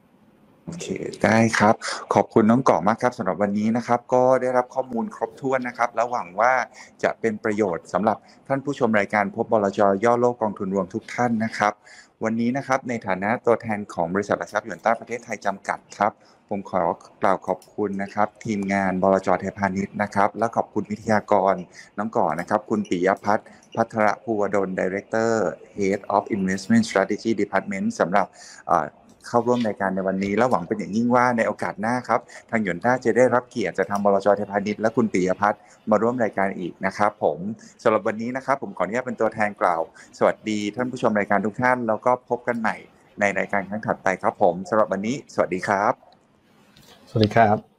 [0.65, 0.87] โอเค
[1.23, 1.75] ได้ครับ
[2.13, 6.53] ขอบคุณน้องก่อมากครับสำหรับวันนี้นะครับ ก็ได้รับข้อมูลครบถ้วนนะครับ และหวังว่า
[7.03, 11.73] จะเป็นประโยชน์สำหรับท่านผู้ชมรายการพบบลจย่อโลกกองทุนรวมทุกท่านนะครับ
[12.23, 16.11] วันนี้นะครับในฐานะตัวแทนของบริษัทหลักทรัพย์ยวนต้าประเทศไทยจำกัดครับ
[16.49, 16.83] ผมขอ
[17.23, 21.55] กล่าวขอบคุณนะครับ ทีมงานบลจเทพาณิชย์นะครับ และขอบคุณวิทยากร
[21.97, 25.31] น้องก่อนะครับ คุณปิยพัฒน์พัทรภูวดล Director
[25.77, 28.25] Head of Investment Strategy Department สำหรับ
[29.27, 32.19] เข้าร่วมในการในวันนี้ และหวังเป็นอย่างยิ่งว่าในโอกาสหน้าครับ
[32.49, 37.37] ทางหยวนต้าจะได้รับเกียรติจะทางบลจเทพานิชและคุณปิยพัฒน์มาร่วมรายการอีกนะครับ ผม
[37.83, 39.81] สำหรับวันนี้นะครับ ผมขออนุญาตเป็นตัวแทนกล่าว
[40.17, 42.75] สวัสดีท่านผู้ชมรายการทุกท่าน แล้วก็พบกันใหม่
[43.19, 45.93] ในรายการครั้งถัดไปครับ ผมสำหรับวันนี้ สวัสดีครับ
[47.09, 47.72] สวัสดีครับ